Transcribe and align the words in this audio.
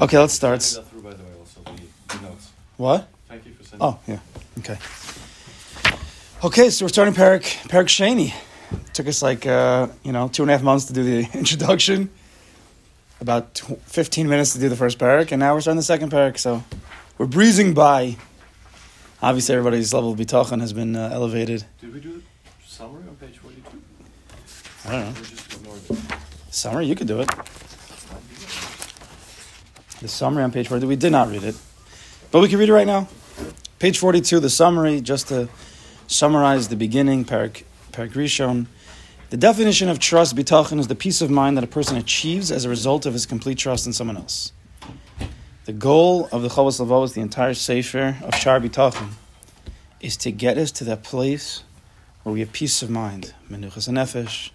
Okay, 0.00 0.16
let's 0.18 0.32
start. 0.34 0.62
Through, 0.62 1.02
by 1.02 1.10
the 1.12 1.24
way, 1.24 1.30
also 1.40 1.60
the, 1.64 2.14
the 2.16 2.22
notes. 2.22 2.50
What? 2.76 3.08
Thank 3.28 3.46
you 3.46 3.52
for 3.54 3.64
sending. 3.64 3.84
Oh, 3.86 3.98
yeah. 4.06 4.18
Okay. 4.58 4.78
Okay, 6.44 6.70
so 6.70 6.84
we're 6.84 6.88
starting 6.90 7.14
Parak 7.14 7.42
Parak 7.68 7.86
Shani. 7.88 8.32
Took 8.92 9.08
us 9.08 9.22
like 9.22 9.44
uh, 9.44 9.88
you 10.04 10.12
know 10.12 10.28
two 10.28 10.42
and 10.42 10.50
a 10.50 10.54
half 10.54 10.62
months 10.62 10.84
to 10.84 10.92
do 10.92 11.02
the 11.02 11.28
introduction. 11.38 12.10
About 13.20 13.54
tw- 13.56 13.80
fifteen 13.86 14.28
minutes 14.28 14.52
to 14.52 14.60
do 14.60 14.68
the 14.68 14.76
first 14.76 15.00
parak, 15.00 15.32
and 15.32 15.40
now 15.40 15.52
we're 15.54 15.60
starting 15.60 15.78
the 15.78 15.82
second 15.82 16.12
parak. 16.12 16.38
So 16.38 16.62
we're 17.16 17.26
breezing 17.26 17.74
by. 17.74 18.16
Obviously, 19.20 19.56
everybody's 19.56 19.92
level 19.92 20.12
of 20.12 20.18
bitachon 20.18 20.60
has 20.60 20.72
been 20.72 20.94
uh, 20.94 21.10
elevated. 21.12 21.64
Did 21.80 21.92
we 21.92 21.98
do 21.98 22.12
the 22.18 22.22
summary 22.64 23.02
on 23.08 23.16
page 23.16 23.38
42? 23.38 23.82
I 24.84 24.92
don't 24.92 25.00
know. 25.06 25.20
We 25.20 25.26
just 25.26 25.52
ignored 25.54 25.80
it. 25.90 26.18
Summary, 26.54 26.86
you 26.86 26.94
could 26.94 27.08
do 27.08 27.20
it. 27.20 27.28
The 30.00 30.08
summary 30.08 30.44
on 30.44 30.52
page 30.52 30.68
42, 30.68 30.86
we 30.86 30.94
did 30.94 31.10
not 31.10 31.28
read 31.28 31.42
it. 31.42 31.56
But 32.30 32.40
we 32.40 32.48
can 32.48 32.58
read 32.58 32.68
it 32.68 32.72
right 32.72 32.86
now. 32.86 33.08
Page 33.80 33.98
42, 33.98 34.38
the 34.38 34.50
summary, 34.50 35.00
just 35.00 35.28
to 35.28 35.48
summarize 36.06 36.68
the 36.68 36.76
beginning, 36.76 37.24
Parak, 37.24 37.64
parak 37.92 38.12
Rishon. 38.12 38.66
The 39.30 39.36
definition 39.36 39.88
of 39.88 39.98
trust, 39.98 40.36
bitachon, 40.36 40.78
is 40.78 40.86
the 40.86 40.94
peace 40.94 41.20
of 41.20 41.30
mind 41.30 41.56
that 41.56 41.64
a 41.64 41.68
person 41.68 41.96
achieves 41.96 42.52
as 42.52 42.64
a 42.64 42.68
result 42.68 43.06
of 43.06 43.12
his 43.12 43.26
complete 43.26 43.58
trust 43.58 43.86
in 43.86 43.92
someone 43.92 44.16
else. 44.16 44.52
The 45.64 45.72
goal 45.72 46.28
of 46.30 46.42
the 46.42 46.48
Chavos 46.48 47.04
is 47.04 47.12
the 47.12 47.20
entire 47.20 47.54
Sefer 47.54 48.18
of 48.22 48.34
Shaar 48.36 48.60
Bitachon, 48.60 49.10
is 50.00 50.16
to 50.18 50.30
get 50.30 50.56
us 50.58 50.70
to 50.72 50.84
that 50.84 51.02
place 51.02 51.64
where 52.22 52.32
we 52.32 52.40
have 52.40 52.52
peace 52.52 52.82
of 52.82 52.88
mind. 52.88 53.34
Menuchas 53.50 53.88
nefesh, 53.88 54.50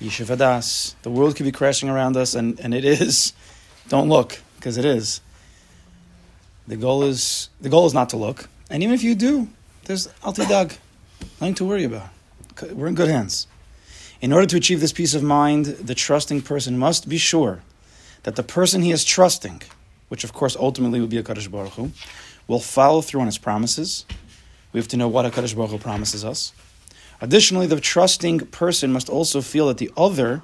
Yishuvadas. 0.00 0.96
The 1.02 1.10
world 1.10 1.36
could 1.36 1.44
be 1.44 1.52
crashing 1.52 1.88
around 1.88 2.16
us, 2.16 2.34
and, 2.34 2.58
and 2.60 2.74
it 2.74 2.84
is. 2.84 3.32
Don't 3.88 4.08
look, 4.08 4.40
because 4.60 4.76
it 4.76 4.84
is. 4.84 5.22
The 6.68 6.76
goal 6.76 7.02
is 7.02 7.48
the 7.60 7.70
goal 7.70 7.86
is 7.86 7.94
not 7.94 8.10
to 8.10 8.16
look, 8.16 8.48
and 8.68 8.82
even 8.82 8.94
if 8.94 9.02
you 9.02 9.14
do, 9.14 9.48
there's 9.84 10.08
alti 10.22 10.42
altidag, 10.42 10.78
nothing 11.40 11.54
to 11.54 11.64
worry 11.64 11.84
about. 11.84 12.08
We're 12.72 12.88
in 12.88 12.94
good 12.94 13.08
hands. 13.08 13.46
In 14.20 14.32
order 14.34 14.46
to 14.46 14.56
achieve 14.58 14.80
this 14.80 14.92
peace 14.92 15.14
of 15.14 15.22
mind, 15.22 15.64
the 15.64 15.94
trusting 15.94 16.42
person 16.42 16.78
must 16.78 17.08
be 17.08 17.16
sure 17.16 17.62
that 18.24 18.36
the 18.36 18.42
person 18.42 18.82
he 18.82 18.92
is 18.92 19.02
trusting, 19.02 19.62
which 20.08 20.24
of 20.24 20.34
course 20.34 20.56
ultimately 20.56 21.00
will 21.00 21.08
be 21.08 21.16
a 21.16 21.22
Kadosh 21.22 21.50
Baruch 21.50 21.72
Hu, 21.72 21.90
will 22.46 22.60
follow 22.60 23.00
through 23.00 23.22
on 23.22 23.26
his 23.26 23.38
promises. 23.38 24.04
We 24.72 24.78
have 24.78 24.88
to 24.88 24.98
know 24.98 25.08
what 25.08 25.24
a 25.24 25.30
Kadosh 25.30 25.56
Baruch 25.56 25.70
Hu 25.70 25.78
promises 25.78 26.22
us. 26.22 26.52
Additionally, 27.22 27.66
the 27.66 27.80
trusting 27.80 28.40
person 28.48 28.92
must 28.92 29.08
also 29.08 29.40
feel 29.40 29.68
that 29.68 29.78
the 29.78 29.90
other 29.96 30.42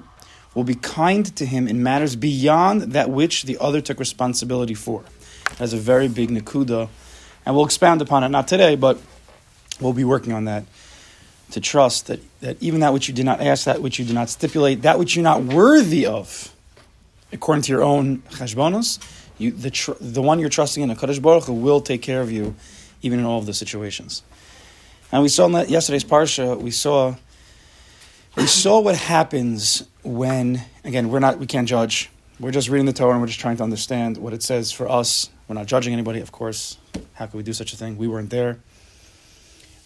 will 0.57 0.63
be 0.63 0.73
kind 0.73 1.35
to 1.35 1.45
him 1.45 1.67
in 1.67 1.83
matters 1.83 2.15
beyond 2.15 2.81
that 2.93 3.11
which 3.11 3.43
the 3.43 3.55
other 3.61 3.79
took 3.79 3.99
responsibility 3.99 4.73
for. 4.73 5.03
That's 5.59 5.71
a 5.71 5.77
very 5.77 6.07
big 6.07 6.31
nakuda, 6.31 6.89
and 7.45 7.55
we'll 7.55 7.63
expound 7.63 8.01
upon 8.01 8.23
it 8.23 8.29
not 8.29 8.47
today, 8.47 8.75
but 8.75 8.99
we'll 9.79 9.93
be 9.93 10.03
working 10.03 10.33
on 10.33 10.45
that. 10.45 10.63
To 11.51 11.61
trust 11.61 12.07
that, 12.07 12.21
that 12.39 12.57
even 12.59 12.79
that 12.79 12.91
which 12.91 13.07
you 13.07 13.13
did 13.13 13.23
not 13.23 13.39
ask, 13.39 13.65
that 13.65 13.83
which 13.83 13.99
you 13.99 14.05
did 14.05 14.15
not 14.15 14.31
stipulate, 14.31 14.81
that 14.81 14.97
which 14.97 15.15
you're 15.15 15.21
not 15.21 15.43
worthy 15.43 16.07
of, 16.07 16.51
according 17.31 17.61
to 17.61 17.71
your 17.71 17.83
own 17.83 18.23
cheshbonos, 18.31 18.97
you, 19.37 19.51
the, 19.51 19.69
tr- 19.69 19.91
the 20.01 20.23
one 20.23 20.39
you're 20.39 20.49
trusting 20.49 20.81
in, 20.81 20.89
a 20.89 20.95
Kadosh 20.95 21.21
Baruch 21.21 21.43
Hu, 21.43 21.53
will 21.53 21.81
take 21.81 22.01
care 22.01 22.21
of 22.21 22.31
you, 22.31 22.55
even 23.03 23.19
in 23.19 23.25
all 23.25 23.37
of 23.37 23.45
the 23.45 23.53
situations. 23.53 24.23
And 25.11 25.21
we 25.21 25.29
saw 25.29 25.45
in 25.45 25.51
that 25.51 25.69
yesterday's 25.69 26.03
parsha, 26.03 26.59
we 26.59 26.71
saw 26.71 27.15
we 28.37 28.45
saw 28.45 28.79
what 28.79 28.95
happens 28.95 29.83
when 30.03 30.61
again 30.83 31.09
we're 31.09 31.19
not 31.19 31.39
we 31.39 31.47
can't 31.47 31.67
judge. 31.67 32.09
We're 32.39 32.51
just 32.51 32.69
reading 32.69 32.85
the 32.85 32.93
Torah 32.93 33.13
and 33.13 33.21
we're 33.21 33.27
just 33.27 33.39
trying 33.39 33.57
to 33.57 33.63
understand 33.63 34.17
what 34.17 34.31
it 34.31 34.43
says 34.43 34.71
for 34.71 34.87
us. 34.87 35.31
We're 35.47 35.55
not 35.55 35.65
judging 35.65 35.91
anybody, 35.91 36.19
of 36.19 36.31
course. 36.31 36.77
How 37.13 37.25
could 37.25 37.37
we 37.37 37.43
do 37.43 37.53
such 37.53 37.73
a 37.73 37.77
thing? 37.77 37.97
We 37.97 38.07
weren't 38.07 38.29
there. 38.29 38.59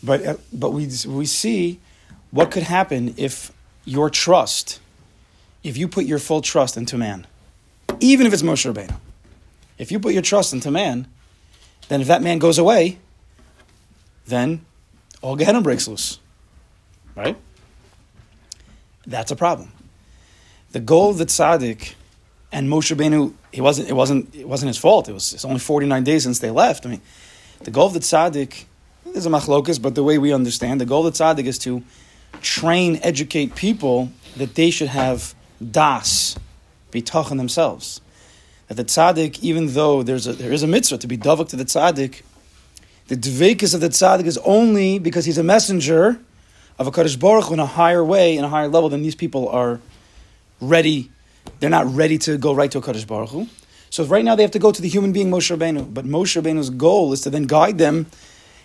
But 0.04 0.26
uh, 0.26 0.38
but 0.52 0.72
we 0.72 0.90
we 1.08 1.26
see 1.26 1.80
what 2.32 2.52
could 2.52 2.64
happen 2.64 3.14
if 3.17 3.54
your 3.86 4.10
trust, 4.10 4.80
if 5.64 5.78
you 5.78 5.88
put 5.88 6.06
your 6.06 6.20
full 6.20 6.42
trust 6.42 6.76
into 6.76 6.98
man, 6.98 7.28
even 8.02 8.28
if 8.28 8.34
it's 8.34 8.42
Moshe 8.42 8.72
Rabbeinu, 8.72 8.95
if 9.78 9.92
you 9.92 10.00
put 10.00 10.14
your 10.14 10.22
trust 10.22 10.52
into 10.52 10.72
man, 10.72 11.08
then 11.88 12.02
if 12.02 12.08
that 12.08 12.22
man 12.22 12.38
goes 12.38 12.58
away, 12.58 13.00
then 14.26 14.66
all 15.22 15.36
Gehenna 15.38 15.61
breaks 15.61 15.88
loose. 15.88 16.20
Right? 17.16 17.38
That's 19.06 19.32
a 19.32 19.36
problem. 19.36 19.72
The 20.72 20.80
goal 20.80 21.10
of 21.10 21.17
the 21.17 21.26
tzaddik 21.26 21.95
and 22.52 22.70
Moshe 22.70 22.95
Rabbeinu, 22.95 23.34
he 23.52 23.62
wasn't, 23.62 23.89
it, 23.89 23.94
wasn't, 23.94 24.34
it 24.36 24.48
wasn't 24.48 24.67
his 24.67 24.78
fault. 24.78 25.10
It 25.10 25.14
was 25.14 25.34
it's 25.34 25.45
only 25.45 25.60
49 25.60 26.04
days 26.04 26.23
since 26.23 26.39
they 26.39 26.52
left. 26.52 26.86
I 26.86 26.89
mean, 26.89 27.02
the 27.61 27.72
goal 27.72 27.88
of 27.88 27.94
the 27.94 28.00
tzaddik, 28.00 28.66
there's 29.06 29.26
a 29.26 29.30
machlokas, 29.30 29.82
but 29.82 29.95
the 29.95 30.04
way 30.04 30.17
we 30.17 30.34
understand, 30.34 30.80
the 30.80 30.86
goal 30.86 31.06
of 31.06 31.14
the 31.14 31.23
tzaddik 31.23 31.45
is 31.45 31.58
to 31.60 31.84
train, 32.42 33.00
educate 33.04 33.56
people 33.56 34.11
that 34.38 34.56
they 34.56 34.70
should 34.70 34.88
have 34.88 35.36
das, 35.72 36.38
bitachon 36.92 37.38
themselves. 37.38 38.02
That 38.67 38.76
the 38.76 38.86
tzaddik, 38.86 39.40
even 39.42 39.73
though 39.73 40.04
there's 40.04 40.28
a, 40.28 40.34
there 40.34 40.54
is 40.54 40.64
a 40.64 40.67
mitzvah 40.67 40.98
to 41.00 41.08
be 41.08 41.17
davak 41.17 41.50
to 41.50 41.56
the 41.56 41.66
tzaddik, 41.66 42.22
the 43.08 43.17
dvekas 43.17 43.73
of 43.73 43.82
the 43.82 43.90
tzaddik 43.90 44.26
is 44.26 44.38
only 44.40 45.00
because 45.00 45.26
he's 45.26 45.38
a 45.38 45.44
messenger 45.44 46.20
of 46.80 46.87
a 46.87 46.92
Kadosh 46.92 47.20
Baruch 47.20 47.52
in 47.52 47.59
a 47.59 47.65
higher 47.65 48.04
way, 48.04 48.37
in 48.37 48.43
a 48.43 48.49
higher 48.49 48.67
level 48.67 48.89
than 48.89 49.02
these 49.02 49.15
people 49.15 49.49
are 49.49 49.80
ready. 50.59 51.11
They're 51.59 51.70
not 51.70 51.93
ready 51.93 52.17
to 52.20 52.37
go 52.37 52.54
right 52.54 52.71
to 52.71 52.80
a 52.80 52.82
Kadosh 52.82 53.08
Baruch 53.08 53.30
Hu. 53.30 53.48
So 53.89 54.04
right 54.05 54.23
now 54.23 54.36
they 54.36 54.43
have 54.43 54.52
to 54.52 54.59
go 54.59 54.71
to 54.71 54.81
the 54.81 54.87
human 54.87 55.11
being 55.11 55.30
Moshe 55.30 55.55
Rabbeinu. 55.55 55.93
But 55.93 56.05
Moshe 56.05 56.42
Rabbeinu's 56.42 56.70
goal 56.70 57.14
is 57.14 57.21
to 57.21 57.30
then 57.30 57.43
guide 57.43 57.77
them. 57.77 58.08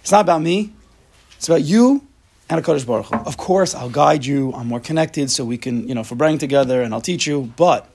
It's 0.00 0.12
not 0.12 0.21
about 0.21 0.41
me. 0.41 0.72
It's 1.37 1.49
about 1.49 1.62
you 1.62 2.06
and 2.49 2.61
a 2.61 2.62
Kadosh 2.62 2.87
Baruch 2.87 3.06
Hu. 3.06 3.16
Of 3.16 3.37
course, 3.37 3.75
I'll 3.75 3.91
guide 3.91 4.25
you. 4.25 4.53
I'm 4.53 4.69
more 4.69 4.81
connected, 4.81 5.31
so 5.31 5.45
we 5.45 5.59
can, 5.59 5.89
you 5.89 5.95
know, 5.95 6.05
for 6.05 6.15
bringing 6.15 6.39
together, 6.39 6.83
and 6.83 6.95
I'll 6.95 7.00
teach 7.00 7.27
you. 7.27 7.53
But 7.56 7.91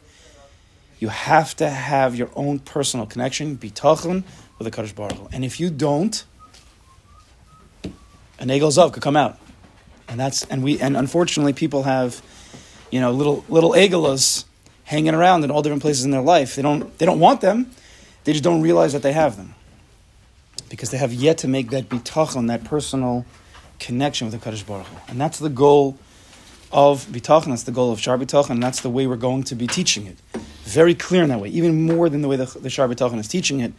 you 0.99 1.07
have 1.07 1.55
to 1.55 1.69
have 1.69 2.15
your 2.15 2.29
own 2.35 2.59
personal 2.59 3.05
connection, 3.05 3.57
bitachon, 3.57 4.23
with 4.59 4.65
the 4.65 4.71
Kadosh 4.71 4.93
Baruch 4.93 5.17
Hu. 5.17 5.29
And 5.31 5.45
if 5.45 5.59
you 5.59 5.69
don't, 5.69 6.23
an 8.39 8.49
Egel 8.49 8.71
Zahav 8.71 8.93
could 8.93 9.03
come 9.03 9.15
out. 9.15 9.39
And 10.11 10.19
that's 10.19 10.43
and 10.45 10.61
we 10.61 10.79
and 10.79 10.97
unfortunately 10.97 11.53
people 11.53 11.83
have, 11.83 12.21
you 12.91 12.99
know, 12.99 13.11
little 13.11 13.45
little 13.47 13.71
Egelas 13.71 14.43
hanging 14.83 15.15
around 15.15 15.45
in 15.45 15.51
all 15.51 15.61
different 15.61 15.81
places 15.81 16.03
in 16.03 16.11
their 16.11 16.21
life. 16.21 16.55
They 16.55 16.61
don't 16.61 16.95
they 16.97 17.05
don't 17.05 17.19
want 17.19 17.39
them. 17.39 17.71
They 18.25 18.33
just 18.33 18.43
don't 18.43 18.61
realize 18.61 18.91
that 18.91 19.03
they 19.03 19.13
have 19.13 19.37
them. 19.37 19.55
Because 20.69 20.91
they 20.91 20.97
have 20.97 21.13
yet 21.13 21.37
to 21.39 21.47
make 21.47 21.69
that 21.69 21.87
bitachon, 21.87 22.47
that 22.49 22.65
personal 22.65 23.25
connection 23.79 24.29
with 24.29 24.39
the 24.39 24.49
Kadosh 24.49 24.65
Baruch 24.65 24.85
Hu. 24.87 24.97
And 25.07 25.19
that's 25.19 25.39
the 25.39 25.49
goal 25.49 25.97
of 26.71 27.05
bitachon, 27.07 27.47
that's 27.47 27.63
the 27.63 27.71
goal 27.71 27.91
of 27.91 27.99
Shaar 27.99 28.17
bitachon, 28.17 28.51
and 28.51 28.63
that's 28.63 28.81
the 28.81 28.89
way 28.89 29.07
we're 29.07 29.15
going 29.17 29.43
to 29.43 29.55
be 29.55 29.67
teaching 29.67 30.07
it. 30.07 30.17
Very 30.63 30.95
clear 30.95 31.23
in 31.23 31.29
that 31.29 31.39
way, 31.39 31.49
even 31.49 31.85
more 31.85 32.09
than 32.09 32.21
the 32.21 32.27
way 32.27 32.37
the, 32.37 32.45
the 32.45 32.69
Shaar 32.69 32.87
bitachon 32.87 33.19
is 33.19 33.27
teaching 33.27 33.59
it. 33.59 33.73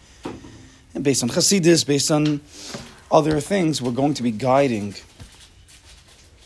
And 0.95 1.03
based 1.03 1.23
on 1.23 1.31
Chasidis, 1.31 1.87
based 1.87 2.11
on 2.11 2.41
other 3.11 3.41
things, 3.41 3.81
we're 3.81 3.93
going 3.93 4.15
to 4.15 4.23
be 4.23 4.31
guiding 4.31 4.95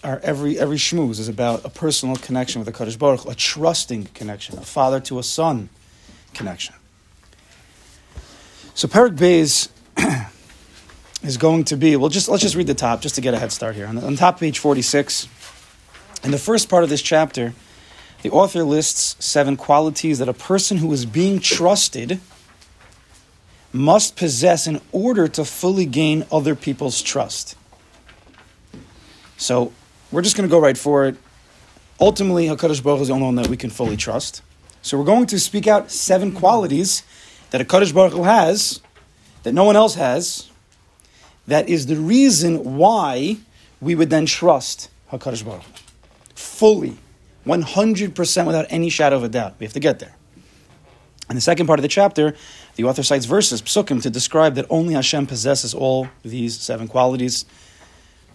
our 0.07 0.21
every 0.23 0.59
every 0.59 0.77
shmooze 0.77 1.19
is 1.19 1.29
about 1.29 1.65
a 1.65 1.69
personal 1.69 2.15
connection 2.15 2.61
with 2.61 2.67
the 2.67 2.73
Kadosh 2.73 2.97
Baruch, 2.97 3.27
a 3.27 3.35
trusting 3.35 4.05
connection, 4.15 4.57
a 4.57 4.63
father 4.63 5.01
to 5.01 5.19
a 5.19 5.23
son 5.23 5.69
connection. 6.33 6.77
So 8.75 8.87
Perik 8.87 9.17
Beis 9.17 9.69
is 11.25 11.37
going 11.37 11.65
to 11.65 11.77
be. 11.77 11.97
Well, 11.97 12.09
just 12.09 12.29
let's 12.29 12.43
just 12.43 12.55
read 12.55 12.69
the 12.69 12.75
top 12.75 13.01
just 13.01 13.17
to 13.17 13.21
get 13.21 13.35
a 13.35 13.39
head 13.39 13.51
start 13.51 13.75
here. 13.75 13.87
On 13.87 13.97
the 13.97 14.07
on 14.07 14.15
top 14.15 14.39
page 14.39 14.61
forty 14.61 14.83
six, 14.83 15.27
in 16.23 16.31
the 16.31 16.39
first 16.39 16.69
part 16.69 16.85
of 16.85 16.89
this 16.89 17.03
chapter, 17.03 17.55
the 18.23 18.31
author 18.31 18.63
lists 18.63 19.17
seven 19.25 19.57
qualities 19.57 20.21
that 20.21 20.29
a 20.29 20.35
person 20.35 20.77
who 20.77 20.93
is 20.93 21.05
being 21.05 21.41
trusted 21.41 22.21
must 23.73 24.17
possess 24.17 24.69
in 24.69 24.81
order 24.93 25.27
to 25.27 25.45
fully 25.45 25.85
gain 25.85 26.25
other 26.31 26.55
people's 26.55 27.03
trust. 27.03 27.57
So 29.37 29.73
we're 30.17 30.23
just 30.23 30.35
going 30.35 30.49
to 30.49 30.51
go 30.51 30.59
right 30.59 30.79
for 30.79 31.05
it. 31.05 31.17
Ultimately, 32.01 32.47
Hakadosh 32.47 32.83
Baruch 32.83 32.97
Hu 32.97 33.03
is 33.03 33.09
the 33.09 33.15
only 33.15 33.27
one 33.27 33.35
that 33.35 33.49
we 33.49 33.57
can 33.59 33.69
fully 33.69 33.99
trust. 33.99 34.41
So 34.81 34.97
we're 34.97 35.05
going 35.05 35.27
to 35.27 35.39
speak 35.39 35.67
out 35.67 35.91
seven 35.91 36.33
qualities 36.33 37.03
that 37.51 37.61
Hakadosh 37.61 37.93
Baruch 37.93 38.15
Hu 38.15 38.23
has 38.23 38.81
that 39.43 39.53
no 39.53 39.65
one 39.65 39.77
else 39.77 39.95
has. 39.97 40.51
That 41.47 41.69
is 41.69 41.85
the 41.85 41.97
reason 41.97 42.79
why 42.79 43.37
we 43.79 43.95
would 43.95 44.09
then 44.09 44.25
trust 44.25 44.89
Hakadosh 45.13 45.45
Baruch 45.45 45.63
Hu 45.63 45.73
fully, 46.35 46.97
one 47.45 47.61
hundred 47.61 48.15
percent, 48.15 48.47
without 48.47 48.65
any 48.71 48.89
shadow 48.89 49.17
of 49.17 49.23
a 49.23 49.29
doubt. 49.29 49.57
We 49.59 49.67
have 49.67 49.75
to 49.75 49.81
get 49.81 49.99
there. 49.99 50.17
In 51.29 51.35
the 51.35 51.43
second 51.43 51.67
part 51.67 51.79
of 51.79 51.83
the 51.83 51.89
chapter, 51.89 52.35
the 52.77 52.85
author 52.85 53.03
cites 53.03 53.27
verses, 53.27 53.61
psukim, 53.61 54.01
to 54.01 54.09
describe 54.09 54.55
that 54.55 54.65
only 54.71 54.95
Hashem 54.95 55.27
possesses 55.27 55.75
all 55.75 56.09
these 56.23 56.59
seven 56.59 56.89
qualities. 56.89 57.45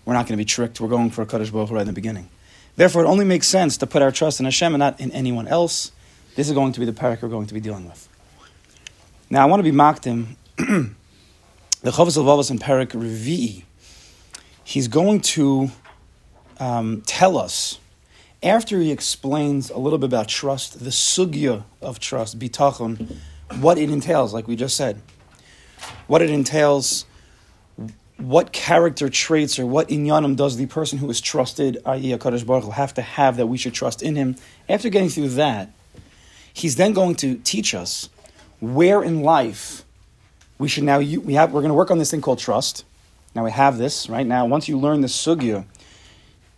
We're 0.05 0.13
not 0.13 0.25
going 0.27 0.37
to 0.37 0.37
be 0.37 0.45
tricked. 0.45 0.81
We're 0.81 0.87
going 0.87 1.11
for 1.11 1.21
a 1.21 1.25
Kadosh 1.25 1.51
Baruch 1.51 1.71
right 1.71 1.81
in 1.81 1.87
the 1.87 1.93
beginning. 1.93 2.29
Therefore, 2.75 3.03
it 3.03 3.07
only 3.07 3.25
makes 3.25 3.47
sense 3.47 3.77
to 3.77 3.87
put 3.87 4.01
our 4.01 4.11
trust 4.11 4.39
in 4.39 4.45
Hashem 4.45 4.73
and 4.73 4.79
not 4.79 4.99
in 4.99 5.11
anyone 5.11 5.47
else. 5.47 5.91
This 6.35 6.47
is 6.47 6.53
going 6.53 6.71
to 6.73 6.79
be 6.79 6.85
the 6.85 6.93
parak 6.93 7.21
we're 7.21 7.29
going 7.29 7.47
to 7.47 7.53
be 7.53 7.59
dealing 7.59 7.87
with. 7.87 8.07
Now 9.29 9.43
I 9.43 9.45
want 9.45 9.59
to 9.59 9.63
be 9.63 9.71
mocked 9.71 10.05
him. 10.05 10.37
the 10.57 10.93
Chavos 11.83 12.17
Levavos 12.17 12.49
in 12.49 12.59
Perik 12.59 12.89
Revi'i. 12.89 13.63
He's 14.63 14.87
going 14.87 15.21
to 15.21 15.69
um, 16.59 17.01
tell 17.05 17.37
us 17.37 17.79
after 18.43 18.79
he 18.79 18.91
explains 18.91 19.69
a 19.69 19.77
little 19.77 19.99
bit 19.99 20.07
about 20.07 20.27
trust, 20.27 20.79
the 20.79 20.89
sugya 20.89 21.63
of 21.81 21.99
trust, 21.99 22.39
bitachon, 22.39 23.17
what 23.59 23.77
it 23.77 23.89
entails, 23.89 24.33
like 24.33 24.47
we 24.47 24.55
just 24.55 24.75
said, 24.75 25.01
what 26.07 26.21
it 26.21 26.29
entails, 26.29 27.05
what 28.21 28.51
character 28.51 29.09
traits 29.09 29.57
or 29.59 29.65
what 29.65 29.89
inyanim 29.89 30.35
does 30.35 30.57
the 30.57 30.65
person 30.67 30.97
who 30.99 31.09
is 31.09 31.19
trusted, 31.19 31.77
i.e., 31.85 32.11
Kadosh 32.17 32.45
Baruch 32.45 32.71
have 32.71 32.93
to 32.93 33.01
have 33.01 33.37
that 33.37 33.47
we 33.47 33.57
should 33.57 33.73
trust 33.73 34.01
in 34.01 34.15
him. 34.15 34.35
After 34.69 34.89
getting 34.89 35.09
through 35.09 35.29
that, 35.29 35.71
he's 36.53 36.75
then 36.75 36.93
going 36.93 37.15
to 37.15 37.35
teach 37.35 37.73
us 37.73 38.09
where 38.59 39.01
in 39.03 39.21
life 39.21 39.83
we 40.59 40.67
should 40.67 40.83
now 40.83 40.99
we 40.99 41.33
have 41.33 41.51
we're 41.51 41.61
going 41.61 41.69
to 41.69 41.75
work 41.75 41.89
on 41.89 41.97
this 41.97 42.11
thing 42.11 42.21
called 42.21 42.39
trust. 42.39 42.85
Now 43.33 43.43
we 43.43 43.51
have 43.51 43.77
this 43.77 44.07
right 44.07 44.27
now. 44.27 44.45
Once 44.45 44.67
you 44.67 44.77
learn 44.77 45.01
the 45.01 45.07
sugya 45.07 45.65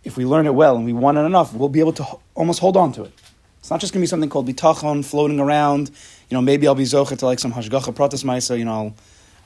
if 0.04 0.16
we 0.16 0.24
learn 0.24 0.46
it 0.46 0.54
well 0.54 0.76
and 0.76 0.84
we 0.84 0.92
want 0.92 1.18
it 1.18 1.22
enough, 1.22 1.54
we'll 1.54 1.68
be 1.68 1.80
able 1.80 1.94
to 1.94 2.06
almost 2.34 2.60
hold 2.60 2.76
on 2.76 2.92
to 2.92 3.04
it. 3.04 3.12
It's 3.58 3.70
not 3.70 3.80
just 3.80 3.94
going 3.94 4.00
to 4.00 4.02
be 4.02 4.08
something 4.08 4.28
called 4.28 4.46
bitachon 4.46 5.04
floating 5.04 5.40
around. 5.40 5.90
You 6.28 6.34
know, 6.36 6.42
maybe 6.42 6.66
I'll 6.68 6.74
be 6.74 6.84
zocher 6.84 7.16
to 7.18 7.26
like 7.26 7.38
some 7.38 7.52
hashgacha 7.52 7.94
pratis 7.94 8.22
ma'isa. 8.22 8.58
You 8.58 8.66
know, 8.66 8.72
I'll, 8.72 8.94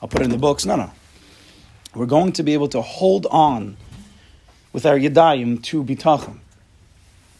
I'll 0.01 0.09
put 0.09 0.21
it 0.21 0.25
in 0.25 0.31
the 0.31 0.37
books. 0.37 0.65
No, 0.65 0.75
no. 0.75 0.91
We're 1.95 2.05
going 2.05 2.33
to 2.33 2.43
be 2.43 2.53
able 2.53 2.67
to 2.69 2.81
hold 2.81 3.25
on 3.27 3.77
with 4.73 4.85
our 4.85 4.97
yadayim 4.97 5.63
to 5.63 5.83
bitachon. 5.83 6.39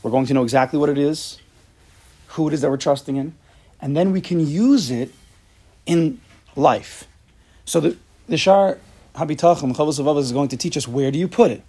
We're 0.01 0.11
going 0.11 0.25
to 0.27 0.33
know 0.33 0.43
exactly 0.43 0.79
what 0.79 0.89
it 0.89 0.97
is, 0.97 1.39
who 2.27 2.47
it 2.47 2.53
is 2.53 2.61
that 2.61 2.69
we're 2.69 2.77
trusting 2.77 3.15
in, 3.15 3.35
and 3.81 3.95
then 3.95 4.11
we 4.11 4.21
can 4.21 4.39
use 4.39 4.89
it 4.89 5.13
in 5.85 6.19
life. 6.55 7.07
So 7.65 7.79
the 7.79 7.97
the 8.27 8.37
shaar 8.37 8.77
habitachon 9.15 9.75
chavos 9.75 10.19
is 10.19 10.31
going 10.31 10.49
to 10.49 10.57
teach 10.57 10.77
us 10.77 10.87
where 10.87 11.11
do 11.11 11.19
you 11.19 11.27
put 11.27 11.51
it 11.51 11.63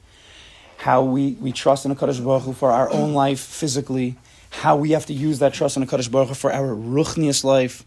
how 0.80 1.02
we, 1.02 1.32
we 1.32 1.52
trust 1.52 1.84
in 1.84 1.90
a 1.90 1.94
Kadosh 1.94 2.24
Baruch 2.24 2.44
Hu 2.44 2.52
for 2.54 2.70
our 2.70 2.90
own 2.90 3.12
life 3.12 3.38
physically, 3.38 4.16
how 4.48 4.76
we 4.76 4.92
have 4.92 5.04
to 5.06 5.12
use 5.12 5.38
that 5.40 5.52
trust 5.52 5.76
in 5.76 5.82
a 5.82 5.86
Kadosh 5.86 6.10
Baruch 6.10 6.28
Hu 6.28 6.34
for 6.34 6.50
our 6.50 6.68
ruchnius 6.68 7.44
life, 7.44 7.84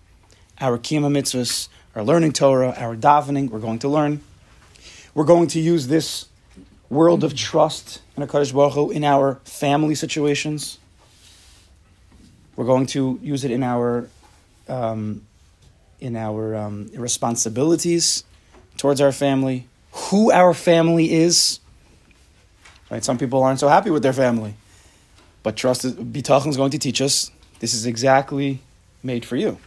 our 0.62 0.78
kiyama 0.78 1.10
mitzvahs, 1.10 1.70
our 1.96 2.04
learning 2.04 2.34
Torah, 2.34 2.76
our 2.78 2.96
davening. 2.96 3.50
We're 3.50 3.60
going 3.60 3.80
to 3.80 3.88
learn. 3.88 4.22
We're 5.14 5.26
going 5.26 5.48
to 5.48 5.60
use 5.60 5.88
this 5.88 6.28
world 6.90 7.24
of 7.24 7.36
trust 7.36 8.02
in 8.18 8.26
Baruch 8.26 8.74
Hu 8.74 8.92
in 8.92 9.04
our 9.04 9.36
family 9.46 9.96
situations. 9.96 10.80
We're 12.56 12.66
going 12.66 12.86
to 12.88 13.20
use 13.22 13.44
it 13.44 13.52
in 13.52 13.64
our 13.64 14.10
um, 14.68 15.26
in 16.00 16.16
our 16.16 16.56
um, 16.56 16.90
responsibilities 16.96 18.24
towards 18.78 19.02
our 19.02 19.12
family, 19.12 19.68
who 19.92 20.32
our 20.32 20.54
family 20.54 21.14
is 21.14 21.60
Right? 22.94 23.04
Some 23.04 23.18
people 23.18 23.42
aren't 23.42 23.60
so 23.60 23.70
happy 23.70 23.90
with 23.90 24.04
their 24.04 24.14
family. 24.14 24.54
But 25.42 25.56
trust 25.56 25.84
is, 25.84 25.96
Bitachon 25.96 26.50
is 26.50 26.58
going 26.58 26.70
to 26.70 26.78
teach 26.78 27.02
us 27.02 27.32
this 27.60 27.74
is 27.74 27.88
exactly 27.88 28.60
made 29.02 29.26
for 29.26 29.36
you. 29.36 29.58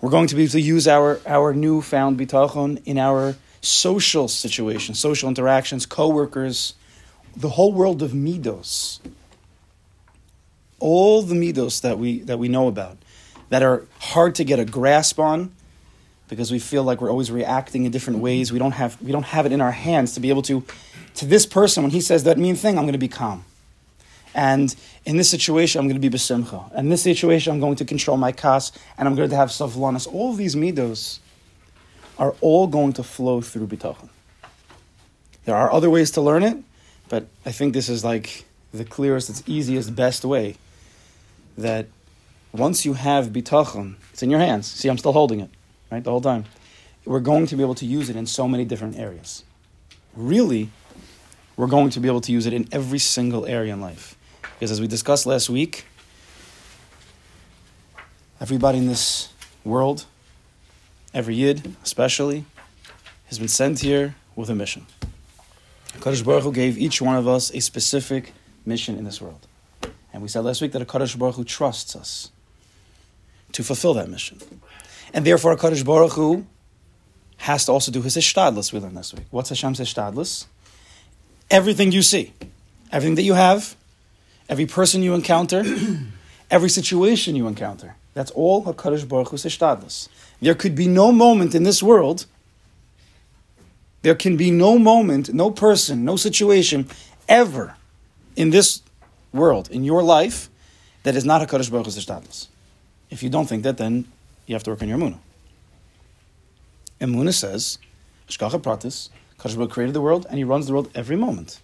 We're 0.00 0.10
going 0.10 0.28
to 0.28 0.36
be 0.36 0.44
able 0.44 0.52
to 0.52 0.60
use 0.60 0.86
our, 0.86 1.20
our 1.26 1.52
newfound 1.52 2.16
Bitachon 2.16 2.80
in 2.84 2.96
our 2.96 3.34
social 3.60 4.28
situations, 4.28 4.98
social 4.98 5.28
interactions, 5.28 5.86
co-workers, 5.86 6.74
the 7.36 7.50
whole 7.50 7.72
world 7.72 8.02
of 8.02 8.12
midos. 8.12 9.00
All 10.80 11.22
the 11.22 11.34
midos 11.34 11.80
that 11.82 11.98
we, 11.98 12.20
that 12.20 12.38
we 12.38 12.48
know 12.48 12.68
about 12.68 12.98
that 13.48 13.62
are 13.62 13.84
hard 14.00 14.34
to 14.36 14.44
get 14.44 14.58
a 14.58 14.64
grasp 14.64 15.18
on 15.18 15.52
because 16.28 16.52
we 16.52 16.58
feel 16.58 16.84
like 16.84 17.00
we're 17.00 17.10
always 17.10 17.30
reacting 17.30 17.84
in 17.84 17.90
different 17.90 18.20
ways. 18.20 18.52
We 18.52 18.58
don't 18.58 18.72
have, 18.72 19.00
we 19.02 19.12
don't 19.12 19.24
have 19.24 19.46
it 19.46 19.52
in 19.52 19.60
our 19.60 19.72
hands 19.72 20.14
to 20.14 20.20
be 20.20 20.28
able 20.28 20.42
to 20.42 20.64
to 21.18 21.26
this 21.26 21.46
person, 21.46 21.82
when 21.82 21.90
he 21.90 22.00
says 22.00 22.24
that 22.24 22.38
mean 22.38 22.54
thing, 22.54 22.78
I'm 22.78 22.84
going 22.84 22.92
to 22.92 22.98
be 22.98 23.08
calm. 23.08 23.44
And 24.34 24.74
in 25.04 25.16
this 25.16 25.28
situation, 25.28 25.80
I'm 25.80 25.88
going 25.88 26.00
to 26.00 26.10
be 26.10 26.16
besimcha. 26.16 26.72
In 26.76 26.90
this 26.90 27.02
situation, 27.02 27.52
I'm 27.52 27.58
going 27.58 27.74
to 27.74 27.84
control 27.84 28.16
my 28.16 28.30
kas, 28.30 28.70
and 28.96 29.08
I'm 29.08 29.16
going 29.16 29.28
to 29.28 29.34
have 29.34 29.48
savlanas. 29.48 30.06
All 30.12 30.32
these 30.32 30.54
midos 30.54 31.18
are 32.18 32.34
all 32.40 32.66
going 32.66 32.92
to 32.94 33.02
flow 33.02 33.40
through 33.40 33.66
bitachon. 33.68 34.08
There 35.44 35.56
are 35.56 35.72
other 35.72 35.88
ways 35.88 36.10
to 36.12 36.20
learn 36.20 36.42
it, 36.42 36.58
but 37.08 37.26
I 37.46 37.52
think 37.52 37.72
this 37.72 37.88
is 37.88 38.04
like 38.04 38.44
the 38.72 38.84
clearest, 38.84 39.30
it's 39.30 39.42
easiest, 39.46 39.94
best 39.94 40.24
way. 40.24 40.56
That 41.56 41.86
once 42.52 42.84
you 42.84 42.94
have 42.94 43.28
bitachon, 43.28 43.96
it's 44.12 44.22
in 44.22 44.30
your 44.30 44.40
hands. 44.40 44.66
See, 44.66 44.88
I'm 44.88 44.98
still 44.98 45.12
holding 45.12 45.40
it, 45.40 45.50
right, 45.90 46.02
the 46.02 46.10
whole 46.10 46.20
time. 46.20 46.44
We're 47.04 47.20
going 47.20 47.46
to 47.46 47.56
be 47.56 47.62
able 47.62 47.76
to 47.76 47.86
use 47.86 48.10
it 48.10 48.16
in 48.16 48.26
so 48.26 48.46
many 48.46 48.64
different 48.64 48.98
areas. 48.98 49.44
Really, 50.14 50.70
we're 51.56 51.66
going 51.66 51.90
to 51.90 52.00
be 52.00 52.08
able 52.08 52.20
to 52.22 52.32
use 52.32 52.46
it 52.46 52.52
in 52.52 52.68
every 52.70 52.98
single 52.98 53.46
area 53.46 53.72
in 53.72 53.80
life. 53.80 54.16
Because 54.42 54.70
as 54.70 54.80
we 54.80 54.86
discussed 54.86 55.24
last 55.24 55.48
week, 55.48 55.86
everybody 58.40 58.78
in 58.78 58.86
this 58.86 59.32
world, 59.64 60.04
every 61.12 61.34
Yid 61.34 61.74
especially, 61.82 62.44
has 63.26 63.38
been 63.38 63.48
sent 63.48 63.80
here 63.80 64.14
with 64.36 64.50
a 64.50 64.54
mission. 64.54 64.86
Kadosh 65.98 66.24
Baruch 66.24 66.44
Hu 66.44 66.52
gave 66.52 66.78
each 66.78 67.02
one 67.02 67.16
of 67.16 67.26
us 67.26 67.50
a 67.52 67.60
specific 67.60 68.32
mission 68.64 68.96
in 68.96 69.04
this 69.04 69.20
world. 69.20 69.46
And 70.12 70.22
we 70.22 70.28
said 70.28 70.44
last 70.44 70.60
week 70.60 70.72
that 70.72 70.82
a 70.82 70.86
Kadosh 70.86 71.18
Baruch 71.18 71.36
Hu 71.36 71.44
trusts 71.44 71.96
us 71.96 72.30
to 73.52 73.64
fulfill 73.64 73.94
that 73.94 74.08
mission. 74.08 74.38
And 75.12 75.24
therefore, 75.24 75.52
a 75.52 75.56
Kadosh 75.56 75.84
Baruch 75.84 76.12
Hu 76.12 76.46
has 77.38 77.64
to 77.66 77.72
also 77.72 77.90
do 77.90 78.02
his 78.02 78.16
ishtadlis, 78.16 78.72
we 78.72 78.80
learned 78.80 78.96
this 78.96 79.14
week. 79.14 79.26
What's 79.30 79.48
Hashem's 79.48 79.80
ishtadlis? 79.80 80.46
everything 81.50 81.92
you 81.92 82.02
see, 82.02 82.32
everything 82.92 83.14
that 83.16 83.22
you 83.22 83.34
have, 83.34 83.76
every 84.48 84.66
person 84.66 85.02
you 85.02 85.14
encounter, 85.14 85.64
every 86.50 86.68
situation 86.68 87.36
you 87.36 87.46
encounter. 87.46 87.96
That's 88.18 88.32
all 88.32 88.64
HaKadosh 88.64 89.06
Baruch 89.06 89.28
Hu 89.28 89.36
Sishtadlis. 89.36 90.08
There 90.40 90.56
could 90.56 90.74
be 90.74 90.88
no 90.88 91.12
moment 91.12 91.54
in 91.54 91.62
this 91.62 91.84
world, 91.84 92.26
there 94.02 94.16
can 94.16 94.36
be 94.36 94.50
no 94.50 94.76
moment, 94.76 95.32
no 95.32 95.52
person, 95.52 96.04
no 96.04 96.16
situation 96.16 96.88
ever 97.28 97.76
in 98.34 98.50
this 98.50 98.82
world, 99.32 99.70
in 99.70 99.84
your 99.84 100.02
life, 100.02 100.50
that 101.04 101.14
is 101.14 101.24
not 101.24 101.46
HaKadosh 101.46 101.70
Baruch 101.70 101.86
Hu 101.86 101.92
Sishtadlis. 101.92 102.48
If 103.08 103.22
you 103.22 103.30
don't 103.30 103.46
think 103.46 103.62
that, 103.62 103.76
then 103.78 104.06
you 104.46 104.56
have 104.56 104.64
to 104.64 104.70
work 104.70 104.82
on 104.82 104.88
your 104.88 104.98
Emunah. 104.98 105.20
Emunah 107.00 107.32
says, 107.32 107.78
Hashgacha 108.28 108.60
Pratis, 108.60 109.10
Kadosh 109.38 109.54
Baruch 109.54 109.70
created 109.70 109.94
the 109.94 110.00
world, 110.00 110.26
and 110.28 110.38
He 110.38 110.42
runs 110.42 110.66
the 110.66 110.72
world 110.72 110.90
every 110.92 111.14
moment. 111.14 111.60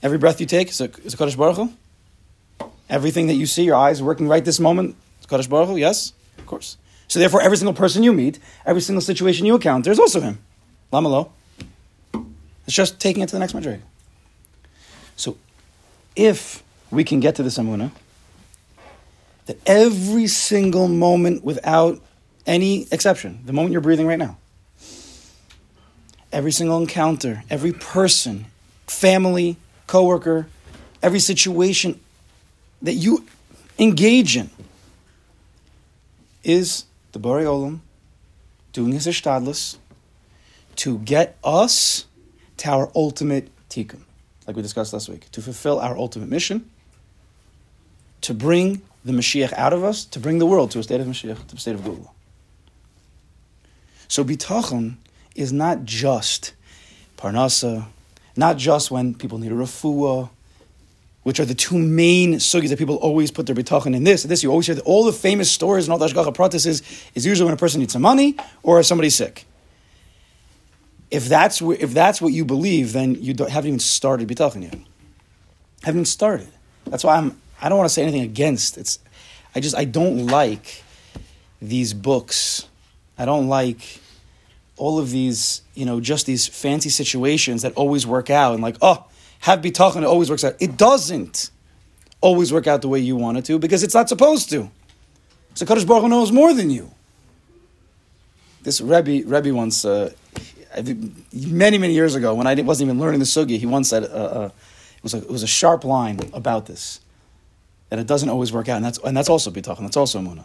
Every 0.00 0.16
breath 0.16 0.40
you 0.40 0.46
take 0.46 0.68
is 0.68 0.80
a, 0.80 0.90
is 1.02 1.14
a 1.14 1.36
Baruch 1.36 1.56
Hu. 1.56 1.72
Everything 2.88 3.26
that 3.26 3.34
you 3.34 3.46
see, 3.46 3.64
your 3.64 3.74
eyes 3.74 4.00
working 4.00 4.28
right 4.28 4.44
this 4.44 4.60
moment, 4.60 4.94
is 5.40 5.46
Kadosh 5.46 5.50
Baruch 5.50 5.68
Hu. 5.68 5.76
Yes, 5.76 6.12
of 6.38 6.46
course. 6.46 6.76
So 7.08 7.18
therefore, 7.18 7.42
every 7.42 7.56
single 7.56 7.74
person 7.74 8.02
you 8.02 8.12
meet, 8.12 8.38
every 8.64 8.80
single 8.80 9.02
situation 9.02 9.46
you 9.46 9.54
encounter 9.54 9.90
is 9.90 9.98
also 9.98 10.20
Him. 10.20 10.38
Lamalo. 10.92 11.30
It's 12.66 12.76
just 12.76 13.00
taking 13.00 13.22
it 13.22 13.28
to 13.30 13.36
the 13.36 13.40
next 13.40 13.54
madrig. 13.54 13.80
So, 15.16 15.36
if 16.14 16.62
we 16.90 17.04
can 17.04 17.20
get 17.20 17.34
to 17.36 17.42
this 17.42 17.58
amuna, 17.58 17.90
that 19.46 19.58
every 19.66 20.26
single 20.26 20.88
moment, 20.88 21.44
without 21.44 22.00
any 22.46 22.86
exception, 22.92 23.40
the 23.44 23.52
moment 23.52 23.72
you're 23.72 23.80
breathing 23.80 24.06
right 24.06 24.18
now, 24.18 24.38
every 26.32 26.52
single 26.52 26.78
encounter, 26.78 27.42
every 27.50 27.72
person, 27.72 28.46
family, 28.86 29.56
coworker, 29.86 30.46
every 31.02 31.18
situation 31.18 31.98
that 32.82 32.94
you 32.94 33.26
engage 33.78 34.36
in 34.36 34.50
is 36.44 36.84
the 37.12 37.20
Borei 37.20 37.44
Olam 37.44 37.80
doing 38.72 38.92
his 38.92 39.06
ishtadlis 39.06 39.76
to 40.76 40.98
get 40.98 41.36
us 41.44 42.06
to 42.58 42.70
our 42.70 42.90
ultimate 42.94 43.48
tikkun, 43.68 44.00
like 44.46 44.56
we 44.56 44.62
discussed 44.62 44.92
last 44.92 45.08
week, 45.08 45.30
to 45.32 45.42
fulfill 45.42 45.78
our 45.78 45.96
ultimate 45.96 46.28
mission, 46.28 46.70
to 48.22 48.32
bring 48.32 48.82
the 49.04 49.12
Mashiach 49.12 49.52
out 49.54 49.72
of 49.72 49.84
us, 49.84 50.04
to 50.06 50.20
bring 50.20 50.38
the 50.38 50.46
world 50.46 50.70
to 50.70 50.78
a 50.78 50.82
state 50.82 51.00
of 51.00 51.06
Mashiach, 51.06 51.46
to 51.48 51.56
a 51.56 51.58
state 51.58 51.74
of 51.74 51.80
Geulah. 51.82 52.10
So 54.08 54.24
bitachon 54.24 54.96
is 55.34 55.52
not 55.52 55.84
just 55.84 56.54
parnasa, 57.16 57.86
not 58.36 58.56
just 58.56 58.90
when 58.90 59.14
people 59.14 59.38
need 59.38 59.52
a 59.52 59.54
refuah, 59.54 60.30
which 61.22 61.38
are 61.40 61.44
the 61.44 61.54
two 61.54 61.78
main 61.78 62.34
sugis 62.34 62.68
that 62.70 62.78
people 62.78 62.96
always 62.96 63.30
put 63.30 63.46
their 63.46 63.54
bitachon 63.54 63.94
in 63.94 64.04
this. 64.04 64.22
This 64.24 64.42
you 64.42 64.50
always 64.50 64.66
hear 64.66 64.74
that 64.74 64.84
all 64.84 65.04
the 65.04 65.12
famous 65.12 65.50
stories 65.50 65.86
and 65.86 65.92
all 65.92 65.98
the 65.98 66.06
hashgacha 66.06 66.34
pratis 66.34 66.66
is, 66.66 66.82
is 67.14 67.24
usually 67.24 67.46
when 67.46 67.54
a 67.54 67.58
person 67.58 67.80
needs 67.80 67.92
some 67.92 68.02
money 68.02 68.36
or 68.62 68.80
if 68.80 68.86
somebody's 68.86 69.14
sick. 69.14 69.46
If 71.10 71.26
that's 71.28 71.60
if 71.60 71.92
that's 71.92 72.22
what 72.22 72.32
you 72.32 72.44
believe, 72.44 72.92
then 72.92 73.16
you 73.16 73.34
haven't 73.44 73.68
even 73.68 73.80
started 73.80 74.28
bitachon 74.28 74.62
yet. 74.62 74.74
Haven't 75.82 76.00
even 76.00 76.04
started. 76.06 76.48
That's 76.86 77.04
why 77.04 77.16
I'm. 77.16 77.38
I 77.60 77.68
don't 77.68 77.78
want 77.78 77.88
to 77.88 77.94
say 77.94 78.02
anything 78.02 78.22
against. 78.22 78.78
It's. 78.78 78.98
I 79.54 79.60
just 79.60 79.76
I 79.76 79.84
don't 79.84 80.26
like 80.28 80.82
these 81.60 81.92
books 81.92 82.66
I 83.18 83.24
don't 83.24 83.48
like 83.48 84.00
all 84.76 84.98
of 84.98 85.10
these, 85.10 85.62
you 85.74 85.84
know, 85.84 86.00
just 86.00 86.26
these 86.26 86.48
fancy 86.48 86.88
situations 86.88 87.62
that 87.62 87.72
always 87.74 88.06
work 88.06 88.30
out 88.30 88.54
and 88.54 88.62
like, 88.62 88.76
oh, 88.82 89.04
have 89.42 89.60
bitachon, 89.60 90.02
it 90.02 90.04
always 90.04 90.30
works 90.30 90.44
out. 90.44 90.54
It 90.60 90.76
doesn't 90.76 91.50
always 92.20 92.52
work 92.52 92.68
out 92.68 92.80
the 92.80 92.88
way 92.88 93.00
you 93.00 93.16
want 93.16 93.38
it 93.38 93.44
to 93.46 93.58
because 93.58 93.82
it's 93.82 93.94
not 93.94 94.08
supposed 94.08 94.48
to. 94.50 94.70
So 95.54 95.66
Kadosh 95.66 95.86
Baruch 95.86 96.04
Hu 96.04 96.08
knows 96.08 96.30
more 96.30 96.54
than 96.54 96.70
you. 96.70 96.92
This 98.62 98.80
Rebbe, 98.80 99.26
Rebbe 99.26 99.52
once, 99.52 99.84
uh, 99.84 100.12
many, 101.32 101.76
many 101.76 101.92
years 101.92 102.14
ago, 102.14 102.34
when 102.34 102.46
I 102.46 102.54
wasn't 102.54 102.88
even 102.88 103.00
learning 103.00 103.18
the 103.18 103.26
sugi, 103.26 103.58
he 103.58 103.66
once 103.66 103.88
said, 103.88 104.04
uh, 104.04 104.06
uh, 104.06 104.50
it, 104.96 105.02
was 105.02 105.14
a, 105.14 105.18
it 105.18 105.30
was 105.30 105.42
a 105.42 105.48
sharp 105.48 105.82
line 105.82 106.20
about 106.32 106.66
this, 106.66 107.00
that 107.88 107.98
it 107.98 108.06
doesn't 108.06 108.28
always 108.28 108.52
work 108.52 108.68
out, 108.68 108.76
and 108.76 108.84
that's, 108.84 108.98
and 108.98 109.16
that's 109.16 109.28
also 109.28 109.50
bitachon, 109.50 109.80
that's 109.80 109.96
also 109.96 110.20
Amunah. 110.20 110.44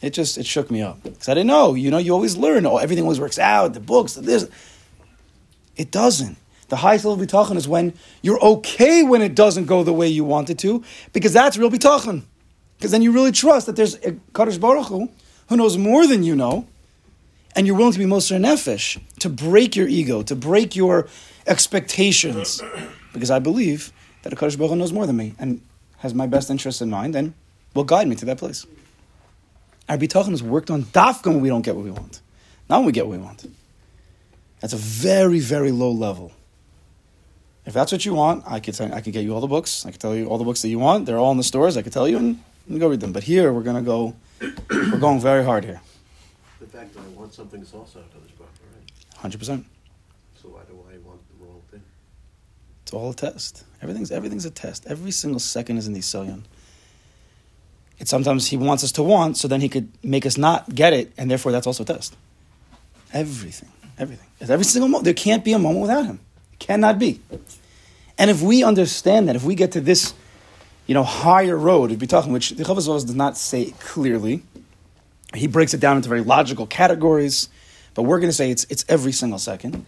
It 0.00 0.10
just, 0.10 0.38
it 0.38 0.46
shook 0.46 0.70
me 0.70 0.82
up. 0.82 1.02
Because 1.02 1.28
I 1.28 1.34
didn't 1.34 1.48
know, 1.48 1.74
you 1.74 1.90
know, 1.90 1.98
you 1.98 2.12
always 2.12 2.36
learn, 2.36 2.64
oh, 2.64 2.76
everything 2.76 3.02
always 3.02 3.18
works 3.18 3.40
out, 3.40 3.74
the 3.74 3.80
books, 3.80 4.14
this. 4.14 4.48
It 5.76 5.90
doesn't. 5.90 6.38
The 6.68 6.76
highest 6.76 7.04
level 7.04 7.22
of 7.22 7.28
bitachon 7.28 7.56
is 7.56 7.68
when 7.68 7.94
you're 8.22 8.40
okay 8.40 9.02
when 9.02 9.22
it 9.22 9.34
doesn't 9.34 9.66
go 9.66 9.84
the 9.84 9.92
way 9.92 10.08
you 10.08 10.24
want 10.24 10.50
it 10.50 10.58
to, 10.58 10.82
because 11.12 11.32
that's 11.32 11.56
real 11.56 11.70
bitachon. 11.70 12.22
Because 12.76 12.90
then 12.90 13.02
you 13.02 13.12
really 13.12 13.32
trust 13.32 13.66
that 13.66 13.76
there's 13.76 13.94
a 13.96 14.12
Kadosh 14.32 14.60
Baruch 14.60 14.86
Hu 14.86 15.08
who 15.48 15.56
knows 15.56 15.78
more 15.78 16.06
than 16.06 16.22
you 16.22 16.34
know, 16.34 16.66
and 17.54 17.66
you're 17.66 17.76
willing 17.76 17.92
to 17.92 17.98
be 17.98 18.06
Moser 18.06 18.36
Nefesh, 18.36 19.00
to 19.20 19.28
break 19.28 19.76
your 19.76 19.88
ego, 19.88 20.22
to 20.22 20.34
break 20.36 20.76
your 20.76 21.08
expectations. 21.46 22.62
Because 23.12 23.30
I 23.30 23.38
believe 23.38 23.94
that 24.24 24.32
a 24.34 24.36
Kadosh 24.36 24.58
Baruch 24.58 24.72
Hu 24.72 24.76
knows 24.76 24.92
more 24.92 25.06
than 25.06 25.16
me 25.16 25.34
and 25.38 25.62
has 25.98 26.12
my 26.12 26.26
best 26.26 26.50
interests 26.50 26.82
in 26.82 26.90
mind 26.90 27.16
and 27.16 27.32
will 27.72 27.84
guide 27.84 28.06
me 28.08 28.14
to 28.16 28.26
that 28.26 28.36
place. 28.36 28.66
Our 29.88 29.96
bitachon 29.96 30.32
is 30.32 30.42
worked 30.42 30.70
on 30.70 30.82
dafka 30.82 31.28
when 31.28 31.40
we 31.40 31.48
don't 31.48 31.62
get 31.62 31.74
what 31.74 31.84
we 31.84 31.90
want, 31.90 32.20
not 32.68 32.78
when 32.78 32.86
we 32.86 32.92
get 32.92 33.06
what 33.06 33.16
we 33.16 33.24
want. 33.24 33.48
That's 34.60 34.74
a 34.74 34.76
very, 34.76 35.38
very 35.38 35.70
low 35.70 35.92
level. 35.92 36.32
If 37.66 37.74
that's 37.74 37.90
what 37.90 38.06
you 38.06 38.14
want, 38.14 38.44
I 38.46 38.60
could 38.60 38.80
I 38.80 39.00
could 39.00 39.12
get 39.12 39.24
you 39.24 39.34
all 39.34 39.40
the 39.40 39.48
books. 39.48 39.84
I 39.84 39.90
could 39.90 40.00
tell 40.00 40.14
you 40.14 40.28
all 40.28 40.38
the 40.38 40.44
books 40.44 40.62
that 40.62 40.68
you 40.68 40.78
want. 40.78 41.04
They're 41.06 41.18
all 41.18 41.32
in 41.32 41.36
the 41.36 41.42
stores. 41.44 41.76
I 41.76 41.82
could 41.82 41.92
tell 41.92 42.08
you 42.08 42.16
and 42.16 42.40
you 42.68 42.78
go 42.78 42.88
read 42.88 43.00
them. 43.00 43.12
But 43.12 43.24
here 43.24 43.52
we're 43.52 43.62
gonna 43.62 43.82
go. 43.82 44.14
We're 44.70 44.98
going 44.98 45.20
very 45.20 45.44
hard 45.44 45.64
here. 45.64 45.80
The 46.60 46.66
fact 46.66 46.94
that 46.94 47.00
I 47.00 47.08
want 47.08 47.34
something 47.34 47.60
is 47.60 47.74
also 47.74 47.98
Hakadosh 47.98 48.38
Baruch 48.38 48.56
Hu, 48.60 48.76
right? 48.76 48.90
Hundred 49.16 49.38
percent. 49.38 49.66
So 50.40 50.48
why 50.48 50.60
do 50.68 50.74
I 50.74 50.98
want 51.06 51.20
the 51.28 51.44
wrong 51.44 51.60
thing? 51.70 51.82
It's 52.82 52.92
all 52.92 53.10
a 53.10 53.14
test. 53.14 53.64
Everything's 53.82 54.12
everything's 54.12 54.44
a 54.44 54.50
test. 54.50 54.86
Every 54.86 55.10
single 55.10 55.40
second 55.40 55.78
is 55.78 55.86
in 55.88 55.92
the 55.92 56.00
Nisayon. 56.00 56.42
It's 57.98 58.10
sometimes 58.10 58.46
he 58.48 58.56
wants 58.56 58.84
us 58.84 58.92
to 58.92 59.02
want, 59.02 59.36
so 59.38 59.48
then 59.48 59.60
he 59.60 59.68
could 59.68 59.88
make 60.04 60.26
us 60.26 60.36
not 60.36 60.74
get 60.74 60.92
it, 60.92 61.12
and 61.16 61.30
therefore 61.30 61.50
that's 61.52 61.66
also 61.66 61.82
a 61.82 61.86
test. 61.86 62.14
Everything, 63.12 63.70
everything. 63.98 64.26
Every 64.40 64.64
single 64.64 64.88
moment. 64.88 65.04
There 65.04 65.14
can't 65.14 65.42
be 65.44 65.52
a 65.52 65.58
moment 65.58 65.80
without 65.80 66.04
him. 66.04 66.20
It 66.52 66.58
cannot 66.58 66.98
be. 66.98 67.20
And 68.18 68.30
if 68.30 68.42
we 68.42 68.62
understand 68.62 69.28
that, 69.28 69.36
if 69.36 69.44
we 69.44 69.54
get 69.54 69.72
to 69.72 69.80
this, 69.80 70.14
you 70.86 70.94
know, 70.94 71.02
higher 71.02 71.56
road 71.56 71.92
of 71.92 71.98
bitachon, 71.98 72.32
which 72.32 72.50
the 72.50 72.64
Chavaz 72.64 72.86
does 72.86 73.14
not 73.14 73.36
say 73.36 73.72
clearly, 73.80 74.42
he 75.34 75.46
breaks 75.46 75.74
it 75.74 75.80
down 75.80 75.96
into 75.96 76.08
very 76.08 76.22
logical 76.22 76.66
categories, 76.66 77.48
but 77.94 78.02
we're 78.02 78.18
going 78.18 78.30
to 78.30 78.36
say 78.36 78.50
it's, 78.50 78.64
it's 78.70 78.84
every 78.88 79.12
single 79.12 79.38
second. 79.38 79.84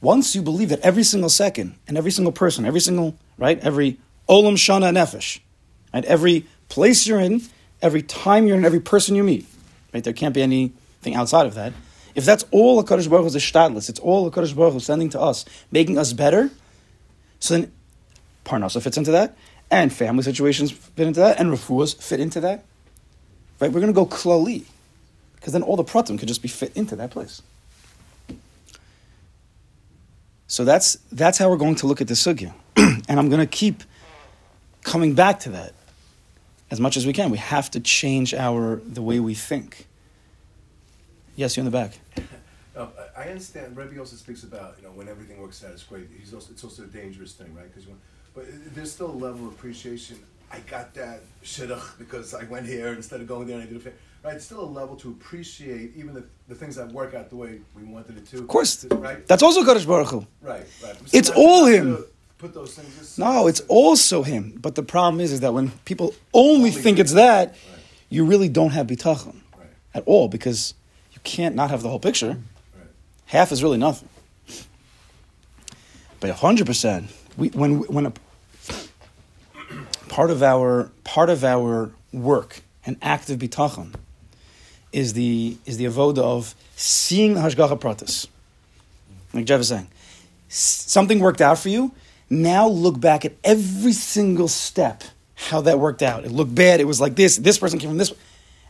Once 0.00 0.34
you 0.34 0.42
believe 0.42 0.68
that 0.68 0.80
every 0.80 1.04
single 1.04 1.30
second 1.30 1.74
and 1.86 1.96
every 1.96 2.10
single 2.10 2.32
person, 2.32 2.66
every 2.66 2.80
single, 2.80 3.16
right, 3.38 3.58
every 3.60 3.98
olam 4.28 4.54
shana 4.54 4.92
nefesh, 4.92 5.38
right, 5.94 6.04
every 6.04 6.46
place 6.68 7.06
you're 7.06 7.20
in, 7.20 7.40
every 7.80 8.02
time 8.02 8.46
you're 8.46 8.56
in, 8.56 8.64
every 8.64 8.80
person 8.80 9.14
you 9.14 9.22
meet, 9.22 9.46
right, 9.94 10.02
there 10.02 10.12
can't 10.12 10.34
be 10.34 10.42
anything 10.42 11.14
outside 11.14 11.46
of 11.46 11.54
that. 11.54 11.72
If 12.14 12.24
that's 12.24 12.44
all 12.50 12.78
a 12.78 12.84
Kadosh 12.84 13.08
Baruch 13.08 13.30
Hu 13.30 13.36
is 13.36 13.36
shtadlis, 13.36 13.88
it's 13.88 14.00
all 14.00 14.26
a 14.26 14.30
Kadosh 14.30 14.54
Baruch 14.54 14.74
Hu 14.74 14.80
sending 14.80 15.08
to 15.10 15.20
us, 15.20 15.44
making 15.70 15.98
us 15.98 16.12
better, 16.12 16.50
so 17.42 17.54
then 17.54 17.72
Parnasa 18.44 18.80
fits 18.80 18.96
into 18.96 19.10
that, 19.10 19.36
and 19.68 19.92
family 19.92 20.22
situations 20.22 20.70
fit 20.70 21.08
into 21.08 21.18
that, 21.18 21.40
and 21.40 21.50
refuahs 21.50 22.00
fit 22.00 22.20
into 22.20 22.40
that. 22.40 22.64
Right? 23.58 23.72
We're 23.72 23.80
going 23.80 23.92
to 23.92 23.96
go 23.96 24.06
klali, 24.06 24.62
because 25.34 25.52
then 25.52 25.64
all 25.64 25.74
the 25.74 25.82
pratim 25.82 26.20
could 26.20 26.28
just 26.28 26.40
be 26.40 26.46
fit 26.46 26.70
into 26.76 26.94
that 26.94 27.10
place. 27.10 27.42
So 30.46 30.64
that's 30.64 30.96
that's 31.10 31.36
how 31.36 31.50
we're 31.50 31.56
going 31.56 31.74
to 31.76 31.88
look 31.88 32.00
at 32.00 32.06
the 32.06 32.14
sugya, 32.14 32.54
and 32.76 33.18
I'm 33.18 33.28
going 33.28 33.40
to 33.40 33.46
keep 33.46 33.82
coming 34.84 35.14
back 35.14 35.40
to 35.40 35.48
that 35.50 35.72
as 36.70 36.78
much 36.78 36.96
as 36.96 37.06
we 37.06 37.12
can. 37.12 37.32
We 37.32 37.38
have 37.38 37.72
to 37.72 37.80
change 37.80 38.34
our 38.34 38.76
the 38.86 39.02
way 39.02 39.18
we 39.18 39.34
think. 39.34 39.88
Yes, 41.34 41.56
you're 41.56 41.66
in 41.66 41.72
the 41.72 41.76
back. 41.76 41.98
Um, 42.74 42.88
I 43.22 43.28
understand. 43.28 43.76
Rebbe 43.76 43.98
also 44.00 44.16
speaks 44.16 44.42
about 44.42 44.74
you 44.78 44.84
know 44.84 44.90
when 44.90 45.08
everything 45.08 45.40
works 45.40 45.62
out, 45.64 45.70
it's 45.72 45.84
great. 45.84 46.08
He's 46.18 46.34
also 46.34 46.52
it's 46.52 46.64
also 46.64 46.82
a 46.82 46.86
dangerous 46.86 47.32
thing, 47.32 47.54
right? 47.54 47.72
Because 47.72 47.88
but 48.34 48.44
there's 48.74 48.90
still 48.90 49.10
a 49.10 49.20
level 49.26 49.46
of 49.46 49.52
appreciation. 49.52 50.18
I 50.50 50.58
got 50.60 50.92
that 50.94 51.20
shidduch 51.44 51.98
because 51.98 52.34
I 52.34 52.44
went 52.44 52.66
here 52.66 52.88
instead 52.88 53.20
of 53.20 53.28
going 53.28 53.46
there 53.46 53.56
and 53.58 53.64
I 53.64 53.66
did 53.66 53.76
a 53.76 53.80
favor. 53.80 53.96
Right? 54.24 54.34
It's 54.34 54.44
still 54.44 54.60
a 54.60 54.72
level 54.80 54.96
to 54.96 55.10
appreciate 55.10 55.96
even 55.96 56.14
the, 56.14 56.24
the 56.48 56.54
things 56.54 56.76
that 56.76 56.92
work 56.92 57.14
out 57.14 57.28
the 57.30 57.36
way 57.36 57.60
we 57.74 57.82
wanted 57.82 58.18
it 58.18 58.26
to. 58.28 58.38
Of 58.38 58.48
course, 58.48 58.84
right? 58.84 59.26
That's 59.26 59.42
also 59.42 59.62
Kadosh 59.64 59.86
Baruch 59.86 60.08
Hu. 60.08 60.26
Right, 60.40 60.64
right. 60.82 60.96
It's 61.12 61.30
all 61.30 61.66
him. 61.66 62.04
Put 62.38 62.54
those 62.54 62.74
things. 62.74 62.96
Just, 62.98 63.18
No, 63.18 63.46
it's 63.46 63.60
also 63.68 64.22
him. 64.22 64.58
But 64.60 64.74
the 64.74 64.82
problem 64.82 65.20
is, 65.20 65.32
is 65.32 65.40
that 65.40 65.54
when 65.54 65.70
people 65.84 66.14
only 66.34 66.70
think 66.70 66.98
it's 66.98 67.14
that, 67.14 67.54
you 68.10 68.24
really 68.24 68.48
don't 68.48 68.70
have 68.70 68.86
bitachon 68.86 69.36
Right, 69.58 69.68
at 69.94 70.02
all 70.06 70.28
because 70.28 70.74
you 71.12 71.20
can't 71.24 71.54
not 71.54 71.70
have 71.70 71.82
the 71.82 71.88
whole 71.88 72.00
picture. 72.00 72.38
Half 73.32 73.50
is 73.50 73.62
really 73.62 73.78
nothing. 73.78 74.10
But 76.20 76.32
hundred 76.32 76.66
percent, 76.66 77.10
we 77.38 77.48
when 77.48 77.78
when 77.84 78.04
a 78.04 78.12
part 80.08 80.30
of 80.30 80.42
our 80.42 80.90
part 81.02 81.30
of 81.30 81.42
our 81.42 81.92
work 82.12 82.60
and 82.84 82.98
active 83.00 83.38
bitachon 83.38 83.94
is 84.92 85.14
the 85.14 85.56
is 85.64 85.78
the 85.78 85.86
avoda 85.86 86.18
of 86.18 86.54
seeing 86.76 87.32
the 87.32 87.40
hashgacha 87.40 87.80
pratis. 87.80 88.26
Like 89.32 89.46
Jeff 89.46 89.62
is 89.62 89.68
saying, 89.68 89.88
something 90.50 91.18
worked 91.18 91.40
out 91.40 91.58
for 91.58 91.70
you. 91.70 91.90
Now 92.28 92.68
look 92.68 93.00
back 93.00 93.24
at 93.24 93.32
every 93.42 93.94
single 93.94 94.48
step, 94.48 95.04
how 95.36 95.62
that 95.62 95.78
worked 95.78 96.02
out. 96.02 96.26
It 96.26 96.32
looked 96.32 96.54
bad. 96.54 96.80
It 96.80 96.86
was 96.86 97.00
like 97.00 97.16
this. 97.16 97.38
This 97.38 97.56
person 97.56 97.78
came 97.78 97.88
from 97.88 97.96
this, 97.96 98.12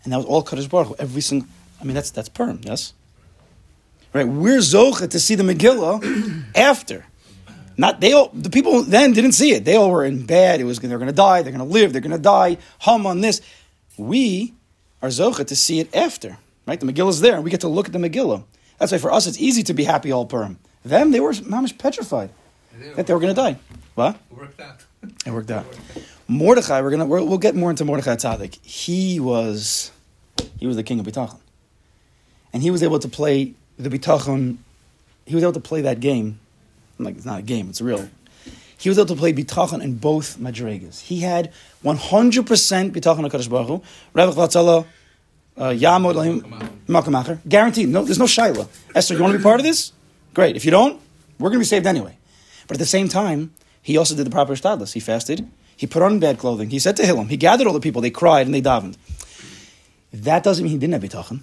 and 0.05 0.13
that 0.13 0.19
was 0.19 0.27
all 0.27 0.45
Kadosh 0.45 0.71
Baruch. 0.71 0.95
Every 1.01 1.21
single. 1.21 1.49
I 1.81 1.85
mean, 1.85 1.97
that's 1.97 2.13
that's 2.13 2.29
perm. 2.29 2.61
Yes. 2.63 2.93
Right. 4.13 4.29
We're 4.29 4.59
zocha 4.59 5.09
to 5.11 5.19
see 5.19 5.35
the 5.35 5.43
Megillah 5.43 6.45
after. 6.55 7.07
Not 7.79 8.01
they 8.01 8.13
all. 8.13 8.29
The 8.35 8.51
people 8.51 8.83
then 8.83 9.13
didn't 9.13 9.33
see 9.33 9.53
it. 9.53 9.65
They 9.65 9.77
all 9.77 9.91
were 9.91 10.05
in 10.05 10.27
bed. 10.27 10.61
It 10.61 10.65
was 10.65 10.79
they're 10.79 10.99
going 10.99 11.07
to 11.07 11.15
die. 11.15 11.43
They're 11.43 11.53
going 11.53 11.67
to 11.67 11.73
live. 11.73 11.93
They're 11.93 12.03
going 12.03 12.13
to 12.13 12.19
die. 12.19 12.59
Hum 12.81 13.07
on 13.07 13.23
this. 13.23 13.41
We 13.97 14.55
are 15.01 15.09
zocha 15.09 15.47
to 15.47 15.57
see 15.57 15.81
it 15.81 15.95
after. 15.95 16.39
Right. 16.67 16.79
The 16.79 16.87
Megillah's 16.87 17.21
there, 17.21 17.35
and 17.35 17.45
we 17.45 17.51
get 17.51 17.63
to 17.63 17.69
look 17.69 17.87
at 17.87 17.93
the 17.93 17.99
Megillah. 17.99 18.45
That's 18.79 18.93
why 18.93 18.99
for 18.99 19.13
us 19.13 19.27
it's 19.27 19.41
easy 19.41 19.63
to 19.65 19.75
be 19.75 19.85
happy 19.85 20.13
all 20.13 20.27
perm. 20.27 20.59
Them 20.85 21.13
they 21.13 21.21
were 21.21 21.33
mamish 21.33 21.79
petrified 21.79 22.31
that 22.97 23.07
they 23.07 23.15
were 23.15 23.21
going 23.21 23.35
to 23.35 23.41
die. 23.41 23.59
What? 23.95 24.19
Worked 24.31 24.61
out. 24.61 24.85
It 25.27 25.31
worked 25.33 25.51
out. 25.51 25.67
Mordechai, 26.29 26.81
we're 26.81 26.91
gonna 26.91 27.07
we're, 27.07 27.23
we'll 27.25 27.39
get 27.39 27.57
more 27.57 27.71
into 27.71 27.85
Mordechai 27.85 28.15
Tzaddik. 28.15 28.65
He 28.65 29.19
was 29.19 29.91
he 30.59 30.67
was 30.67 30.77
the 30.77 30.85
king 30.85 31.01
of 31.01 31.07
bitachon, 31.07 31.41
and 32.53 32.63
he 32.63 32.71
was 32.71 32.83
able 32.85 33.01
to 33.01 33.09
play 33.09 33.55
the 33.83 33.91
bitachon. 33.91 34.59
He 35.27 35.35
was 35.35 35.45
able 35.45 35.53
to 35.53 35.61
play 35.61 35.83
that 35.83 36.01
game. 36.01 36.39
Like 36.99 37.17
it's 37.17 37.25
not 37.25 37.41
a 37.41 37.43
game; 37.43 37.69
it's 37.69 37.81
real. 37.81 38.09
He 38.79 38.89
was 38.89 38.99
able 38.99 39.07
to 39.07 39.17
play 39.17 39.33
bitachon 39.33 39.83
in 39.83 39.97
both 39.97 40.39
madrigas. 40.39 41.01
He 41.01 41.21
had 41.21 41.53
one 41.83 41.97
hundred 41.97 42.47
percent 42.47 42.93
bitachon 42.93 43.29
Hakadosh 43.29 43.49
Baruch 43.49 43.69
Hu. 43.69 43.83
Rebbe 44.13 44.33
Chatzala, 44.33 44.87
uh, 45.57 45.69
Yamod 45.69 46.15
Lahim 46.15 46.71
Malcolm 46.89 47.15
Acher. 47.15 47.39
Guaranteed. 47.49 47.89
No, 47.89 48.05
there's 48.05 48.19
no 48.19 48.25
shaila. 48.25 48.69
Esther, 48.95 49.15
you 49.15 49.21
want 49.21 49.33
to 49.33 49.39
be 49.39 49.43
part 49.43 49.61
of 49.61 49.65
this? 49.65 49.93
Great. 50.35 50.57
If 50.57 50.65
you 50.65 50.71
don't, 50.71 51.01
we're 51.39 51.51
going 51.51 51.59
to 51.59 51.61
be 51.61 51.65
saved 51.65 51.87
anyway. 51.87 52.17
But 52.67 52.77
at 52.77 52.81
the 52.81 52.87
same 52.87 53.09
time, 53.09 53.53
he 53.83 53.97
also 53.97 54.15
did 54.15 54.27
the 54.27 54.31
proper 54.31 54.55
shtadlis. 54.55 54.93
He 54.93 55.01
fasted. 55.01 55.49
He 55.77 55.87
put 55.87 56.03
on 56.03 56.21
bad 56.21 56.39
clothing. 56.39 56.71
He 56.71 56.79
said 56.79 56.97
to 56.97 57.07
Hillel, 57.07 57.25
he 57.25 57.37
gathered 57.37 57.67
all 57.67 57.73
the 57.73 57.81
people. 57.81 58.03
They 58.03 58.11
cried 58.11 58.47
and 58.47 58.55
they 58.55 58.63
davened. 58.63 58.97
That 60.13 60.43
doesn't 60.43 60.63
mean 60.63 60.73
he 60.73 60.79
didn't 60.79 60.93
have 60.93 61.03
bitachon. 61.03 61.41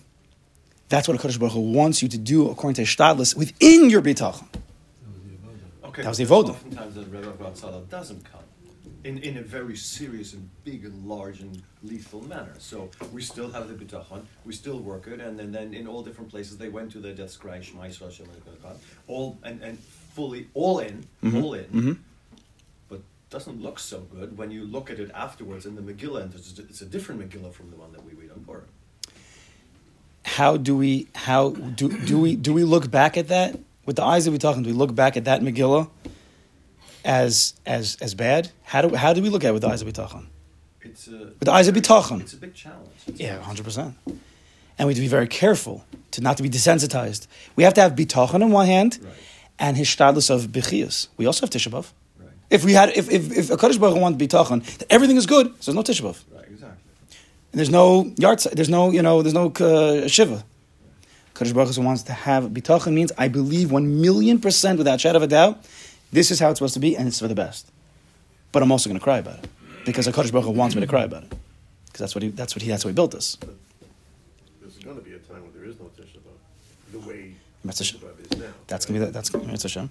That's 0.89 1.07
what 1.07 1.17
Hakadosh 1.17 1.39
Baruch 1.39 1.53
Hu 1.53 1.59
wants 1.71 2.01
you 2.01 2.09
to 2.09 2.17
do 2.17 2.49
according 2.49 2.75
to 2.75 2.81
shtadlis 2.83 3.35
within 3.35 3.89
your 3.89 4.01
bitachon. 4.01 4.47
Okay, 5.85 6.01
That 6.01 6.09
was 6.09 6.17
the 6.17 6.25
avoda. 6.25 6.49
Oftentimes 6.49 6.95
the 6.95 7.05
Rebbe 7.05 7.31
Ratzala 7.33 7.87
doesn't 7.89 8.23
come 8.31 8.41
in, 9.03 9.17
in 9.19 9.37
a 9.37 9.41
very 9.41 9.75
serious 9.75 10.33
and 10.33 10.49
big 10.63 10.85
and 10.85 11.05
large 11.05 11.41
and 11.41 11.61
lethal 11.83 12.21
manner. 12.21 12.53
So 12.57 12.89
we 13.13 13.21
still 13.21 13.49
have 13.51 13.67
the 13.67 13.73
bitachon, 13.73 14.25
we 14.45 14.53
still 14.53 14.79
work 14.79 15.07
it, 15.07 15.19
and 15.21 15.37
then, 15.39 15.51
then 15.51 15.73
in 15.73 15.87
all 15.87 16.01
different 16.03 16.29
places 16.29 16.57
they 16.57 16.69
went 16.69 16.91
to 16.93 16.99
the 16.99 17.13
death 17.13 17.39
cry, 17.39 17.61
Shema 17.61 17.83
Yisrael 17.83 18.11
Elokeinu 18.11 18.75
all 19.07 19.37
and, 19.43 19.61
and 19.61 19.79
fully 19.79 20.47
all 20.53 20.79
in, 20.79 21.05
all 21.23 21.53
in. 21.53 21.65
Mhm. 21.65 21.97
But 22.89 23.01
doesn't 23.29 23.61
look 23.61 23.79
so 23.79 23.99
good 24.01 24.37
when 24.37 24.51
you 24.51 24.65
look 24.65 24.89
at 24.89 24.99
it 24.99 25.11
afterwards 25.13 25.65
in 25.65 25.75
the 25.75 25.81
Megillah, 25.81 26.23
and 26.23 26.33
it's, 26.35 26.81
a 26.81 26.85
different 26.85 27.21
Megillah 27.21 27.53
from 27.53 27.69
the 27.71 27.77
one 27.77 27.91
that 27.93 28.03
we 28.03 28.13
read. 28.13 28.28
How 30.39 30.55
do 30.55 30.73
we 30.83 31.07
how 31.27 31.49
do 31.49 31.85
do 32.09 32.17
we 32.25 32.37
do 32.37 32.53
we 32.53 32.63
look 32.63 32.89
back 32.89 33.17
at 33.17 33.27
that 33.27 33.59
with 33.85 33.97
the 33.97 34.05
eyes 34.11 34.23
that 34.23 34.31
we 34.31 34.37
talking? 34.37 34.63
Do 34.63 34.69
we 34.69 34.77
look 34.83 34.95
back 34.95 35.17
at 35.17 35.25
that 35.25 35.41
Megillah 35.41 35.89
as 37.03 37.53
as 37.65 37.97
as 37.99 38.15
bad? 38.15 38.49
How 38.63 38.81
do 38.83 38.95
how 38.95 39.11
do 39.11 39.21
we 39.21 39.29
look 39.33 39.43
at 39.43 39.49
it 39.49 39.51
with 39.51 39.63
the 39.63 39.67
eyes 39.67 39.81
of 39.81 39.87
bitachon? 39.89 40.27
It's 40.81 41.07
a, 41.09 41.11
With 41.39 41.45
the 41.49 41.51
eyes 41.51 41.67
of 41.67 41.75
bitachon. 41.75 42.21
It's 42.21 42.31
a 42.31 42.37
big 42.37 42.53
challenge. 42.53 42.89
It's 43.07 43.19
Yeah, 43.19 43.37
hundred 43.41 43.65
percent. 43.65 43.95
And 44.77 44.87
we 44.87 44.93
have 44.93 44.95
to 44.95 45.01
be 45.01 45.09
very 45.09 45.27
careful 45.27 45.83
to 46.11 46.21
not 46.21 46.37
to 46.37 46.43
be 46.43 46.49
desensitized. 46.49 47.27
We 47.57 47.63
have 47.65 47.73
to 47.73 47.81
have 47.81 47.93
bitachon 47.95 48.41
on 48.41 48.51
one 48.51 48.65
hand, 48.65 48.91
Right. 49.03 49.13
and 49.59 49.75
hishtadlus 49.75 50.29
of 50.29 50.47
bechias. 50.57 51.09
We 51.17 51.25
also 51.25 51.41
have 51.45 51.49
tisha 51.49 51.69
b'av. 51.69 51.87
Right. 52.17 52.29
If 52.49 52.63
we 52.63 52.71
had, 52.79 52.89
if 52.95 53.11
if, 53.11 53.23
if 53.41 53.45
a 53.51 53.57
Kadosh 53.57 53.77
Baruch 53.77 53.95
Hu 53.97 54.01
wanted 54.05 54.19
bitachon, 54.25 54.59
everything 54.89 55.17
is 55.17 55.25
good, 55.25 55.47
so 55.59 55.73
there's 55.73 55.75
no 55.81 55.83
tisha 55.83 56.03
b'av. 56.07 56.17
Right. 56.33 56.38
And 57.51 57.59
there's 57.59 57.69
no 57.69 58.11
yard, 58.17 58.39
there's 58.53 58.69
no 58.69 58.91
you 58.91 59.01
know, 59.01 59.21
there's 59.21 59.33
no 59.33 59.47
uh, 59.51 60.07
shiva. 60.07 60.43
Kadosh 61.33 61.53
Baruch 61.53 61.75
Hu 61.75 61.81
wants 61.81 62.03
to 62.03 62.13
have 62.13 62.43
bitachon 62.45 62.93
means 62.93 63.11
I 63.17 63.27
believe 63.27 63.71
one 63.71 64.01
million 64.01 64.39
percent 64.39 64.77
without 64.77 64.99
shadow 65.01 65.17
of 65.17 65.23
a 65.23 65.27
doubt. 65.27 65.65
This 66.11 66.31
is 66.31 66.39
how 66.39 66.49
it's 66.49 66.59
supposed 66.59 66.73
to 66.73 66.79
be, 66.79 66.97
and 66.97 67.07
it's 67.07 67.19
for 67.19 67.27
the 67.27 67.35
best. 67.35 67.71
But 68.51 68.63
I'm 68.63 68.71
also 68.71 68.89
going 68.89 68.99
to 68.99 69.03
cry 69.03 69.19
about 69.19 69.39
it 69.39 69.49
because 69.85 70.07
a 70.07 70.11
Kadosh 70.11 70.31
Baruch 70.31 70.45
Hu 70.45 70.51
wants 70.51 70.75
me 70.75 70.81
to 70.81 70.87
cry 70.87 71.03
about 71.03 71.23
it 71.23 71.33
because 71.85 71.99
that's 71.99 72.15
what 72.15 72.23
he 72.23 72.29
that's 72.29 72.55
what 72.55 72.61
he 72.61 72.69
that's 72.69 72.85
what 72.85 72.89
he 72.89 72.95
built 72.95 73.15
us. 73.15 73.37
There's 74.61 74.77
gonna 74.77 75.01
be 75.01 75.13
a 75.13 75.19
time 75.19 75.41
when 75.43 75.53
there 75.53 75.65
is 75.65 75.79
no 75.79 75.85
Tisha 75.85 76.17
B'Av, 76.17 76.91
the 76.91 76.99
way 76.99 77.33
That's 77.65 77.81
a 77.81 77.83
sh- 77.83 77.95
Tisha 77.95 77.99
B'Av 77.99 78.31
is 78.31 78.37
now. 78.37 78.47
That's 78.67 78.85
gonna 78.85 78.99
be 78.99 79.05
the, 79.05 79.11
that's 79.11 79.29
that's 79.29 79.63
Hashem. 79.63 79.89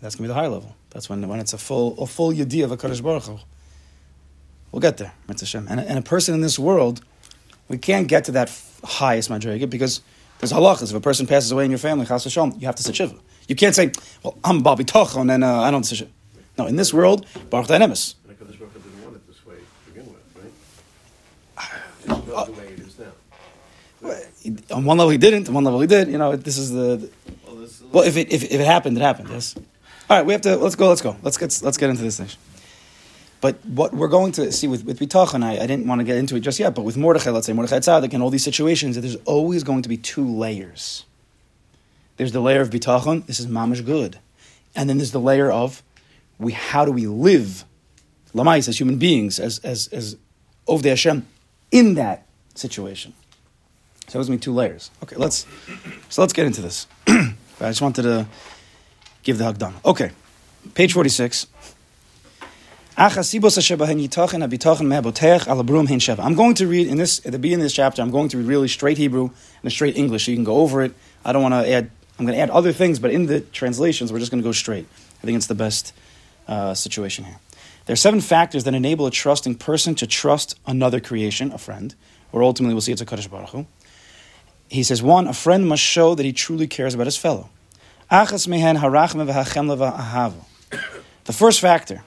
That's 0.00 0.14
gonna 0.14 0.24
be 0.24 0.28
the 0.28 0.34
high 0.34 0.46
level. 0.46 0.74
That's 0.90 1.08
when 1.08 1.26
when 1.28 1.40
it's 1.40 1.52
a 1.52 1.58
full 1.58 1.98
a 1.98 2.06
full 2.06 2.32
yediyah 2.32 2.64
of 2.64 2.72
a 2.72 2.76
Kadosh 2.76 3.02
Baruch 3.02 3.24
Hu. 3.24 3.38
We'll 4.76 4.82
get 4.82 4.98
there, 4.98 5.14
Mitzvah. 5.26 5.64
And, 5.70 5.80
a- 5.80 5.88
and 5.88 5.98
a 5.98 6.02
person 6.02 6.34
in 6.34 6.42
this 6.42 6.58
world, 6.58 7.00
we 7.66 7.78
can't 7.78 8.06
get 8.08 8.24
to 8.24 8.32
that 8.32 8.52
highest 8.84 9.30
madriga 9.30 9.70
because 9.70 10.02
there's 10.38 10.52
halachas. 10.52 10.90
If 10.90 10.94
a 10.94 11.00
person 11.00 11.26
passes 11.26 11.50
away 11.50 11.64
in 11.64 11.70
your 11.70 11.78
family, 11.78 12.04
chas 12.04 12.26
v'shalom, 12.26 12.60
you 12.60 12.66
have 12.66 12.76
to 12.76 12.82
sit 12.82 12.94
shiva. 12.94 13.14
You 13.48 13.56
can't 13.56 13.74
say, 13.74 13.90
"Well, 14.22 14.36
I'm 14.44 14.62
Bobby 14.62 14.84
Tochon 14.84 15.32
and 15.34 15.42
uh, 15.42 15.62
I 15.62 15.70
don't 15.70 15.84
sit 15.84 15.96
shiva." 15.96 16.10
No, 16.58 16.66
in 16.66 16.76
this 16.76 16.92
world, 16.92 17.24
Baruch 17.48 17.68
Dynamis. 17.68 18.16
And 18.28 18.36
HaKadosh 18.38 18.58
Baruch 18.58 18.72
Hu 18.74 18.80
didn't 18.80 19.02
want 19.02 19.16
it 19.16 19.26
this 19.26 19.46
way 19.46 19.54
to 19.54 19.90
begin 19.94 20.12
with, 20.12 20.44
right? 21.56 21.72
It's 22.00 22.08
not 22.28 22.46
the 22.48 22.52
way 22.52 22.66
it 22.66 22.80
is 22.80 22.98
now. 22.98 24.76
On 24.76 24.84
one 24.84 24.98
level, 24.98 25.10
he 25.10 25.16
didn't. 25.16 25.48
On 25.48 25.54
one 25.54 25.64
level, 25.64 25.80
he 25.80 25.86
did. 25.86 26.08
You 26.08 26.18
know, 26.18 26.36
this 26.36 26.58
is 26.58 26.70
the, 26.70 26.96
the 26.98 27.10
Well, 27.46 27.66
Well, 27.92 28.04
if 28.04 28.18
it 28.18 28.30
if, 28.30 28.44
if 28.44 28.60
it 28.60 28.66
happened, 28.66 28.98
it 28.98 29.00
happened. 29.00 29.30
Yes. 29.30 29.54
All 30.10 30.18
right, 30.18 30.26
we 30.26 30.34
have 30.34 30.42
to 30.42 30.56
let's 30.58 30.74
go. 30.76 30.90
Let's 30.90 31.00
go. 31.00 31.16
Let's 31.22 31.38
get 31.38 31.62
let's 31.62 31.78
get 31.78 31.88
into 31.88 32.02
this 32.02 32.18
thing. 32.18 32.28
But 33.40 33.64
what 33.64 33.92
we're 33.92 34.08
going 34.08 34.32
to 34.32 34.50
see 34.50 34.66
with 34.66 34.84
with 34.84 34.98
Bitachon, 34.98 35.44
I, 35.44 35.58
I 35.62 35.66
didn't 35.66 35.86
want 35.86 36.00
to 36.00 36.04
get 36.04 36.16
into 36.16 36.36
it 36.36 36.40
just 36.40 36.58
yet. 36.58 36.74
But 36.74 36.82
with 36.82 36.96
Mordechai, 36.96 37.30
let's 37.30 37.46
say 37.46 37.52
Mordechai 37.52 37.78
Tzaddik, 37.78 38.14
and 38.14 38.22
all 38.22 38.30
these 38.30 38.44
situations, 38.44 38.98
there's 38.98 39.16
always 39.24 39.62
going 39.62 39.82
to 39.82 39.88
be 39.88 39.96
two 39.96 40.26
layers. 40.26 41.04
There's 42.16 42.32
the 42.32 42.40
layer 42.40 42.62
of 42.62 42.70
Bitachon. 42.70 43.26
This 43.26 43.38
is 43.38 43.46
mamish 43.46 43.84
good, 43.84 44.18
and 44.74 44.88
then 44.88 44.96
there's 44.98 45.12
the 45.12 45.20
layer 45.20 45.50
of 45.50 45.82
we. 46.38 46.52
How 46.52 46.84
do 46.84 46.92
we 46.92 47.06
live, 47.06 47.64
lamais 48.34 48.68
as 48.68 48.80
human 48.80 48.98
beings, 48.98 49.38
as 49.38 49.58
as 49.58 49.88
as 49.88 50.16
Ovdei 50.66 50.90
Hashem, 50.90 51.26
in 51.70 51.94
that 51.94 52.26
situation? 52.54 53.12
So 54.08 54.18
it 54.18 54.20
was 54.20 54.30
be 54.30 54.38
two 54.38 54.54
layers. 54.54 54.90
Okay, 55.02 55.16
let's 55.16 55.46
so 56.08 56.22
let's 56.22 56.32
get 56.32 56.46
into 56.46 56.62
this. 56.62 56.86
I 57.06 57.34
just 57.60 57.82
wanted 57.82 58.02
to 58.02 58.26
give 59.22 59.36
the 59.38 59.44
Hagdam. 59.44 59.74
Okay, 59.84 60.10
page 60.74 60.92
46. 60.94 61.48
I'm 66.18 66.34
going 66.34 66.54
to 66.54 66.66
read 66.66 66.86
in 66.86 66.96
this 66.96 67.26
at 67.26 67.32
the 67.32 67.38
beginning 67.38 67.60
of 67.60 67.66
this 67.66 67.74
chapter. 67.74 68.00
I'm 68.00 68.10
going 68.10 68.30
to 68.30 68.38
read 68.38 68.46
really 68.46 68.68
straight 68.68 68.96
Hebrew 68.96 69.28
and 69.62 69.70
straight 69.70 69.98
English, 69.98 70.24
so 70.24 70.30
you 70.30 70.36
can 70.38 70.44
go 70.44 70.56
over 70.56 70.80
it. 70.80 70.94
I 71.22 71.34
don't 71.34 71.42
want 71.42 71.52
to 71.52 71.70
add. 71.70 71.90
I'm 72.18 72.24
going 72.24 72.34
to 72.34 72.40
add 72.40 72.48
other 72.48 72.72
things, 72.72 72.98
but 72.98 73.10
in 73.10 73.26
the 73.26 73.40
translations, 73.40 74.10
we're 74.10 74.18
just 74.18 74.30
going 74.30 74.42
to 74.42 74.48
go 74.48 74.52
straight. 74.52 74.86
I 75.22 75.26
think 75.26 75.36
it's 75.36 75.46
the 75.46 75.54
best 75.54 75.92
uh, 76.48 76.72
situation 76.72 77.26
here. 77.26 77.36
There 77.84 77.92
are 77.92 77.96
seven 77.96 78.22
factors 78.22 78.64
that 78.64 78.72
enable 78.72 79.06
a 79.06 79.10
trusting 79.10 79.56
person 79.56 79.94
to 79.96 80.06
trust 80.06 80.58
another 80.66 80.98
creation, 80.98 81.52
a 81.52 81.58
friend, 81.58 81.94
or 82.32 82.42
ultimately 82.42 82.72
we'll 82.72 82.80
see 82.80 82.92
it's 82.92 83.02
a 83.02 83.06
Kadosh 83.06 83.30
Baruch 83.30 83.50
Hu. 83.50 83.66
He 84.70 84.82
says, 84.82 85.02
one, 85.02 85.26
a 85.26 85.34
friend 85.34 85.68
must 85.68 85.82
show 85.82 86.14
that 86.14 86.24
he 86.24 86.32
truly 86.32 86.66
cares 86.66 86.94
about 86.94 87.06
his 87.06 87.18
fellow. 87.18 87.50
The 91.24 91.34
first 91.34 91.60
factor, 91.60 92.02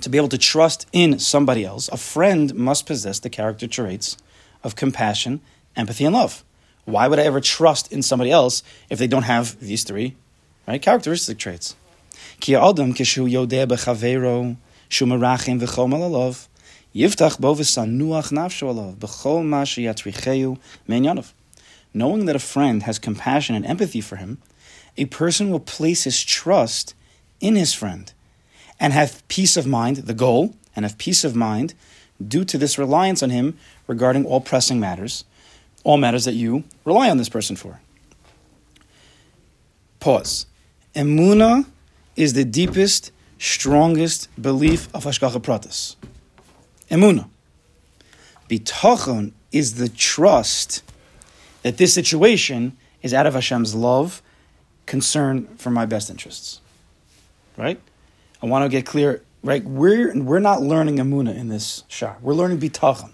to 0.00 0.08
be 0.08 0.18
able 0.18 0.28
to 0.28 0.38
trust 0.38 0.86
in 0.92 1.18
somebody 1.18 1.64
else, 1.64 1.88
a 1.88 1.96
friend 1.96 2.54
must 2.54 2.86
possess 2.86 3.18
the 3.18 3.30
character 3.30 3.66
traits 3.66 4.16
of 4.62 4.76
compassion, 4.76 5.40
empathy, 5.74 6.04
and 6.04 6.14
love. 6.14 6.44
Why 6.84 7.08
would 7.08 7.18
I 7.18 7.24
ever 7.24 7.40
trust 7.40 7.92
in 7.92 8.02
somebody 8.02 8.30
else 8.30 8.62
if 8.90 8.98
they 8.98 9.06
don't 9.06 9.24
have 9.24 9.58
these 9.60 9.84
three 9.84 10.16
right, 10.66 10.80
characteristic 10.80 11.38
traits? 11.38 11.74
Knowing 21.92 22.26
that 22.26 22.36
a 22.36 22.40
friend 22.40 22.82
has 22.82 22.98
compassion 22.98 23.54
and 23.54 23.66
empathy 23.66 24.00
for 24.00 24.16
him, 24.16 24.38
a 24.96 25.06
person 25.06 25.50
will 25.50 25.60
place 25.60 26.04
his 26.04 26.22
trust 26.22 26.94
in 27.40 27.56
his 27.56 27.74
friend 27.74 28.12
and 28.78 28.92
have 28.92 29.26
peace 29.28 29.56
of 29.56 29.66
mind, 29.66 29.96
the 29.98 30.14
goal, 30.14 30.54
and 30.74 30.84
have 30.84 30.98
peace 30.98 31.24
of 31.24 31.34
mind 31.34 31.74
due 32.26 32.44
to 32.44 32.58
this 32.58 32.78
reliance 32.78 33.22
on 33.22 33.30
him 33.30 33.56
regarding 33.86 34.24
all 34.24 34.40
pressing 34.40 34.80
matters, 34.80 35.24
all 35.84 35.96
matters 35.96 36.24
that 36.24 36.34
you 36.34 36.64
rely 36.84 37.10
on 37.10 37.16
this 37.16 37.28
person 37.28 37.56
for. 37.56 37.80
Pause. 40.00 40.46
Emuna 40.94 41.66
is 42.16 42.32
the 42.32 42.44
deepest, 42.44 43.12
strongest 43.38 44.28
belief 44.40 44.88
of 44.94 45.04
Hashgacha 45.04 45.40
Pratis. 45.40 45.96
Emuna. 46.90 47.28
Bitachon 48.48 49.32
is 49.52 49.74
the 49.74 49.88
trust 49.88 50.82
that 51.62 51.78
this 51.78 51.92
situation 51.92 52.76
is 53.02 53.12
out 53.12 53.26
of 53.26 53.34
Hashem's 53.34 53.74
love, 53.74 54.22
concern 54.86 55.46
for 55.56 55.70
my 55.70 55.84
best 55.84 56.08
interests. 56.08 56.60
Right? 57.56 57.80
I 58.42 58.46
want 58.46 58.64
to 58.64 58.68
get 58.68 58.86
clear, 58.86 59.22
right? 59.42 59.64
We're, 59.64 60.16
we're 60.20 60.40
not 60.40 60.62
learning 60.62 60.96
Amuna 60.96 61.34
in 61.36 61.48
this 61.48 61.84
shah. 61.88 62.14
We're 62.20 62.34
learning 62.34 62.60
Bitachon. 62.60 63.12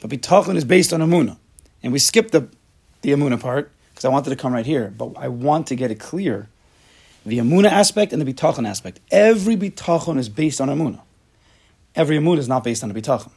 But 0.00 0.10
Bitachon 0.10 0.56
is 0.56 0.64
based 0.64 0.92
on 0.92 1.00
Amuna. 1.00 1.38
And 1.82 1.92
we 1.92 1.98
skipped 1.98 2.32
the, 2.32 2.48
the 3.02 3.12
Amuna 3.12 3.40
part 3.40 3.70
because 3.90 4.04
I 4.04 4.08
wanted 4.08 4.30
to 4.30 4.36
come 4.36 4.52
right 4.52 4.66
here. 4.66 4.92
But 4.96 5.12
I 5.16 5.28
want 5.28 5.68
to 5.68 5.76
get 5.76 5.90
it 5.90 6.00
clear 6.00 6.48
the 7.24 7.38
Amuna 7.38 7.70
aspect 7.70 8.12
and 8.12 8.20
the 8.22 8.32
Bitachon 8.32 8.66
aspect. 8.66 9.00
Every 9.10 9.56
Bitachon 9.56 10.18
is 10.18 10.28
based 10.28 10.60
on 10.60 10.68
Amuna. 10.68 11.00
Every 11.94 12.16
Amuna 12.16 12.38
is 12.38 12.48
not 12.48 12.64
based 12.64 12.82
on 12.82 12.90
a 12.90 12.94
Bitachon. 12.94 13.32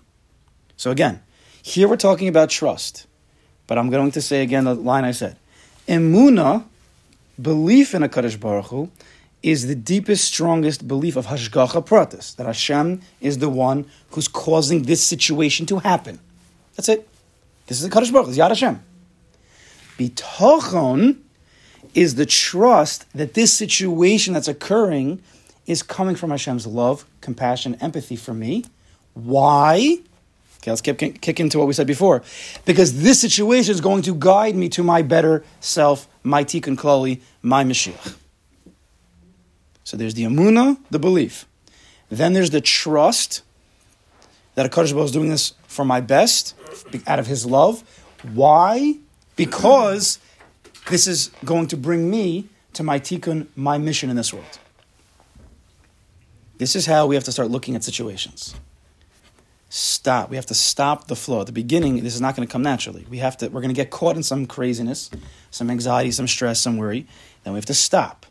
So 0.77 0.91
again, 0.91 1.21
here 1.61 1.87
we're 1.87 1.97
talking 1.97 2.27
about 2.27 2.49
trust. 2.49 3.05
But 3.67 3.77
I'm 3.77 3.89
going 3.89 4.11
to 4.11 4.21
say 4.21 4.41
again 4.41 4.65
the 4.65 4.75
line 4.75 5.05
I 5.05 5.11
said. 5.11 5.37
Emuna, 5.87 6.65
belief 7.41 7.93
in 7.93 8.03
a 8.03 8.09
Kadosh 8.09 8.39
Baruch 8.39 8.67
Hu, 8.67 8.91
is 9.43 9.67
the 9.67 9.75
deepest, 9.75 10.25
strongest 10.25 10.87
belief 10.87 11.15
of 11.15 11.27
Hashgacha 11.27 11.85
Pratis, 11.85 12.35
that 12.35 12.45
Hashem 12.45 13.01
is 13.19 13.39
the 13.39 13.49
one 13.49 13.87
who's 14.11 14.27
causing 14.27 14.83
this 14.83 15.03
situation 15.03 15.65
to 15.67 15.79
happen. 15.79 16.19
That's 16.75 16.89
it. 16.89 17.07
This 17.67 17.79
is 17.79 17.85
a 17.85 17.89
Kadosh 17.89 18.11
Baruch 18.11 18.29
it's 18.29 18.37
Yad 18.37 18.49
Hashem. 18.49 18.83
Bitachon 19.97 21.17
is 21.93 22.15
the 22.15 22.25
trust 22.25 23.05
that 23.13 23.33
this 23.33 23.53
situation 23.53 24.33
that's 24.33 24.47
occurring 24.47 25.21
is 25.65 25.83
coming 25.83 26.15
from 26.15 26.31
Hashem's 26.31 26.67
love, 26.67 27.05
compassion, 27.21 27.75
empathy 27.81 28.15
for 28.15 28.33
me. 28.33 28.65
Why? 29.13 29.99
Okay, 30.59 30.71
let's 30.71 30.81
kick, 30.81 31.21
kick 31.21 31.39
into 31.39 31.57
what 31.57 31.67
we 31.67 31.73
said 31.73 31.87
before. 31.87 32.23
Because 32.65 33.01
this 33.01 33.19
situation 33.19 33.73
is 33.73 33.81
going 33.81 34.03
to 34.03 34.13
guide 34.13 34.55
me 34.55 34.69
to 34.69 34.83
my 34.83 35.01
better 35.01 35.43
self, 35.59 36.07
my 36.23 36.43
tikkun 36.43 36.77
klali, 36.77 37.21
my 37.41 37.63
Mashiach. 37.63 38.15
So 39.91 39.97
there's 39.97 40.13
the 40.13 40.23
amuna, 40.23 40.77
the 40.89 40.99
belief. 40.99 41.45
Then 42.07 42.31
there's 42.31 42.51
the 42.51 42.61
trust 42.61 43.41
that 44.55 44.65
a 44.65 44.69
Baruch 44.69 45.03
is 45.03 45.11
doing 45.11 45.29
this 45.29 45.53
for 45.67 45.83
my 45.83 45.99
best, 45.99 46.55
out 47.05 47.19
of 47.19 47.27
His 47.27 47.45
love. 47.45 47.83
Why? 48.31 48.95
Because 49.35 50.17
this 50.89 51.07
is 51.07 51.29
going 51.43 51.67
to 51.67 51.75
bring 51.75 52.09
me 52.09 52.47
to 52.71 52.83
my 52.83 53.01
tikkun, 53.01 53.47
my 53.57 53.77
mission 53.77 54.09
in 54.09 54.15
this 54.15 54.31
world. 54.33 54.59
This 56.57 56.73
is 56.73 56.85
how 56.85 57.05
we 57.05 57.15
have 57.15 57.25
to 57.25 57.31
start 57.33 57.51
looking 57.51 57.75
at 57.75 57.83
situations. 57.83 58.55
Stop. 59.67 60.29
We 60.29 60.37
have 60.37 60.45
to 60.45 60.53
stop 60.53 61.07
the 61.07 61.17
flow. 61.17 61.41
At 61.41 61.47
the 61.47 61.51
beginning, 61.51 62.01
this 62.01 62.15
is 62.15 62.21
not 62.21 62.37
going 62.37 62.47
to 62.47 62.51
come 62.51 62.63
naturally. 62.63 63.05
We 63.09 63.17
have 63.17 63.35
to. 63.39 63.49
We're 63.49 63.59
going 63.59 63.75
to 63.75 63.81
get 63.81 63.89
caught 63.89 64.15
in 64.15 64.23
some 64.23 64.45
craziness, 64.45 65.11
some 65.49 65.69
anxiety, 65.69 66.11
some 66.11 66.29
stress, 66.29 66.61
some 66.61 66.77
worry. 66.77 67.07
Then 67.43 67.51
we 67.51 67.57
have 67.57 67.65
to 67.65 67.73
stop. 67.73 68.25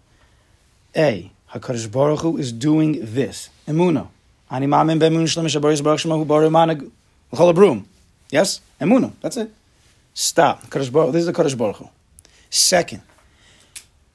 A. 0.97 1.33
Hakadosh 1.53 1.91
Baruch 1.91 2.21
Hu 2.21 2.37
is 2.37 2.53
doing 2.53 2.99
this. 3.01 3.51
Emuna. 3.67 4.09
Ani 4.51 4.67
ma'amin 4.67 4.99
be'emun 4.99 5.25
shleim 5.25 5.47
shabaris 5.47 5.83
baruch 5.83 6.01
shema 6.01 6.17
hu 6.17 6.25
baru 6.25 6.51
manag 6.51 6.91
l'chol 7.33 7.53
abrum. 7.55 7.85
Yes, 8.31 8.61
emuna. 8.81 9.13
That's 9.21 9.37
it. 9.37 9.53
Stop. 10.15 10.67
Kadosh 10.67 10.93
Baruch, 10.93 11.13
this 11.13 11.23
is 11.23 11.29
a 11.29 11.33
Kadosh 11.33 11.57
Baruch 11.57 11.77
Hu. 11.77 11.89
Second, 12.51 13.03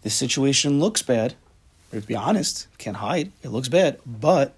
this 0.02 0.14
situation 0.14 0.80
looks 0.80 1.02
bad. 1.02 1.36
But 1.90 2.02
to 2.02 2.08
be 2.08 2.16
honest, 2.16 2.68
can't 2.78 2.98
hide. 2.98 3.32
It 3.44 3.50
looks 3.50 3.70
bad. 3.70 4.00
But 4.06 4.56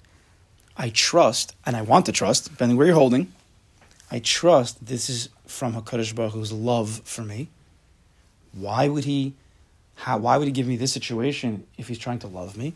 I 0.75 0.89
trust, 0.89 1.55
and 1.65 1.75
I 1.75 1.81
want 1.81 2.05
to 2.07 2.11
trust, 2.11 2.49
depending 2.49 2.77
where 2.77 2.87
you're 2.87 2.95
holding, 2.95 3.31
I 4.09 4.19
trust 4.19 4.85
this 4.85 5.09
is 5.09 5.29
from 5.45 5.73
HaKadosh 5.73 6.15
Baruch 6.15 6.33
Hu's 6.33 6.51
love 6.51 7.01
for 7.03 7.21
me. 7.21 7.49
Why 8.53 8.87
would 8.87 9.03
he 9.03 9.33
how, 9.97 10.17
why 10.17 10.37
would 10.37 10.47
he 10.47 10.51
give 10.51 10.67
me 10.67 10.75
this 10.75 10.93
situation 10.93 11.65
if 11.77 11.87
he's 11.87 11.97
trying 11.97 12.19
to 12.19 12.27
love 12.27 12.55
me? 12.55 12.75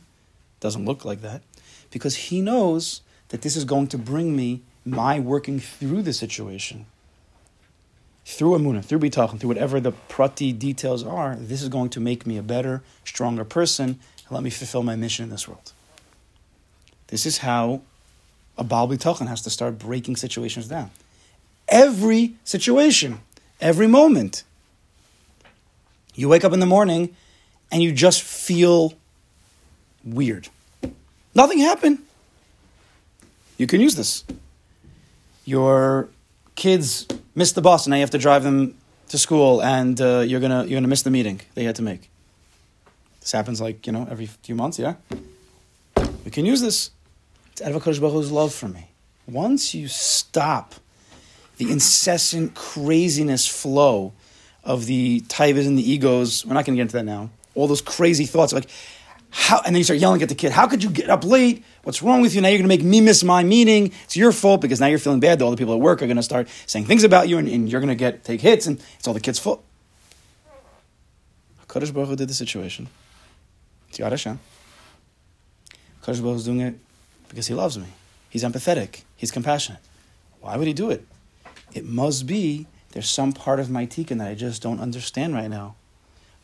Doesn't 0.59 0.85
look 0.85 1.05
like 1.05 1.21
that. 1.21 1.43
Because 1.91 2.15
he 2.15 2.41
knows 2.41 3.01
that 3.29 3.43
this 3.43 3.55
is 3.55 3.63
going 3.63 3.87
to 3.87 3.97
bring 3.97 4.35
me 4.35 4.61
my 4.83 5.19
working 5.19 5.59
through 5.59 6.01
the 6.01 6.13
situation. 6.13 6.87
Through 8.25 8.57
Amunah, 8.57 8.83
through 8.83 8.99
Bitachon, 8.99 9.39
through 9.39 9.49
whatever 9.49 9.79
the 9.79 9.91
prati 9.91 10.51
details 10.51 11.03
are, 11.03 11.35
this 11.35 11.61
is 11.61 11.69
going 11.69 11.89
to 11.91 11.99
make 11.99 12.25
me 12.25 12.37
a 12.37 12.43
better, 12.43 12.81
stronger 13.05 13.45
person 13.45 13.85
and 13.85 14.31
let 14.31 14.43
me 14.43 14.49
fulfill 14.49 14.83
my 14.83 14.95
mission 14.95 15.23
in 15.23 15.29
this 15.29 15.47
world. 15.47 15.73
This 17.07 17.25
is 17.25 17.39
how 17.39 17.81
a 18.57 18.63
Baal 18.63 18.87
Bitachon 18.87 19.27
has 19.27 19.41
to 19.43 19.49
start 19.49 19.77
breaking 19.77 20.15
situations 20.15 20.67
down. 20.67 20.89
Every 21.67 22.35
situation, 22.43 23.19
every 23.59 23.87
moment. 23.87 24.43
You 26.13 26.29
wake 26.29 26.43
up 26.43 26.53
in 26.53 26.59
the 26.59 26.65
morning 26.65 27.15
and 27.71 27.81
you 27.81 27.91
just 27.91 28.21
feel 28.21 28.93
weird. 30.03 30.49
Nothing 31.33 31.59
happened. 31.59 31.99
You 33.57 33.67
can 33.67 33.79
use 33.79 33.95
this. 33.95 34.25
Your 35.45 36.09
kids 36.55 37.07
missed 37.35 37.55
the 37.55 37.61
bus 37.61 37.85
and 37.85 37.91
now 37.91 37.97
you 37.97 38.01
have 38.01 38.11
to 38.11 38.17
drive 38.17 38.43
them 38.43 38.75
to 39.09 39.17
school 39.17 39.61
and 39.61 39.99
uh, 39.99 40.19
you're 40.19 40.39
gonna 40.39 40.65
you're 40.65 40.77
gonna 40.77 40.87
miss 40.87 41.01
the 41.01 41.11
meeting 41.11 41.41
they 41.55 41.63
had 41.63 41.75
to 41.75 41.81
make. 41.81 42.09
This 43.19 43.31
happens 43.31 43.61
like 43.61 43.85
you 43.85 43.93
know 43.93 44.07
every 44.09 44.25
few 44.25 44.55
months, 44.55 44.79
yeah. 44.79 44.95
We 46.25 46.31
can 46.31 46.45
use 46.45 46.61
this. 46.61 46.91
It's 47.51 47.61
out 47.61 47.71
of 47.71 47.81
Hakadosh 47.81 47.99
Baruch 47.99 48.13
Hu's 48.13 48.31
love 48.31 48.53
for 48.53 48.67
me. 48.67 48.89
Once 49.27 49.73
you 49.73 49.87
stop 49.87 50.75
the 51.57 51.71
incessant 51.71 52.55
craziness 52.55 53.47
flow 53.47 54.13
of 54.63 54.85
the 54.85 55.21
taivas 55.21 55.67
and 55.67 55.77
the 55.77 55.91
egos, 55.91 56.45
we're 56.45 56.53
not 56.53 56.65
going 56.65 56.75
to 56.75 56.77
get 56.77 56.83
into 56.83 56.97
that 56.97 57.05
now. 57.05 57.29
All 57.55 57.67
those 57.67 57.81
crazy 57.81 58.25
thoughts 58.25 58.53
like 58.53 58.69
how, 59.33 59.61
and 59.65 59.73
then 59.73 59.79
you 59.79 59.85
start 59.85 59.99
yelling 59.99 60.21
at 60.21 60.29
the 60.29 60.35
kid, 60.35 60.51
"How 60.51 60.67
could 60.67 60.83
you 60.83 60.89
get 60.89 61.09
up 61.09 61.23
late? 61.23 61.63
What's 61.83 62.03
wrong 62.03 62.21
with 62.21 62.35
you? 62.35 62.41
Now 62.41 62.49
you're 62.49 62.57
going 62.57 62.69
to 62.69 62.75
make 62.75 62.83
me 62.83 62.99
miss 62.99 63.23
my 63.23 63.43
meeting. 63.43 63.93
It's 64.03 64.17
your 64.17 64.33
fault 64.33 64.59
because 64.59 64.81
now 64.81 64.87
you're 64.87 64.99
feeling 64.99 65.21
bad. 65.21 65.41
All 65.41 65.51
the 65.51 65.57
people 65.57 65.73
at 65.73 65.79
work 65.79 66.01
are 66.01 66.05
going 66.05 66.17
to 66.17 66.23
start 66.23 66.49
saying 66.67 66.85
things 66.85 67.05
about 67.05 67.29
you, 67.29 67.37
and, 67.37 67.47
and 67.47 67.71
you're 67.71 67.79
going 67.79 67.89
to 67.89 67.95
get 67.95 68.25
take 68.25 68.41
hits, 68.41 68.67
and 68.67 68.81
it's 68.99 69.07
all 69.07 69.13
the 69.13 69.21
kid's 69.21 69.39
fault." 69.39 69.63
Hakadosh 71.67 71.93
Baruch 71.93 72.09
Hu 72.09 72.15
did 72.17 72.27
the 72.27 72.33
situation. 72.33 72.89
It's 73.87 73.99
Yad 73.99 74.09
Hashem. 74.09 74.39
Hakadosh 76.03 76.21
Baruch 76.21 76.43
doing 76.43 76.59
it 76.59 76.75
because 77.29 77.47
he 77.47 77.53
loves 77.53 77.77
me. 77.77 77.87
He's 78.29 78.43
empathetic. 78.43 79.03
He's 79.15 79.31
compassionate. 79.31 79.79
Why 80.41 80.57
would 80.57 80.67
he 80.67 80.73
do 80.73 80.89
it? 80.89 81.05
It 81.73 81.85
must 81.85 82.27
be 82.27 82.67
there's 82.91 83.09
some 83.09 83.31
part 83.31 83.59
of 83.59 83.69
my 83.69 83.85
tikkun 83.85 84.17
that 84.19 84.27
I 84.27 84.35
just 84.35 84.61
don't 84.61 84.79
understand 84.79 85.33
right 85.33 85.49
now. 85.49 85.75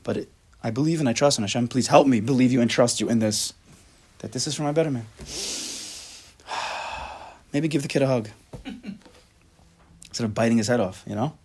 But 0.04 0.18
it, 0.18 0.30
I 0.64 0.72
believe 0.72 1.00
and 1.00 1.10
I 1.10 1.14
trust 1.14 1.38
in 1.38 1.44
Hashem. 1.44 1.68
Please 1.68 1.88
help 1.88 2.08
me 2.08 2.20
believe 2.20 2.52
you 2.52 2.62
and 2.62 2.70
trust 2.70 3.00
you 3.00 3.10
in 3.10 3.20
this. 3.20 3.54
That 4.20 4.32
this 4.32 4.48
is 4.48 4.56
for 4.56 4.64
my 4.64 4.72
betterment. 4.72 5.06
Maybe 7.54 7.68
give 7.68 7.82
the 7.82 7.88
kid 7.88 8.02
a 8.02 8.08
hug. 8.08 8.30
Instead 8.66 10.26
of 10.26 10.34
biting 10.34 10.58
his 10.58 10.68
head 10.68 10.80
off, 10.80 11.04
you 11.06 11.16
know? 11.16 11.38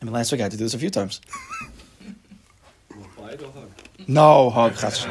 I 0.00 0.04
mean, 0.04 0.12
last 0.12 0.32
week 0.32 0.40
I 0.40 0.44
had 0.44 0.52
to 0.52 0.58
do 0.58 0.64
this 0.64 0.74
a 0.74 0.78
few 0.78 0.90
times. 0.90 1.20
Bite 3.16 3.42
or 3.42 3.50
hug? 3.52 3.70
No 4.06 4.50
hug. 4.50 4.76
chas. 4.76 5.06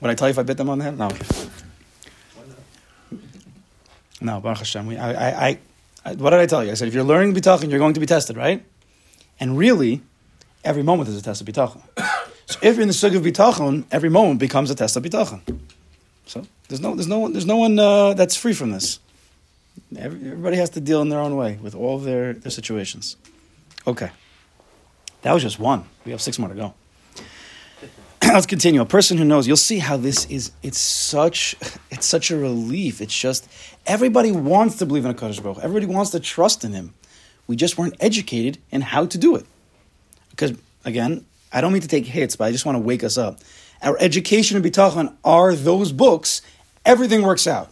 Would 0.00 0.10
I 0.10 0.14
tell 0.14 0.28
you 0.28 0.30
if 0.30 0.38
I 0.38 0.42
bit 0.42 0.56
them 0.56 0.68
on 0.68 0.78
the 0.78 0.84
head? 0.84 0.98
No. 0.98 1.10
No, 4.20 4.40
Baruch 4.40 4.58
Hashem. 4.58 4.86
We, 4.86 4.96
I, 4.96 5.12
I, 5.12 5.48
I, 5.48 5.48
I, 5.48 5.58
what 6.14 6.30
did 6.30 6.40
I 6.40 6.46
tell 6.46 6.64
you? 6.64 6.70
I 6.70 6.74
said, 6.74 6.88
if 6.88 6.94
you're 6.94 7.04
learning 7.04 7.34
bitachon, 7.34 7.70
you're 7.70 7.78
going 7.78 7.94
to 7.94 8.00
be 8.00 8.06
tested, 8.06 8.36
right? 8.36 8.64
And 9.40 9.58
really, 9.58 10.02
every 10.64 10.82
moment 10.82 11.08
is 11.08 11.16
a 11.16 11.22
test 11.22 11.40
of 11.40 11.46
bitachon. 11.46 11.82
So 12.48 12.60
if 12.62 12.76
you're 12.76 12.82
in 12.82 12.86
the 12.86 12.94
sug 12.94 13.12
of 13.16 13.24
bitachon, 13.24 13.86
every 13.90 14.08
moment 14.08 14.38
becomes 14.38 14.70
a 14.70 14.76
test 14.76 14.96
of 14.96 15.02
bitachon. 15.02 15.40
So 16.26 16.46
there's 16.68 16.80
no, 16.80 16.94
there's 16.94 17.08
no, 17.08 17.18
one- 17.18 17.32
there's 17.32 17.44
no 17.44 17.56
one 17.56 17.76
uh, 17.76 18.14
that's 18.14 18.36
free 18.36 18.52
from 18.52 18.70
this. 18.70 19.00
Every, 19.98 20.20
everybody 20.30 20.56
has 20.56 20.70
to 20.70 20.80
deal 20.80 21.02
in 21.02 21.08
their 21.08 21.18
own 21.18 21.34
way 21.34 21.58
with 21.60 21.74
all 21.74 21.98
their, 21.98 22.34
their 22.34 22.52
situations. 22.52 23.16
Okay. 23.84 24.10
That 25.22 25.32
was 25.32 25.42
just 25.42 25.58
one. 25.58 25.86
We 26.04 26.12
have 26.12 26.20
six 26.22 26.38
more 26.38 26.48
to 26.48 26.54
go. 26.54 26.74
Let's 28.22 28.46
continue. 28.46 28.80
A 28.80 28.86
person 28.86 29.18
who 29.18 29.24
knows, 29.24 29.48
you'll 29.48 29.56
see 29.56 29.80
how 29.80 29.96
this 29.96 30.24
is. 30.26 30.52
It's 30.62 30.78
such, 30.78 31.56
it's 31.96 32.06
such 32.06 32.30
a 32.30 32.36
relief. 32.36 33.00
It's 33.00 33.16
just 33.16 33.48
everybody 33.86 34.30
wants 34.30 34.76
to 34.76 34.86
believe 34.86 35.06
in 35.06 35.10
a 35.10 35.14
Kadosh 35.14 35.42
Baruch. 35.42 35.60
Everybody 35.62 35.86
wants 35.86 36.10
to 36.10 36.20
trust 36.20 36.62
in 36.62 36.72
Him. 36.72 36.92
We 37.46 37.56
just 37.56 37.78
weren't 37.78 37.96
educated 38.00 38.58
in 38.70 38.82
how 38.82 39.06
to 39.06 39.16
do 39.16 39.34
it. 39.34 39.46
Because 40.28 40.52
again, 40.84 41.24
I 41.50 41.62
don't 41.62 41.72
mean 41.72 41.80
to 41.80 41.88
take 41.88 42.04
hits, 42.04 42.36
but 42.36 42.44
I 42.44 42.52
just 42.52 42.66
want 42.66 42.76
to 42.76 42.80
wake 42.80 43.02
us 43.02 43.16
up. 43.16 43.40
Our 43.82 43.96
education 43.98 44.58
and 44.58 44.66
bitachon 44.66 45.14
are 45.24 45.54
those 45.54 45.90
books. 45.90 46.42
Everything 46.84 47.22
works 47.22 47.46
out. 47.46 47.70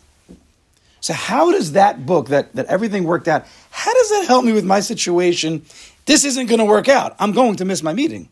So 1.02 1.12
how 1.12 1.52
does 1.52 1.72
that 1.72 2.06
book 2.06 2.28
that 2.28 2.54
that 2.54 2.64
everything 2.66 3.04
worked 3.04 3.28
out? 3.28 3.44
How 3.70 3.92
does 3.92 4.08
that 4.08 4.24
help 4.26 4.46
me 4.46 4.52
with 4.52 4.64
my 4.64 4.80
situation? 4.80 5.66
This 6.06 6.24
isn't 6.24 6.46
going 6.46 6.60
to 6.60 6.64
work 6.64 6.88
out. 6.88 7.14
I'm 7.18 7.32
going 7.32 7.56
to 7.56 7.66
miss 7.66 7.82
my 7.82 7.92
meeting. 7.92 8.30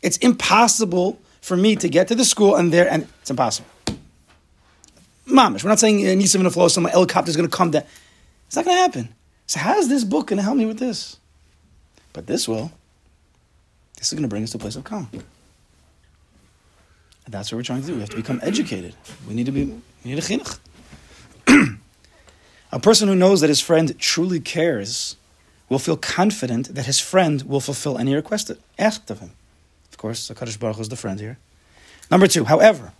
It's 0.00 0.16
impossible 0.18 1.20
for 1.42 1.54
me 1.54 1.76
to 1.76 1.88
get 1.90 2.08
to 2.08 2.14
the 2.14 2.24
school 2.24 2.56
and 2.56 2.72
there, 2.72 2.90
and 2.90 3.06
it's 3.20 3.30
impossible. 3.30 3.68
Mamish, 5.26 5.64
we're 5.64 5.70
not 5.70 5.78
saying 5.78 6.06
uh, 6.06 6.10
Nisim 6.10 6.40
and 6.40 6.52
flow, 6.52 6.68
some 6.68 6.84
helicopter 6.84 7.30
is 7.30 7.36
going 7.36 7.48
to 7.48 7.56
come 7.56 7.70
down. 7.70 7.84
It's 8.46 8.56
not 8.56 8.64
going 8.64 8.76
to 8.76 8.80
happen. 8.80 9.14
So 9.46 9.60
how 9.60 9.78
is 9.78 9.88
this 9.88 10.04
book 10.04 10.28
going 10.28 10.38
to 10.38 10.42
help 10.42 10.56
me 10.56 10.66
with 10.66 10.78
this? 10.78 11.18
But 12.12 12.26
this 12.26 12.48
will. 12.48 12.72
This 13.96 14.08
is 14.08 14.12
going 14.12 14.22
to 14.22 14.28
bring 14.28 14.44
us 14.44 14.50
to 14.50 14.58
a 14.58 14.60
place 14.60 14.76
of 14.76 14.84
calm. 14.84 15.08
And 15.12 15.24
that's 17.34 17.50
what 17.50 17.56
we're 17.56 17.64
trying 17.64 17.80
to 17.80 17.86
do. 17.86 17.94
We 17.94 18.00
have 18.00 18.10
to 18.10 18.16
become 18.16 18.40
educated. 18.42 18.94
We 19.28 19.34
need 19.34 19.46
to 19.46 19.52
be, 19.52 19.64
we 19.64 19.80
need 20.04 20.18
a 20.18 20.22
chinuch. 20.22 20.58
a 22.72 22.78
person 22.78 23.08
who 23.08 23.16
knows 23.16 23.40
that 23.40 23.48
his 23.48 23.60
friend 23.60 23.98
truly 23.98 24.38
cares 24.38 25.16
will 25.68 25.80
feel 25.80 25.96
confident 25.96 26.74
that 26.74 26.86
his 26.86 27.00
friend 27.00 27.42
will 27.42 27.60
fulfill 27.60 27.98
any 27.98 28.14
request 28.14 28.52
asked 28.78 29.10
of 29.10 29.18
him. 29.18 29.32
Of 29.90 29.98
course, 29.98 30.30
HaKadosh 30.30 30.60
Baruch 30.60 30.76
Hu 30.76 30.82
is 30.82 30.88
the 30.88 30.96
friend 30.96 31.18
here. 31.18 31.38
Number 32.10 32.28
two, 32.28 32.44
however, 32.44 32.92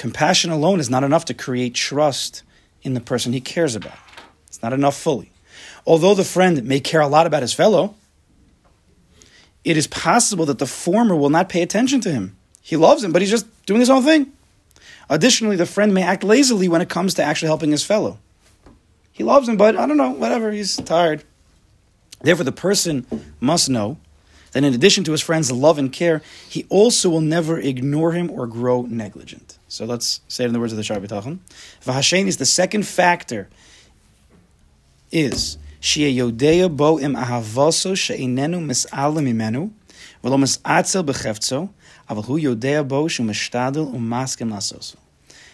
compassion 0.00 0.50
alone 0.50 0.80
is 0.80 0.88
not 0.88 1.04
enough 1.04 1.26
to 1.26 1.34
create 1.34 1.74
trust 1.74 2.42
in 2.82 2.94
the 2.94 3.00
person 3.02 3.34
he 3.34 3.40
cares 3.40 3.76
about. 3.76 3.98
It's 4.46 4.62
not 4.62 4.72
enough 4.72 4.96
fully. 4.96 5.30
Although 5.86 6.14
the 6.14 6.24
friend 6.24 6.64
may 6.64 6.80
care 6.80 7.02
a 7.02 7.06
lot 7.06 7.26
about 7.26 7.42
his 7.42 7.52
fellow, 7.52 7.94
it 9.62 9.76
is 9.76 9.86
possible 9.86 10.46
that 10.46 10.58
the 10.58 10.66
former 10.66 11.14
will 11.14 11.28
not 11.28 11.50
pay 11.50 11.60
attention 11.60 12.00
to 12.00 12.10
him. 12.10 12.34
He 12.62 12.78
loves 12.78 13.04
him, 13.04 13.12
but 13.12 13.20
he's 13.20 13.30
just 13.30 13.44
doing 13.66 13.80
his 13.80 13.90
own 13.90 14.02
thing. 14.02 14.32
Additionally, 15.10 15.56
the 15.56 15.66
friend 15.66 15.92
may 15.92 16.02
act 16.02 16.24
lazily 16.24 16.66
when 16.66 16.80
it 16.80 16.88
comes 16.88 17.12
to 17.14 17.22
actually 17.22 17.48
helping 17.48 17.70
his 17.70 17.84
fellow. 17.84 18.16
He 19.12 19.22
loves 19.22 19.50
him, 19.50 19.58
but 19.58 19.76
I 19.76 19.86
don't 19.86 19.98
know, 19.98 20.12
whatever, 20.12 20.50
he's 20.50 20.76
tired. 20.76 21.24
Therefore, 22.22 22.44
the 22.44 22.52
person 22.52 23.04
must 23.38 23.68
know 23.68 23.98
that 24.52 24.64
in 24.64 24.72
addition 24.72 25.04
to 25.04 25.12
his 25.12 25.20
friend's 25.20 25.52
love 25.52 25.78
and 25.78 25.92
care, 25.92 26.22
he 26.48 26.64
also 26.70 27.10
will 27.10 27.20
never 27.20 27.58
ignore 27.58 28.12
him 28.12 28.30
or 28.30 28.46
grow 28.46 28.80
negligent. 28.80 29.58
So 29.70 29.84
let's 29.84 30.20
say 30.26 30.42
it 30.42 30.48
in 30.48 30.52
the 30.52 30.58
words 30.58 30.72
of 30.72 30.78
the 30.78 30.82
Shaar 30.82 30.98
Bitachon. 30.98 31.38
V'hashen 31.84 32.26
is 32.26 32.38
the 32.38 32.44
second 32.44 32.84
factor 32.88 33.48
is 35.12 35.58
Shia 35.80 36.12
Yodea 36.12 36.76
Bo 36.76 36.98
Im 36.98 37.14
Ahavaso 37.14 37.96
She'inenu 37.96 38.58
Mis'alim 38.58 39.32
Imenu 39.32 39.70
V'lo 40.24 40.40
Mis'atzel 40.40 41.04
B'chefzo 41.04 41.70
Aval 42.08 42.24
Hu 42.24 42.36
Yodea 42.36 42.86
Bo 42.86 43.04
Shumishtadil 43.04 43.94
Umaskim 43.94 44.50
Lasos. 44.50 44.96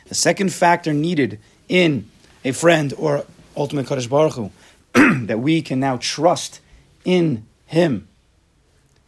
The 0.06 0.14
second 0.14 0.50
factor 0.50 0.94
needed 0.94 1.38
in 1.68 2.10
a 2.42 2.52
friend 2.52 2.94
or 2.96 3.26
ultimate 3.54 3.84
Kadosh 3.84 4.08
Baruch 4.08 4.32
Hu, 4.32 4.50
that 5.26 5.40
we 5.40 5.60
can 5.60 5.78
now 5.78 5.98
trust 5.98 6.60
in 7.04 7.44
him 7.66 8.08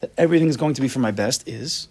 that 0.01 0.13
everything 0.19 0.49
is 0.49 0.59
going 0.59 0.75
to 0.75 0.83
be 0.83 0.89
for 0.89 0.99
my 0.99 1.13
best 1.13 1.49
is 1.49 1.89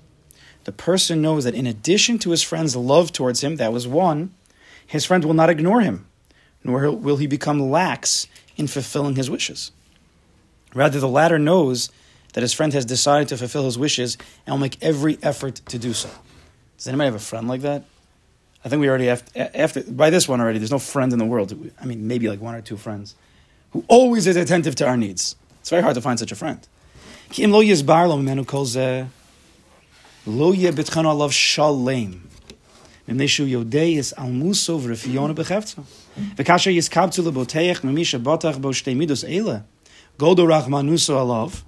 the 0.68 0.74
person 0.74 1.22
knows 1.22 1.46
that 1.46 1.56
in 1.56 1.66
addition 1.66 2.20
to 2.20 2.32
his 2.32 2.44
friend's 2.44 2.76
love 2.76 3.14
towards 3.14 3.42
him, 3.42 3.56
that 3.56 3.72
was 3.72 3.88
one, 3.88 4.34
his 4.86 5.06
friend 5.06 5.24
will 5.24 5.34
not 5.34 5.50
ignore 5.50 5.80
him, 5.80 6.06
nor 6.62 6.92
will 6.92 7.16
he 7.16 7.26
become 7.26 7.72
lax 7.72 8.28
in 8.58 8.68
fulfilling 8.68 9.16
his 9.16 9.30
wishes. 9.30 9.72
Rather, 10.76 11.00
the 11.00 11.08
latter 11.08 11.40
knows 11.40 11.90
that 12.34 12.42
his 12.42 12.52
friend 12.52 12.74
has 12.74 12.84
decided 12.84 13.30
to 13.30 13.38
fulfill 13.38 13.64
his 13.64 13.80
wishes 13.80 14.18
and 14.46 14.56
will 14.56 14.60
make 14.60 14.78
every 14.84 15.18
effort 15.24 15.56
to 15.68 15.80
do 15.80 15.94
so. 15.94 16.10
Does 16.76 16.90
anybody 16.90 17.06
have 17.06 17.16
a 17.16 17.20
friend 17.20 17.48
like 17.48 17.62
that? 17.62 17.86
I 18.66 18.68
think 18.68 18.82
we 18.82 18.90
already 18.90 19.06
have, 19.06 19.24
after 19.38 19.84
by 19.84 20.10
this 20.10 20.28
one 20.28 20.42
already. 20.42 20.60
There's 20.60 20.70
no 20.70 20.80
friend 20.80 21.14
in 21.14 21.20
the 21.20 21.24
world. 21.24 21.72
I 21.82 21.86
mean, 21.86 22.10
maybe 22.10 22.28
like 22.28 22.42
one 22.42 22.56
or 22.56 22.62
two 22.62 22.76
friends, 22.76 23.16
who 23.72 23.86
always 23.88 24.28
is 24.28 24.36
attentive 24.36 24.76
to 24.76 24.86
our 24.86 24.98
needs. 24.98 25.38
It's 25.62 25.70
very 25.70 25.82
hard 25.82 25.96
to 25.96 26.02
find 26.02 26.20
such 26.20 26.34
a 26.34 26.36
friend. 26.36 26.60
Lo 30.28 30.52
yeh 30.52 30.74
bitchan 30.74 31.06
alav 31.06 31.32
shalem. 31.32 32.28
Mimneshu 33.08 33.50
yodei 33.50 33.96
is 33.98 34.14
almusov 34.18 34.82
refiona 34.82 35.34
bechevtza. 35.34 35.86
V'kasher 36.36 36.76
yiskabtu 36.76 37.24
leboteich 37.24 37.80
mimisha 37.80 38.22
batach 38.22 38.60
bo 38.60 38.72
shtei 38.72 38.94
midos 38.94 39.24
eile. 39.24 39.64
Godo 40.20 40.46
rachmanuso 40.46 41.16
alav. 41.16 41.64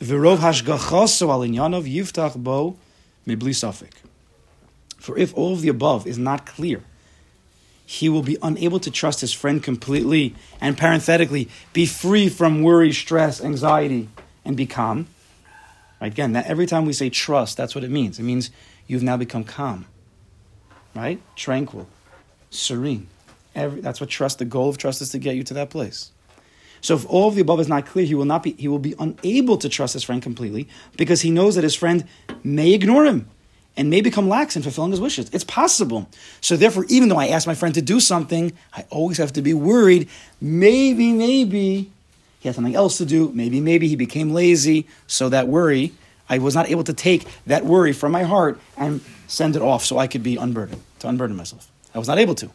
V'rov 0.00 0.38
hashgachaso 0.38 1.28
al 1.28 1.40
inyanov 1.40 1.84
yiftach 1.84 2.42
bo 2.42 2.76
mibli 3.26 3.52
safik. 3.52 3.92
For 4.96 5.18
if 5.18 5.34
all 5.34 5.52
of 5.52 5.60
the 5.60 5.68
above 5.68 6.06
is 6.06 6.16
not 6.16 6.46
clear, 6.46 6.82
he 7.84 8.08
will 8.08 8.22
be 8.22 8.38
unable 8.42 8.80
to 8.80 8.90
trust 8.90 9.20
his 9.20 9.34
friend 9.34 9.62
completely 9.62 10.34
and 10.62 10.78
parenthetically 10.78 11.50
be 11.74 11.84
free 11.84 12.30
from 12.30 12.62
worry, 12.62 12.94
stress, 12.94 13.44
anxiety, 13.44 14.08
and 14.46 14.56
be 14.56 14.64
calm. 14.64 15.08
Right? 16.00 16.12
Again, 16.12 16.32
that 16.32 16.46
every 16.46 16.66
time 16.66 16.86
we 16.86 16.92
say 16.92 17.10
trust, 17.10 17.56
that's 17.56 17.74
what 17.74 17.84
it 17.84 17.90
means. 17.90 18.18
It 18.18 18.22
means 18.22 18.50
you've 18.86 19.02
now 19.02 19.16
become 19.16 19.44
calm 19.44 19.86
right? 20.96 21.20
Tranquil, 21.36 21.86
serene. 22.50 23.06
Every, 23.54 23.80
that's 23.80 24.00
what 24.00 24.10
trust. 24.10 24.38
The 24.38 24.44
goal 24.44 24.68
of 24.68 24.78
trust 24.78 25.00
is 25.02 25.10
to 25.10 25.18
get 25.18 25.36
you 25.36 25.42
to 25.44 25.54
that 25.54 25.70
place. 25.70 26.10
So 26.80 26.94
if 26.94 27.06
all 27.06 27.28
of 27.28 27.34
the 27.34 27.40
above 27.40 27.60
is 27.60 27.68
not 27.68 27.86
clear, 27.86 28.04
he 28.04 28.14
will 28.14 28.24
not 28.24 28.42
be. 28.42 28.52
He 28.52 28.68
will 28.68 28.78
be 28.78 28.94
unable 28.98 29.56
to 29.58 29.68
trust 29.68 29.94
his 29.94 30.02
friend 30.02 30.22
completely 30.22 30.68
because 30.96 31.22
he 31.22 31.30
knows 31.30 31.54
that 31.54 31.64
his 31.64 31.74
friend 31.74 32.06
may 32.42 32.72
ignore 32.72 33.04
him 33.04 33.28
and 33.76 33.90
may 33.90 34.00
become 34.00 34.28
lax 34.28 34.56
in 34.56 34.62
fulfilling 34.62 34.90
his 34.90 35.00
wishes. 35.00 35.30
It's 35.32 35.44
possible. 35.44 36.08
So 36.40 36.56
therefore, 36.56 36.84
even 36.88 37.08
though 37.08 37.18
I 37.18 37.28
ask 37.28 37.46
my 37.46 37.54
friend 37.54 37.74
to 37.74 37.82
do 37.82 38.00
something, 38.00 38.52
I 38.74 38.84
always 38.90 39.18
have 39.18 39.32
to 39.34 39.42
be 39.42 39.54
worried. 39.54 40.08
Maybe, 40.40 41.12
maybe 41.12 41.92
he 42.46 42.48
has 42.48 42.54
something 42.54 42.76
else 42.76 42.98
to 42.98 43.04
do. 43.04 43.32
Maybe, 43.34 43.60
maybe 43.60 43.88
he 43.88 43.96
became 43.96 44.30
lazy. 44.30 44.86
So 45.08 45.28
that 45.30 45.48
worry, 45.48 45.92
I 46.28 46.38
was 46.38 46.54
not 46.54 46.70
able 46.70 46.84
to 46.84 46.92
take 46.92 47.26
that 47.46 47.64
worry 47.64 47.92
from 47.92 48.12
my 48.12 48.22
heart 48.22 48.60
and 48.76 49.00
send 49.26 49.56
it 49.56 49.62
off 49.62 49.84
so 49.84 49.98
I 49.98 50.06
could 50.06 50.22
be 50.22 50.36
unburdened, 50.36 50.80
to 51.00 51.08
unburden 51.08 51.36
myself. 51.36 51.68
I 51.92 51.98
was 51.98 52.06
not 52.06 52.18
able 52.18 52.36
to. 52.36 52.50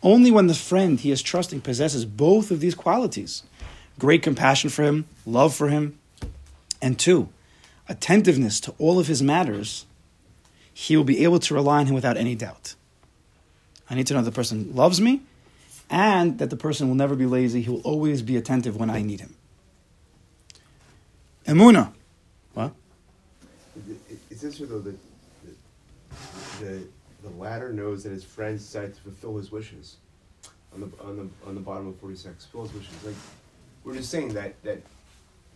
Only 0.00 0.30
when 0.30 0.46
the 0.46 0.54
friend 0.54 1.00
he 1.00 1.10
is 1.10 1.22
trusting 1.22 1.62
possesses 1.62 2.04
both 2.04 2.52
of 2.52 2.60
these 2.60 2.76
qualities 2.76 3.42
great 3.98 4.22
compassion 4.22 4.70
for 4.70 4.84
him, 4.84 5.06
love 5.24 5.52
for 5.52 5.68
him, 5.68 5.98
and 6.80 6.98
two, 6.98 7.28
attentiveness 7.88 8.60
to 8.60 8.74
all 8.78 9.00
of 9.00 9.08
his 9.08 9.22
matters, 9.22 9.86
he 10.72 10.96
will 10.96 11.02
be 11.02 11.24
able 11.24 11.40
to 11.40 11.54
rely 11.54 11.80
on 11.80 11.86
him 11.86 11.94
without 11.94 12.16
any 12.16 12.36
doubt. 12.36 12.74
I 13.90 13.94
need 13.96 14.06
to 14.08 14.14
know 14.14 14.22
the 14.22 14.30
person 14.30 14.76
loves 14.76 15.00
me 15.00 15.22
and 15.90 16.38
that 16.38 16.50
the 16.50 16.56
person 16.56 16.88
will 16.88 16.94
never 16.94 17.14
be 17.14 17.26
lazy. 17.26 17.62
He 17.62 17.70
will 17.70 17.80
always 17.82 18.22
be 18.22 18.36
attentive 18.36 18.76
when 18.76 18.90
I 18.90 19.02
need 19.02 19.20
him. 19.20 19.36
Emuna. 21.46 21.92
What? 22.54 22.72
It's 24.30 24.42
this 24.42 24.58
though 24.58 24.80
that 24.80 24.96
the 26.60 26.82
the 27.22 27.30
latter 27.38 27.72
knows 27.72 28.04
that 28.04 28.10
his 28.10 28.24
friends 28.24 28.62
decide 28.62 28.94
to 28.94 29.00
fulfill 29.00 29.36
his 29.36 29.50
wishes 29.50 29.96
on 30.74 30.80
the 30.80 30.90
on 31.02 31.16
the 31.16 31.48
on 31.48 31.54
the 31.54 31.60
bottom 31.60 31.88
of 31.88 31.96
forty 31.96 32.16
six. 32.16 32.46
Fulfill 32.46 32.80
his 32.80 32.88
wishes. 32.88 33.04
Like 33.04 33.14
we're 33.84 33.94
just 33.94 34.10
saying 34.10 34.34
that 34.34 34.60
that 34.64 34.80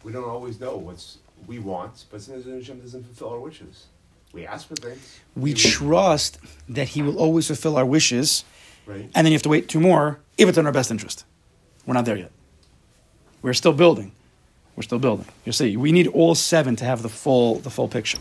we 0.04 0.12
don't 0.12 0.28
always 0.28 0.60
know 0.60 0.76
what's 0.76 1.18
we 1.46 1.58
want, 1.58 2.04
but 2.10 2.20
sometimes 2.20 2.46
Hashem 2.46 2.80
doesn't 2.80 3.04
fulfill 3.04 3.30
our 3.30 3.40
wishes. 3.40 3.86
We 4.32 4.46
ask 4.46 4.68
for 4.68 4.76
things. 4.76 5.20
We 5.34 5.54
trust 5.54 6.38
that 6.68 6.88
He 6.88 7.02
will 7.02 7.18
always 7.18 7.48
fulfill 7.48 7.76
our 7.76 7.84
wishes, 7.86 8.44
right. 8.90 9.10
and 9.14 9.24
then 9.24 9.26
you 9.26 9.32
have 9.32 9.42
to 9.42 9.48
wait 9.48 9.68
two 9.68 9.80
more 9.80 10.20
if 10.36 10.48
it's 10.48 10.58
in 10.58 10.66
our 10.66 10.72
best 10.72 10.90
interest. 10.90 11.24
We're 11.86 11.94
not 11.94 12.04
there 12.04 12.16
yet. 12.16 12.30
We're 13.42 13.54
still 13.54 13.72
building. 13.72 14.12
We're 14.76 14.82
still 14.82 14.98
building. 14.98 15.26
You 15.44 15.52
see, 15.52 15.76
we 15.76 15.92
need 15.92 16.06
all 16.08 16.34
seven 16.34 16.76
to 16.76 16.84
have 16.84 17.02
the 17.02 17.08
full 17.08 17.56
the 17.56 17.70
full 17.70 17.88
picture. 17.88 18.18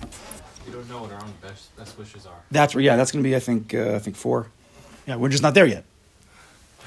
We 0.66 0.74
don't 0.74 0.90
know 0.90 1.02
what 1.02 1.12
our 1.12 1.22
own 1.22 1.34
best, 1.42 1.76
best 1.78 1.98
wishes 1.98 2.26
are. 2.26 2.36
That's 2.52 2.76
where, 2.76 2.84
yeah, 2.84 2.96
that's 2.96 3.12
going 3.12 3.24
to 3.24 3.28
be, 3.28 3.36
I 3.36 3.40
think, 3.40 3.74
uh, 3.74 3.96
I 3.96 4.00
think 4.00 4.16
four. 4.16 4.48
Yeah, 5.08 5.16
we're 5.16 5.30
just 5.30 5.42
not 5.42 5.54
there 5.56 5.66
yet. 5.66 5.84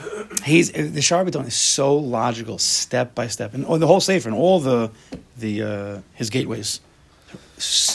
He's 0.44 0.70
the 0.72 1.00
Sharbaton 1.00 1.46
is 1.46 1.54
so 1.54 1.96
logical, 1.96 2.58
step 2.58 3.14
by 3.14 3.26
step, 3.26 3.54
and 3.54 3.64
oh, 3.66 3.78
the 3.78 3.86
whole 3.86 4.00
Sefer 4.00 4.28
and 4.28 4.36
all 4.38 4.60
the 4.60 4.90
the 5.36 5.62
uh, 5.62 6.00
his 6.14 6.30
gateways, 6.30 6.80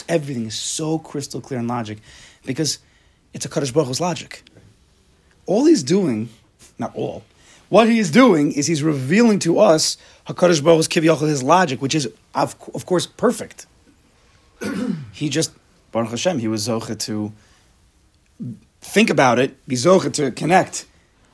everything 0.08 0.46
is 0.46 0.54
so 0.54 0.98
crystal 0.98 1.40
clear 1.40 1.60
in 1.60 1.66
logic, 1.66 1.98
because 2.44 2.78
it's 3.32 3.44
a 3.44 3.48
Kadosh 3.48 3.72
Baruch 3.72 3.88
Hu's 3.88 4.00
logic. 4.00 4.42
All 5.48 5.64
he's 5.64 5.82
doing, 5.82 6.28
not 6.78 6.94
all, 6.94 7.24
what 7.70 7.88
he 7.88 7.98
is 7.98 8.10
doing 8.10 8.52
is 8.52 8.66
he's 8.66 8.82
revealing 8.82 9.38
to 9.40 9.58
us 9.58 9.96
Hakadosh 10.26 10.62
Baruch 10.62 10.92
Hu's 10.92 11.20
his 11.20 11.42
logic, 11.42 11.80
which 11.80 11.94
is 11.94 12.06
of, 12.34 12.54
of 12.74 12.84
course 12.84 13.06
perfect. 13.06 13.66
he 15.12 15.30
just 15.30 15.52
Baruch 15.90 16.10
Hashem, 16.10 16.38
he 16.38 16.48
was 16.48 16.68
zocha 16.68 16.98
to 17.00 17.32
think 18.82 19.08
about 19.08 19.38
it, 19.38 19.66
be 19.66 19.74
zocha 19.74 20.12
to 20.12 20.30
connect 20.30 20.84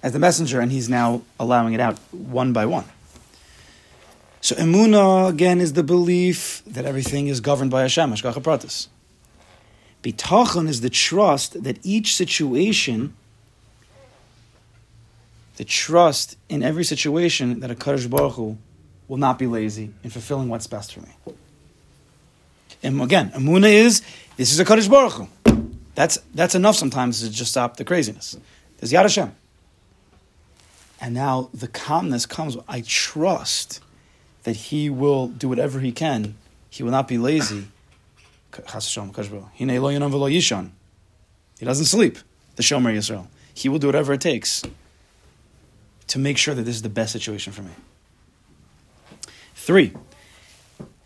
as 0.01 0.13
the 0.13 0.21
messenger, 0.21 0.61
and 0.61 0.71
he's 0.71 0.89
now 0.89 1.23
allowing 1.41 1.75
it 1.75 1.81
out 1.81 1.99
one 2.13 2.53
by 2.53 2.67
one. 2.67 2.85
So 4.41 4.55
emuna 4.57 5.29
again 5.29 5.61
is 5.61 5.73
the 5.73 5.83
belief 5.83 6.63
that 6.67 6.85
everything 6.85 7.27
is 7.27 7.41
governed 7.41 7.73
by 7.73 7.83
Hashem, 7.83 8.13
Hashgacha 8.13 8.43
Pratis. 8.43 8.89
Bitachon 10.03 10.69
is 10.69 10.83
the 10.83 10.91
trust 10.91 11.65
that 11.65 11.79
each 11.83 12.15
situation, 12.15 13.17
the 15.57 15.65
trust 15.65 16.37
in 16.49 16.63
every 16.63 16.85
situation 16.85 17.61
that 17.61 17.71
a 17.71 17.75
Kadosh 17.75 18.09
Baruch 18.11 18.35
Hu 18.35 18.59
will 19.09 19.17
not 19.17 19.39
be 19.39 19.47
lazy 19.47 19.93
in 20.03 20.11
fulfilling 20.11 20.49
what's 20.49 20.67
best 20.67 20.95
for 20.95 21.01
me. 21.01 21.11
And 22.83 23.01
again, 23.01 23.31
emuna 23.31 23.73
is 23.73 24.03
this 24.37 24.53
is 24.53 24.59
a 24.59 24.65
Kadosh 24.65 24.91
Baruch 24.91 25.13
Hu. 25.13 25.29
That's, 25.95 26.19
that's 26.35 26.55
enough 26.57 26.75
sometimes 26.75 27.21
to 27.21 27.31
just 27.31 27.53
stop 27.53 27.77
the 27.77 27.85
craziness. 27.85 28.37
There's 28.79 28.93
Yad 28.93 29.03
Hashem. 29.03 29.33
And 31.01 31.15
now 31.15 31.51
the 31.55 31.69
calmness 31.69 32.27
comes. 32.27 32.57
I 32.67 32.83
trust 32.87 33.81
that 34.43 34.57
He 34.57 34.91
will 34.91 35.29
do 35.29 35.49
whatever 35.49 35.79
He 35.81 35.93
can. 35.93 36.35
He 36.69 36.83
will 36.83 36.91
not 36.91 37.07
be 37.07 37.19
lazy. 37.19 37.69
He 38.51 38.63
doesn't 41.65 41.85
sleep, 41.85 42.19
the 42.57 42.63
Shomer 42.63 42.95
Yisrael. 42.95 43.29
He 43.53 43.69
will 43.69 43.79
do 43.79 43.87
whatever 43.87 44.13
it 44.13 44.21
takes 44.21 44.65
to 46.09 46.19
make 46.19 46.39
sure 46.39 46.55
that 46.55 46.63
this 46.63 46.77
is 46.77 46.83
the 46.83 46.89
best 46.89 47.13
situation 47.13 47.53
for 47.53 47.63
me. 47.63 47.71
Three, 49.55 49.93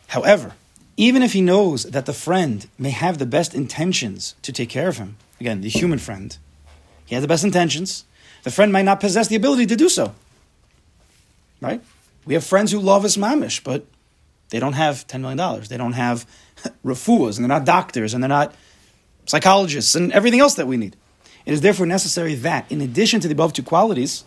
however, 0.08 0.54
even 0.96 1.22
if 1.22 1.32
he 1.32 1.40
knows 1.40 1.84
that 1.84 2.06
the 2.06 2.12
friend 2.12 2.66
may 2.76 2.90
have 2.90 3.18
the 3.18 3.26
best 3.26 3.54
intentions 3.54 4.34
to 4.42 4.52
take 4.52 4.68
care 4.68 4.88
of 4.88 4.96
him, 4.96 5.16
again, 5.40 5.60
the 5.60 5.68
human 5.68 5.98
friend, 5.98 6.36
he 7.06 7.14
has 7.14 7.22
the 7.22 7.28
best 7.28 7.44
intentions, 7.44 8.04
the 8.42 8.50
friend 8.50 8.72
might 8.72 8.84
not 8.84 9.00
possess 9.00 9.28
the 9.28 9.36
ability 9.36 9.66
to 9.66 9.76
do 9.76 9.88
so. 9.88 10.14
Right? 11.60 11.80
We 12.26 12.34
have 12.34 12.44
friends 12.44 12.72
who 12.72 12.80
love 12.80 13.04
us 13.04 13.16
mamish, 13.16 13.62
but 13.62 13.86
they 14.50 14.58
don't 14.60 14.74
have 14.74 15.06
$10 15.06 15.20
million. 15.20 15.62
They 15.68 15.76
don't 15.76 15.92
have 15.92 16.26
refuahs, 16.84 17.36
and 17.36 17.44
they're 17.44 17.58
not 17.58 17.64
doctors, 17.64 18.14
and 18.14 18.22
they're 18.22 18.28
not 18.28 18.54
psychologists, 19.26 19.94
and 19.94 20.12
everything 20.12 20.40
else 20.40 20.54
that 20.54 20.66
we 20.66 20.76
need. 20.76 20.96
It 21.46 21.52
is 21.52 21.60
therefore 21.60 21.86
necessary 21.86 22.34
that, 22.36 22.70
in 22.70 22.80
addition 22.80 23.20
to 23.20 23.28
the 23.28 23.32
above 23.32 23.52
two 23.52 23.62
qualities, 23.62 24.24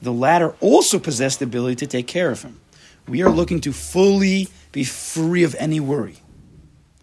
the 0.00 0.12
latter 0.12 0.54
also 0.60 0.98
possess 0.98 1.36
the 1.36 1.44
ability 1.44 1.76
to 1.76 1.86
take 1.86 2.06
care 2.06 2.30
of 2.30 2.42
him. 2.42 2.60
We 3.08 3.22
are 3.22 3.30
looking 3.30 3.60
to 3.62 3.72
fully 3.72 4.48
be 4.72 4.84
free 4.84 5.42
of 5.42 5.54
any 5.58 5.80
worry. 5.80 6.16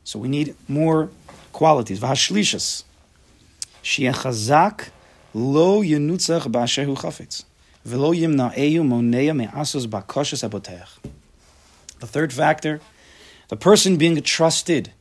So 0.04 0.20
we 0.20 0.28
need 0.28 0.56
more 0.68 1.10
qualities. 1.52 2.00
V'hashlishas. 2.00 2.84
Shiachazak 3.84 4.90
lo 5.34 5.82
yenutzach 5.82 6.44
ba'ashehu 6.44 6.96
chafetz. 6.96 7.46
V'lo 7.88 8.16
yimna'eyu 8.16 8.82
monea 8.82 9.36
me'asos 9.36 9.88
ba'koshes 9.88 10.48
aboteach. 10.48 10.90
The 12.00 12.08
third 12.08 12.32
factor, 12.32 12.82
the 13.50 13.56
person 13.56 13.98
being 13.98 14.22
trusted 14.22 14.92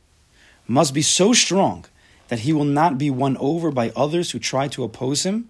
must 0.67 0.93
be 0.93 1.01
so 1.01 1.33
strong 1.33 1.85
that 2.27 2.39
he 2.39 2.53
will 2.53 2.65
not 2.65 2.97
be 2.97 3.11
won 3.11 3.37
over 3.37 3.71
by 3.71 3.91
others 3.95 4.31
who 4.31 4.39
try 4.39 4.67
to 4.69 4.83
oppose 4.83 5.23
him 5.23 5.49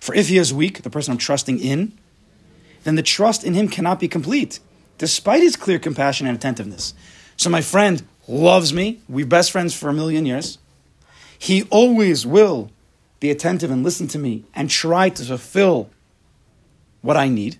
For 0.00 0.14
if 0.14 0.28
he 0.28 0.38
is 0.38 0.52
weak, 0.52 0.82
the 0.82 0.90
person 0.90 1.12
I'm 1.12 1.18
trusting 1.18 1.58
in, 1.58 1.92
then 2.84 2.94
the 2.94 3.02
trust 3.02 3.44
in 3.44 3.54
him 3.54 3.68
cannot 3.68 4.00
be 4.00 4.08
complete 4.08 4.60
despite 4.98 5.42
his 5.42 5.56
clear 5.56 5.78
compassion 5.78 6.26
and 6.26 6.36
attentiveness. 6.36 6.94
So 7.36 7.50
my 7.50 7.60
friend 7.60 8.02
loves 8.28 8.72
me. 8.72 9.00
We're 9.08 9.26
best 9.26 9.50
friends 9.50 9.74
for 9.74 9.88
a 9.88 9.92
million 9.92 10.26
years. 10.26 10.58
He 11.38 11.64
always 11.64 12.26
will 12.26 12.70
be 13.20 13.30
attentive 13.30 13.70
and 13.70 13.82
listen 13.82 14.08
to 14.08 14.18
me 14.18 14.44
and 14.54 14.70
try 14.70 15.08
to 15.10 15.24
fulfill 15.24 15.90
what 17.02 17.16
I 17.16 17.28
need. 17.28 17.58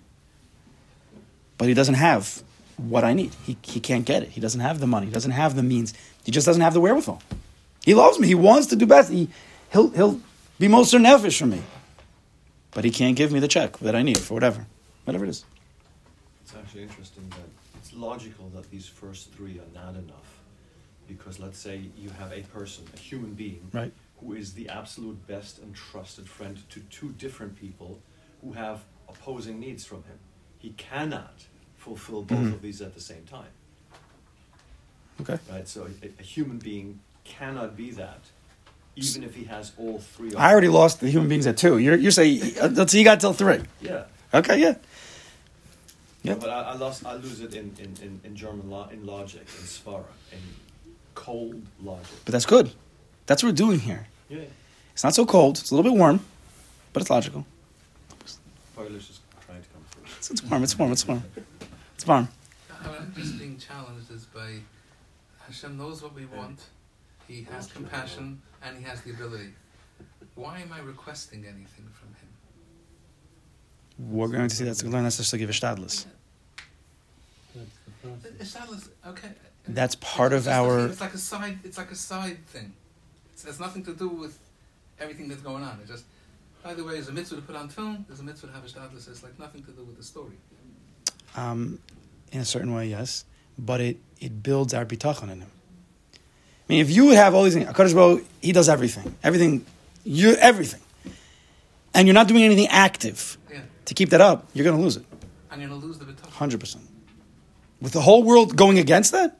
But 1.57 1.67
he 1.67 1.73
doesn't 1.73 1.95
have 1.95 2.43
what 2.77 3.03
I 3.03 3.13
need. 3.13 3.33
He, 3.43 3.57
he 3.61 3.79
can't 3.79 4.05
get 4.05 4.23
it. 4.23 4.29
He 4.29 4.41
doesn't 4.41 4.61
have 4.61 4.79
the 4.79 4.87
money. 4.87 5.07
He 5.07 5.11
doesn't 5.11 5.31
have 5.31 5.55
the 5.55 5.63
means. 5.63 5.93
He 6.23 6.31
just 6.31 6.45
doesn't 6.45 6.61
have 6.61 6.73
the 6.73 6.81
wherewithal. 6.81 7.21
He 7.83 7.93
loves 7.93 8.19
me. 8.19 8.27
He 8.27 8.35
wants 8.35 8.67
to 8.67 8.75
do 8.75 8.85
best. 8.85 9.11
He, 9.11 9.29
he'll, 9.71 9.89
he'll 9.89 10.19
be 10.59 10.67
most 10.67 10.93
nefesh 10.93 11.39
for 11.39 11.45
me. 11.45 11.61
But 12.77 12.85
he 12.85 12.91
can't 12.91 13.15
give 13.15 13.31
me 13.31 13.39
the 13.39 13.47
check 13.47 13.79
that 13.79 13.95
I 13.95 14.03
need 14.03 14.19
for 14.19 14.35
whatever. 14.35 14.67
Whatever 15.05 15.25
it 15.25 15.29
is. 15.29 15.45
It's 16.43 16.53
actually 16.53 16.83
interesting 16.83 17.27
that 17.29 17.49
it's 17.79 17.91
logical 17.91 18.49
that 18.49 18.69
these 18.69 18.85
first 18.87 19.33
three 19.33 19.57
are 19.59 19.73
not 19.73 19.95
enough. 19.95 20.37
Because 21.07 21.39
let's 21.39 21.57
say 21.57 21.81
you 21.97 22.11
have 22.11 22.31
a 22.31 22.41
person, 22.41 22.83
a 22.93 22.99
human 22.99 23.33
being, 23.33 23.67
Right. 23.73 23.91
who 24.19 24.33
is 24.33 24.53
the 24.53 24.69
absolute 24.69 25.25
best 25.25 25.57
and 25.57 25.73
trusted 25.73 26.29
friend 26.29 26.55
to 26.69 26.79
two 26.81 27.13
different 27.13 27.59
people 27.59 27.99
who 28.43 28.51
have 28.53 28.81
opposing 29.09 29.59
needs 29.59 29.83
from 29.83 30.03
him. 30.03 30.19
He 30.59 30.69
cannot 30.77 31.47
fulfill 31.77 32.21
both 32.21 32.37
Mhm. 32.45 32.53
of 32.53 32.61
these 32.61 32.79
at 32.83 32.93
the 32.93 33.01
same 33.01 33.23
time. 33.25 33.53
Okay. 35.21 35.39
Right? 35.49 35.67
So 35.67 35.89
a, 36.03 36.09
a 36.19 36.23
human 36.23 36.59
being 36.59 36.99
cannot 37.23 37.75
be 37.75 37.89
that, 37.93 38.25
even 38.97 39.23
if 39.23 39.35
he 39.35 39.43
has 39.45 39.71
all 39.77 39.99
three. 39.99 40.29
of 40.29 40.37
I 40.37 40.51
already 40.51 40.67
lost 40.67 40.99
the 40.99 41.09
human 41.09 41.29
beings 41.29 41.47
at 41.47 41.57
two. 41.57 41.77
You're, 41.77 41.95
you're 41.95 42.11
saying, 42.11 42.57
uh, 42.61 42.69
let's 42.73 42.91
see, 42.91 42.99
you 42.99 43.03
got 43.05 43.19
till 43.19 43.33
three. 43.33 43.59
Yeah. 43.81 44.05
Okay, 44.33 44.59
yeah. 44.59 44.75
Yeah, 46.23 46.35
but 46.35 46.49
I, 46.49 46.61
I 46.61 46.75
lost. 46.75 47.05
I 47.05 47.15
lose 47.15 47.39
it 47.39 47.53
in, 47.53 47.73
in, 47.79 47.95
in, 48.01 48.21
in 48.23 48.35
German 48.35 48.69
law, 48.69 48.89
in 48.89 49.05
logic, 49.05 49.41
in 49.41 49.65
svara, 49.65 50.03
in 50.31 50.39
cold 51.15 51.61
logic. 51.81 52.07
But 52.25 52.33
that's 52.33 52.45
good. 52.45 52.71
That's 53.27 53.43
what 53.43 53.49
we're 53.49 53.55
doing 53.55 53.79
here. 53.79 54.07
Yeah, 54.27 54.39
It's 54.93 55.03
not 55.03 55.15
so 55.15 55.25
cold. 55.25 55.57
It's 55.59 55.71
a 55.71 55.75
little 55.75 55.89
bit 55.89 55.97
warm, 55.97 56.19
but 56.91 57.01
it's 57.01 57.09
logical. 57.09 57.45
Polish 58.75 59.09
is 59.09 59.19
trying 59.45 59.61
to 59.61 59.69
come 59.69 59.83
through. 59.91 60.03
It's, 60.17 60.31
it's 60.31 60.43
warm. 60.43 60.63
It's 60.63 60.77
warm. 60.77 60.91
It's 60.91 61.07
warm. 61.07 61.23
It's 61.95 62.05
warm. 62.05 62.27
I'm 62.83 63.13
just 63.15 63.39
being 63.39 63.57
challenged 63.57 64.11
is 64.11 64.25
by 64.25 64.59
Hashem 65.47 65.77
knows 65.77 66.03
what 66.03 66.13
we 66.13 66.25
want, 66.25 66.59
He 67.27 67.47
has 67.51 67.67
compassion, 67.67 68.41
and 68.63 68.77
He 68.77 68.83
has 68.83 69.01
the 69.01 69.11
ability. 69.11 69.49
Why 70.35 70.59
am 70.59 70.71
I 70.71 70.79
requesting 70.79 71.45
anything 71.45 71.87
from 71.93 72.09
Him? 72.09 72.27
We're 74.11 74.27
going 74.27 74.47
to 74.47 74.55
see 74.55 74.65
that 74.65 74.75
to 74.75 74.87
learn 74.87 75.03
that's 75.03 75.17
just 75.17 75.31
to 75.31 75.37
give 75.37 75.49
a 75.49 75.53
stadlis. 75.53 76.05
It's 78.39 78.55
okay. 79.07 79.29
That's 79.67 79.95
part 79.95 80.33
It's 80.33 80.45
of 80.45 80.53
our. 80.53 80.85
It's 80.87 81.01
like 81.01 81.13
a 81.13 81.17
side. 81.17 81.59
It's 81.63 81.77
like 81.77 81.91
a 81.91 81.95
side 81.95 82.45
thing. 82.47 82.73
It 83.35 83.43
has 83.45 83.59
nothing 83.59 83.83
to 83.85 83.93
do 83.93 84.07
with 84.09 84.37
everything 84.99 85.27
that's 85.27 85.41
going 85.41 85.63
on. 85.63 85.79
It 85.81 85.87
just. 85.87 86.05
By 86.63 86.73
the 86.73 86.83
way, 86.83 86.93
there's 86.93 87.07
a 87.07 87.13
mitzvah 87.13 87.37
to 87.37 87.41
put 87.41 87.55
on 87.55 87.69
tefillin. 87.69 88.05
There's 88.07 88.19
a 88.19 88.23
mitzvah 88.23 88.47
to 88.47 88.53
have 88.53 88.65
a 88.65 88.67
shtadlis. 88.67 89.07
It's 89.07 89.23
like 89.23 89.37
nothing 89.39 89.63
to 89.63 89.71
do 89.71 89.83
with 89.83 89.97
the 89.97 90.03
story. 90.03 90.33
Um, 91.35 91.79
in 92.31 92.41
a 92.41 92.45
certain 92.45 92.73
way, 92.73 92.87
yes, 92.87 93.25
but 93.57 93.79
it, 93.79 93.97
it 94.19 94.43
builds 94.43 94.73
our 94.73 94.85
bitachon 94.85 95.31
in 95.31 95.41
him. 95.41 95.51
I 96.69 96.73
mean, 96.73 96.81
if 96.81 96.89
you 96.91 97.09
have 97.11 97.33
all 97.33 97.43
these 97.43 97.53
things, 97.53 97.65
Hakadosh 97.67 97.95
Baruch 97.95 98.25
he 98.41 98.51
does 98.51 98.67
everything, 98.69 99.15
everything, 99.23 99.65
you 100.03 100.33
everything, 100.35 100.81
and 101.93 102.07
you're 102.07 102.13
not 102.13 102.27
doing 102.27 102.43
anything 102.43 102.67
active 102.67 103.37
Yeah, 103.51 103.61
to 103.85 103.93
keep 103.93 104.09
that 104.09 104.21
up, 104.21 104.47
you're 104.53 104.65
going 104.65 104.75
to 104.77 104.81
lose 104.83 104.97
it, 104.97 105.05
and 105.51 105.61
you're 105.61 105.69
gonna 105.69 105.81
lose 105.85 105.97
the 105.97 106.05
bitachon. 106.05 106.29
hundred 106.31 106.59
percent. 106.59 106.83
With 107.81 107.93
the 107.93 108.01
whole 108.01 108.23
world 108.23 108.55
going 108.57 108.79
against 108.79 109.11
that, 109.13 109.37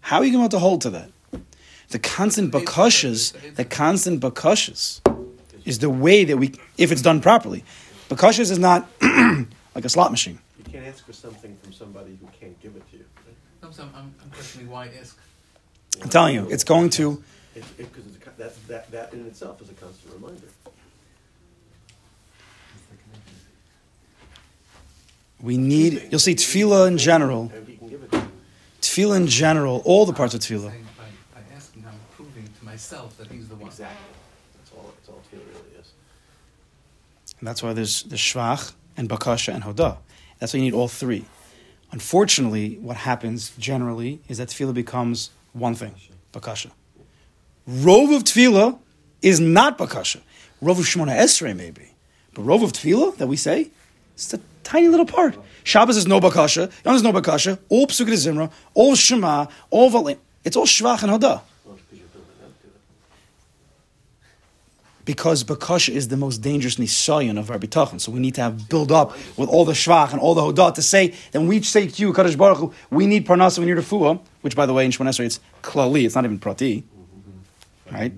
how 0.00 0.18
are 0.18 0.24
you 0.24 0.32
going 0.32 0.48
to 0.48 0.58
hold 0.58 0.80
to 0.82 0.90
that? 0.90 1.10
The 1.88 1.98
constant 1.98 2.52
bakashas, 2.52 3.54
the 3.56 3.64
constant 3.64 4.20
bakashas, 4.20 5.00
is 5.64 5.80
the 5.80 5.90
way 5.90 6.24
that 6.24 6.36
we, 6.36 6.54
if 6.78 6.92
it's 6.92 7.02
done 7.02 7.20
properly. 7.20 7.62
Bakashas 8.08 8.50
is 8.50 8.58
not 8.58 8.88
like 9.74 9.84
a 9.84 9.88
slot 9.88 10.10
machine. 10.10 10.38
You 10.58 10.64
can't 10.72 10.86
ask 10.86 11.04
for 11.04 11.12
something 11.12 11.56
from 11.62 11.72
somebody 11.72 12.16
who 12.20 12.26
can't 12.38 12.58
give 12.60 12.74
it 12.76 12.88
to 12.90 12.96
you. 12.98 13.04
right? 13.26 13.36
No, 13.62 13.70
so 13.70 13.82
I'm, 13.94 14.14
I'm 14.22 14.30
questioning 14.30 14.68
why 14.70 14.88
ask. 15.00 15.18
I'm 16.02 16.08
telling 16.08 16.34
you, 16.34 16.48
it's 16.50 16.64
going 16.64 16.90
to. 16.90 17.22
It, 17.54 17.64
it, 17.78 17.92
cause 17.92 18.02
a, 18.04 18.18
co- 18.18 18.30
that, 18.68 18.90
that 18.90 19.12
in 19.14 19.26
itself 19.26 19.62
is 19.62 19.70
a 19.70 19.74
constant 19.74 20.12
reminder. 20.14 20.46
We 25.40 25.58
need. 25.58 26.08
You'll 26.10 26.20
see 26.20 26.34
tefillah 26.34 26.88
in 26.88 26.96
general. 26.96 27.52
And 27.54 27.68
he 27.68 27.76
can 27.76 27.88
give 27.88 28.02
it 28.02 28.10
to 28.12 28.16
you. 28.16 28.28
Tefillah 28.80 29.16
in 29.16 29.26
general. 29.26 29.82
All 29.84 30.06
the 30.06 30.14
parts 30.14 30.32
of 30.32 30.38
I'm 30.40 30.58
tefillah. 30.58 30.70
By, 30.70 31.04
by 31.34 31.40
asking, 31.54 31.84
I'm 31.86 31.92
proving 32.16 32.48
to 32.58 32.64
myself 32.64 33.16
that 33.18 33.30
He's 33.30 33.48
the 33.48 33.56
one. 33.56 33.66
Exactly. 33.66 33.96
That's 34.56 34.72
all, 34.72 34.92
that's 34.96 35.08
all 35.10 35.20
tefillah 35.30 35.46
really 35.46 35.80
is. 35.80 35.92
And 37.38 37.46
that's 37.46 37.62
why 37.62 37.74
there's 37.74 38.04
the 38.04 38.16
shvach 38.16 38.72
and 38.96 39.06
bakasha 39.08 39.52
and 39.52 39.64
hodah. 39.64 39.98
That's 40.38 40.54
why 40.54 40.58
you 40.58 40.64
need 40.64 40.74
all 40.74 40.88
three. 40.88 41.26
Unfortunately, 41.92 42.78
what 42.80 42.96
happens 42.96 43.50
generally 43.58 44.20
is 44.28 44.38
that 44.38 44.48
tefillah 44.48 44.72
becomes 44.74 45.30
one 45.54 45.74
thing, 45.74 45.94
bakasha. 46.32 46.70
Rov 47.68 48.14
of 48.14 48.24
tefillah 48.24 48.78
is 49.22 49.40
not 49.40 49.78
bakasha. 49.78 50.20
Rov 50.62 50.78
of 50.78 50.84
Shemona 50.84 51.16
Esrei 51.16 51.56
maybe, 51.56 51.94
but 52.34 52.44
rov 52.44 52.62
of 52.62 52.72
tefillah 52.72 53.16
that 53.16 53.26
we 53.26 53.36
say, 53.36 53.70
it's 54.14 54.34
a 54.34 54.40
tiny 54.62 54.88
little 54.88 55.06
part. 55.06 55.36
Shabbos 55.62 55.96
is 55.96 56.06
no 56.06 56.20
bakasha, 56.20 56.70
Yom 56.84 56.94
is 56.94 57.02
no 57.02 57.12
bakasha. 57.12 57.58
All 57.70 57.86
Pesukei 57.86 58.14
D'Zimra, 58.14 58.50
all 58.74 58.94
shema, 58.94 59.46
all 59.70 59.90
valim. 59.90 60.18
It's 60.44 60.56
all 60.56 60.66
shvach 60.66 61.02
and 61.02 61.12
hodah. 61.12 61.40
Well, 61.64 61.74
it's 61.74 61.82
because 61.82 61.98
you're 61.98 62.08
building 62.08 62.44
up 62.44 62.60
to 62.60 62.66
it. 62.66 62.74
Because 65.04 65.44
bakasha 65.44 65.90
is 65.90 66.08
the 66.08 66.16
most 66.16 66.38
dangerous 66.38 66.76
nisayon 66.76 67.38
of 67.38 67.50
our 67.50 67.58
bitachon. 67.58 68.00
So 68.00 68.10
we 68.10 68.20
need 68.20 68.34
to 68.36 68.40
have 68.40 68.68
build 68.68 68.90
up 68.90 69.12
with 69.36 69.48
all 69.48 69.64
the 69.64 69.72
shvach 69.72 70.12
and 70.12 70.20
all 70.20 70.34
the 70.34 70.40
hodah 70.40 70.74
to 70.74 70.82
say 70.82 71.08
that 71.32 71.40
when 71.40 71.48
we 71.48 71.60
say 71.62 71.86
to 71.88 72.02
you, 72.02 72.12
Kadosh 72.12 72.38
Baruch 72.38 72.58
Hu, 72.58 72.72
we 72.90 73.06
need 73.06 73.26
parnasa, 73.26 73.58
we 73.58 73.66
need 73.66 73.76
refuah, 73.76 74.18
which 74.40 74.56
by 74.56 74.64
the 74.64 74.72
way 74.72 74.84
in 74.84 74.90
Shemona 74.90 75.10
Esrei 75.10 75.26
it's 75.26 75.40
klali, 75.62 76.06
it's 76.06 76.14
not 76.14 76.24
even 76.24 76.38
prati. 76.38 76.84
Right? 77.92 78.14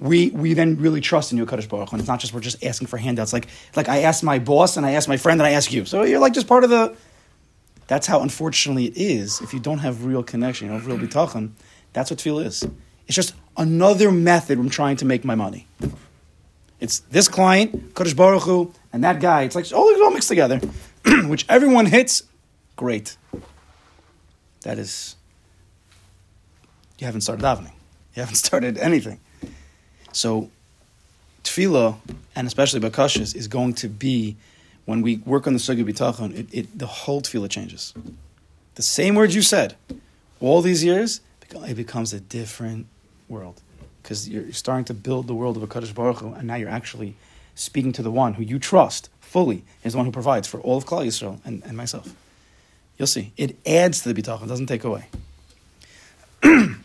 We 0.00 0.30
we 0.30 0.54
then 0.54 0.76
really 0.76 1.00
trust 1.00 1.30
in 1.32 1.38
you, 1.38 1.44
Kadosh 1.44 1.68
Baruch 1.68 1.90
Hu. 1.90 1.96
And 1.96 2.00
it's 2.00 2.08
not 2.08 2.20
just 2.20 2.32
we're 2.32 2.40
just 2.40 2.64
asking 2.64 2.86
for 2.86 2.96
handouts. 2.96 3.32
Like 3.34 3.48
like 3.76 3.88
I 3.88 4.00
asked 4.02 4.22
my 4.22 4.38
boss 4.38 4.78
and 4.78 4.86
I 4.86 4.92
asked 4.92 5.08
my 5.08 5.18
friend 5.18 5.40
and 5.40 5.46
I 5.46 5.50
ask 5.50 5.72
you. 5.72 5.84
So 5.84 6.02
you're 6.04 6.20
like 6.20 6.32
just 6.32 6.46
part 6.46 6.64
of 6.64 6.70
the. 6.70 6.96
That's 7.86 8.06
how 8.06 8.22
unfortunately 8.22 8.86
it 8.86 8.96
is. 8.96 9.42
If 9.42 9.52
you 9.52 9.60
don't 9.60 9.80
have 9.80 10.06
real 10.06 10.22
connection, 10.22 10.66
you 10.66 10.72
don't 10.72 10.80
have 10.80 10.88
real 10.88 10.98
bitachon, 10.98 11.50
that's 11.92 12.10
what 12.10 12.18
tefillah 12.18 12.46
is. 12.46 12.66
It's 13.06 13.14
just 13.14 13.34
another 13.56 14.10
method 14.10 14.58
I'm 14.58 14.70
trying 14.70 14.96
to 14.96 15.04
make 15.04 15.24
my 15.24 15.34
money. 15.34 15.66
It's 16.80 17.00
this 17.00 17.28
client, 17.28 17.94
Kadosh 17.94 18.16
Baruch 18.16 18.42
Hu, 18.42 18.72
and 18.92 19.02
that 19.04 19.20
guy. 19.20 19.42
It's 19.42 19.54
like 19.54 19.72
all, 19.72 20.02
all 20.02 20.10
mixed 20.10 20.28
together, 20.28 20.58
which 21.24 21.46
everyone 21.48 21.86
hits. 21.86 22.24
Great. 22.76 23.16
That 24.62 24.78
is. 24.78 25.16
You 26.98 27.06
haven't 27.06 27.22
started 27.22 27.44
davening. 27.44 27.72
You 28.14 28.20
haven't 28.20 28.34
started 28.46 28.78
anything. 28.78 29.20
So, 30.12 30.50
tefillah, 31.42 31.96
and 32.36 32.46
especially 32.46 32.80
bakashas, 32.80 33.34
is 33.34 33.48
going 33.48 33.74
to 33.74 33.88
be 33.88 34.36
when 34.84 35.02
we 35.02 35.16
work 35.18 35.46
on 35.46 35.52
the 35.54 35.58
sugi 35.58 35.84
bitachon. 35.84 36.36
It, 36.36 36.48
it 36.52 36.78
the 36.78 36.86
whole 36.86 37.22
tefillah 37.22 37.50
changes. 37.50 37.94
The 38.74 38.82
same 38.82 39.14
words 39.14 39.34
you 39.34 39.42
said, 39.42 39.76
all 40.40 40.60
these 40.60 40.84
years, 40.84 41.20
it 41.50 41.74
becomes 41.74 42.12
a 42.12 42.20
different 42.20 42.86
world 43.28 43.60
because 44.02 44.28
you're 44.28 44.52
starting 44.52 44.84
to 44.84 44.94
build 44.94 45.26
the 45.26 45.34
world 45.34 45.56
of 45.56 45.62
a 45.62 45.66
Kadosh 45.66 45.94
Baruch 45.94 46.18
Hu, 46.18 46.34
and 46.34 46.46
now 46.46 46.56
you're 46.56 46.68
actually 46.68 47.16
speaking 47.54 47.92
to 47.92 48.02
the 48.02 48.10
one 48.10 48.34
who 48.34 48.42
you 48.42 48.58
trust 48.58 49.08
fully 49.20 49.64
is 49.82 49.92
the 49.92 49.96
one 49.96 50.06
who 50.06 50.12
provides 50.12 50.46
for 50.46 50.60
all 50.60 50.76
of 50.76 50.84
Klal 50.84 51.06
Yisrael 51.06 51.40
and, 51.44 51.62
and 51.64 51.76
myself. 51.76 52.14
You'll 52.98 53.08
see. 53.08 53.32
It 53.36 53.56
adds 53.66 54.02
to 54.02 54.12
the 54.12 54.22
bitachon, 54.22 54.46
doesn't 54.46 54.66
take 54.66 54.84
away. 54.84 55.08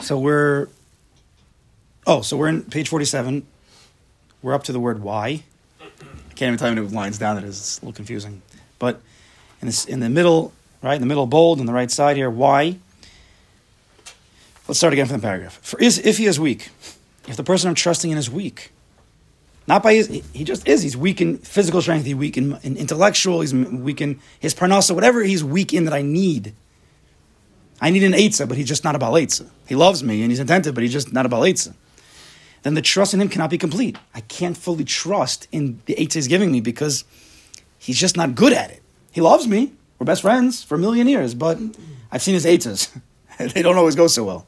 so 0.00 0.18
we're, 0.18 0.68
oh, 2.06 2.22
so 2.22 2.36
we're 2.36 2.48
in 2.48 2.62
page 2.62 2.88
47. 2.88 3.46
We're 4.42 4.54
up 4.54 4.64
to 4.64 4.72
the 4.72 4.80
word 4.80 5.02
why. 5.02 5.44
I 5.80 6.34
can't 6.34 6.48
even 6.48 6.56
tell 6.56 6.70
you 6.70 6.74
many 6.74 6.88
lines 6.88 7.18
down 7.18 7.38
it 7.38 7.44
is. 7.44 7.58
It's 7.58 7.78
a 7.78 7.82
little 7.82 7.94
confusing. 7.94 8.42
But 8.78 9.00
in, 9.60 9.66
this, 9.66 9.84
in 9.84 10.00
the 10.00 10.08
middle, 10.08 10.52
right, 10.82 10.94
in 10.94 11.00
the 11.00 11.06
middle 11.06 11.26
bold, 11.26 11.60
on 11.60 11.66
the 11.66 11.72
right 11.72 11.90
side 11.90 12.16
here, 12.16 12.30
why. 12.30 12.78
Let's 14.70 14.78
start 14.78 14.92
again 14.92 15.06
from 15.06 15.16
the 15.16 15.26
paragraph. 15.26 15.58
For 15.62 15.80
is, 15.80 15.98
if 15.98 16.18
he 16.18 16.26
is 16.26 16.38
weak, 16.38 16.68
if 17.26 17.36
the 17.36 17.42
person 17.42 17.68
I'm 17.68 17.74
trusting 17.74 18.08
in 18.08 18.16
is 18.16 18.30
weak, 18.30 18.70
not 19.66 19.82
by 19.82 19.94
his, 19.94 20.06
he- 20.06 20.44
just 20.44 20.68
is. 20.68 20.80
He's 20.82 20.96
weak 20.96 21.20
in 21.20 21.38
physical 21.38 21.82
strength. 21.82 22.06
He's 22.06 22.14
weak 22.14 22.38
in, 22.38 22.56
in 22.62 22.76
intellectual. 22.76 23.40
He's 23.40 23.52
weak 23.52 24.00
in 24.00 24.20
his 24.38 24.54
parnasa. 24.54 24.94
Whatever 24.94 25.24
he's 25.24 25.42
weak 25.42 25.74
in 25.74 25.86
that 25.86 25.92
I 25.92 26.02
need. 26.02 26.54
I 27.80 27.90
need 27.90 28.04
an 28.04 28.12
eitzah, 28.12 28.48
but 28.48 28.58
he's 28.58 28.68
just 28.68 28.84
not 28.84 28.94
a 28.94 29.00
baal 29.00 29.14
eitzah. 29.14 29.48
He 29.66 29.74
loves 29.74 30.04
me 30.04 30.22
and 30.22 30.30
he's 30.30 30.38
attentive, 30.38 30.76
but 30.76 30.82
he's 30.82 30.92
just 30.92 31.12
not 31.12 31.26
a 31.26 31.28
baal 31.28 31.40
eitzah. 31.40 31.74
Then 32.62 32.74
the 32.74 32.80
trust 32.80 33.12
in 33.12 33.20
him 33.20 33.28
cannot 33.28 33.50
be 33.50 33.58
complete. 33.58 33.98
I 34.14 34.20
can't 34.20 34.56
fully 34.56 34.84
trust 34.84 35.48
in 35.50 35.82
the 35.86 35.96
eitzah 35.96 36.14
he's 36.14 36.28
giving 36.28 36.52
me 36.52 36.60
because 36.60 37.02
he's 37.76 37.98
just 37.98 38.16
not 38.16 38.36
good 38.36 38.52
at 38.52 38.70
it. 38.70 38.84
He 39.10 39.20
loves 39.20 39.48
me. 39.48 39.72
We're 39.98 40.06
best 40.06 40.22
friends 40.22 40.62
for 40.62 40.76
a 40.76 40.78
million 40.78 41.08
years, 41.08 41.34
but 41.34 41.58
I've 42.12 42.22
seen 42.22 42.34
his 42.34 42.46
eights. 42.46 42.88
they 43.40 43.62
don't 43.62 43.76
always 43.76 43.96
go 43.96 44.06
so 44.06 44.22
well. 44.22 44.46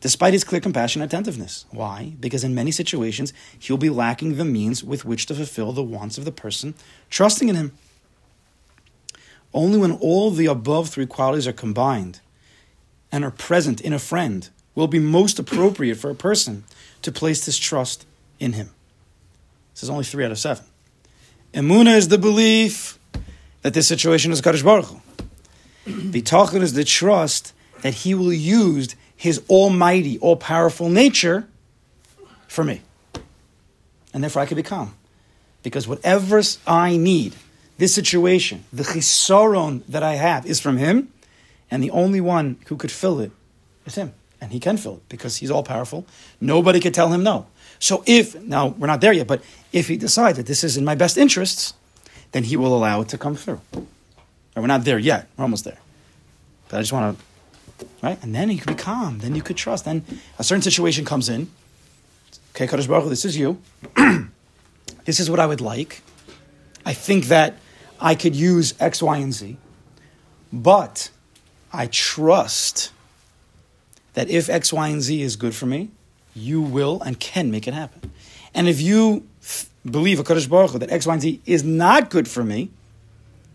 Despite 0.00 0.32
his 0.32 0.44
clear 0.44 0.60
compassion 0.60 1.02
and 1.02 1.10
attentiveness. 1.10 1.66
Why? 1.70 2.12
Because 2.20 2.44
in 2.44 2.54
many 2.54 2.70
situations, 2.70 3.32
he'll 3.58 3.76
be 3.76 3.90
lacking 3.90 4.36
the 4.36 4.44
means 4.44 4.84
with 4.84 5.04
which 5.04 5.26
to 5.26 5.34
fulfill 5.34 5.72
the 5.72 5.82
wants 5.82 6.18
of 6.18 6.24
the 6.24 6.32
person 6.32 6.74
trusting 7.10 7.48
in 7.48 7.56
him. 7.56 7.72
Only 9.52 9.78
when 9.78 9.92
all 9.92 10.30
the 10.30 10.46
above 10.46 10.90
three 10.90 11.06
qualities 11.06 11.48
are 11.48 11.52
combined 11.52 12.20
and 13.10 13.24
are 13.24 13.30
present 13.30 13.80
in 13.80 13.92
a 13.92 13.98
friend 13.98 14.48
will 14.74 14.86
be 14.86 14.98
most 14.98 15.38
appropriate 15.38 15.96
for 15.96 16.10
a 16.10 16.14
person 16.14 16.64
to 17.02 17.10
place 17.10 17.44
his 17.46 17.58
trust 17.58 18.06
in 18.38 18.52
him. 18.52 18.70
This 19.74 19.82
is 19.82 19.90
only 19.90 20.04
three 20.04 20.24
out 20.24 20.30
of 20.30 20.38
seven. 20.38 20.64
Emuna 21.52 21.96
is 21.96 22.08
the 22.08 22.18
belief 22.18 22.98
that 23.62 23.74
this 23.74 23.88
situation 23.88 24.30
is 24.30 24.42
Kadosh 24.42 24.62
Baruch 24.62 24.86
Hu. 24.86 25.00
Bitachon 25.86 26.60
is 26.60 26.74
the 26.74 26.84
trust 26.84 27.54
that 27.82 27.94
he 27.94 28.14
will 28.14 28.32
use 28.32 28.94
his 29.18 29.42
almighty, 29.50 30.18
all 30.20 30.36
powerful 30.36 30.88
nature 30.88 31.46
for 32.46 32.64
me. 32.64 32.80
And 34.14 34.22
therefore 34.22 34.42
I 34.42 34.46
can 34.46 34.56
be 34.56 34.62
calm. 34.62 34.94
Because 35.62 35.86
whatever 35.86 36.40
I 36.66 36.96
need, 36.96 37.34
this 37.76 37.94
situation, 37.94 38.64
the 38.72 38.84
chisaron 38.84 39.82
that 39.88 40.02
I 40.02 40.14
have 40.14 40.46
is 40.46 40.60
from 40.60 40.78
him, 40.78 41.12
and 41.70 41.82
the 41.82 41.90
only 41.90 42.20
one 42.20 42.56
who 42.68 42.76
could 42.76 42.92
fill 42.92 43.20
it 43.20 43.32
is 43.84 43.96
him. 43.96 44.14
And 44.40 44.52
he 44.52 44.60
can 44.60 44.76
fill 44.76 44.94
it 44.94 45.08
because 45.08 45.36
he's 45.36 45.50
all 45.50 45.64
powerful. 45.64 46.06
Nobody 46.40 46.78
could 46.78 46.94
tell 46.94 47.12
him 47.12 47.24
no. 47.24 47.46
So 47.80 48.04
if, 48.06 48.40
now 48.40 48.68
we're 48.68 48.86
not 48.86 49.00
there 49.00 49.12
yet, 49.12 49.26
but 49.26 49.42
if 49.72 49.88
he 49.88 49.96
decides 49.96 50.38
that 50.38 50.46
this 50.46 50.62
is 50.62 50.76
in 50.76 50.84
my 50.84 50.94
best 50.94 51.18
interests, 51.18 51.74
then 52.30 52.44
he 52.44 52.56
will 52.56 52.74
allow 52.74 53.00
it 53.00 53.08
to 53.08 53.18
come 53.18 53.34
through. 53.34 53.60
We're 54.54 54.66
not 54.66 54.84
there 54.84 54.98
yet. 54.98 55.28
We're 55.36 55.42
almost 55.42 55.64
there. 55.64 55.78
But 56.68 56.78
I 56.78 56.80
just 56.80 56.92
want 56.92 57.18
to, 57.18 57.24
right? 58.02 58.22
And 58.22 58.34
then 58.34 58.50
you 58.50 58.58
could 58.58 58.76
be 58.76 58.82
calm. 58.82 59.18
Then 59.18 59.34
you 59.34 59.42
could 59.42 59.56
trust. 59.56 59.84
Then 59.84 60.04
a 60.38 60.44
certain 60.44 60.62
situation 60.62 61.04
comes 61.04 61.28
in. 61.28 61.50
Okay, 62.54 62.66
Kadosh 62.66 62.88
Baruch 62.88 63.04
Hu, 63.04 63.10
this 63.10 63.24
is 63.24 63.36
you. 63.36 63.60
this 65.04 65.20
is 65.20 65.30
what 65.30 65.40
I 65.40 65.46
would 65.46 65.60
like. 65.60 66.02
I 66.84 66.92
think 66.92 67.26
that 67.26 67.56
I 68.00 68.14
could 68.14 68.34
use 68.34 68.74
X, 68.80 69.02
Y, 69.02 69.16
and 69.18 69.32
Z. 69.32 69.56
But 70.52 71.10
I 71.72 71.86
trust 71.86 72.92
that 74.14 74.28
if 74.30 74.48
X, 74.48 74.72
Y, 74.72 74.88
and 74.88 75.02
Z 75.02 75.20
is 75.20 75.36
good 75.36 75.54
for 75.54 75.66
me, 75.66 75.90
you 76.34 76.60
will 76.62 77.00
and 77.02 77.18
can 77.20 77.50
make 77.50 77.68
it 77.68 77.74
happen. 77.74 78.10
And 78.54 78.68
if 78.68 78.80
you 78.80 79.26
f- 79.42 79.68
believe 79.84 80.18
a 80.18 80.24
Kadosh 80.24 80.48
Baruch 80.48 80.70
Hu, 80.72 80.78
that 80.78 80.90
X, 80.90 81.06
Y, 81.06 81.12
and 81.12 81.22
Z 81.22 81.40
is 81.46 81.62
not 81.62 82.10
good 82.10 82.26
for 82.26 82.42
me, 82.42 82.70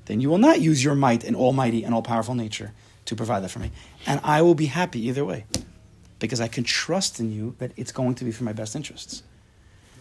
then 0.05 0.21
you 0.21 0.29
will 0.29 0.37
not 0.37 0.61
use 0.61 0.83
your 0.83 0.95
might 0.95 1.23
and 1.23 1.35
almighty 1.35 1.83
and 1.83 1.93
all 1.93 2.01
powerful 2.01 2.35
nature 2.35 2.71
to 3.05 3.15
provide 3.15 3.41
that 3.43 3.49
for 3.49 3.59
me. 3.59 3.71
And 4.05 4.19
I 4.23 4.41
will 4.41 4.55
be 4.55 4.67
happy 4.67 5.07
either 5.07 5.25
way. 5.25 5.45
Because 6.19 6.39
I 6.39 6.47
can 6.47 6.63
trust 6.63 7.19
in 7.19 7.31
you 7.31 7.55
that 7.59 7.71
it's 7.75 7.91
going 7.91 8.15
to 8.15 8.23
be 8.23 8.31
for 8.31 8.43
my 8.45 8.53
best 8.53 8.75
interests. 8.75 9.23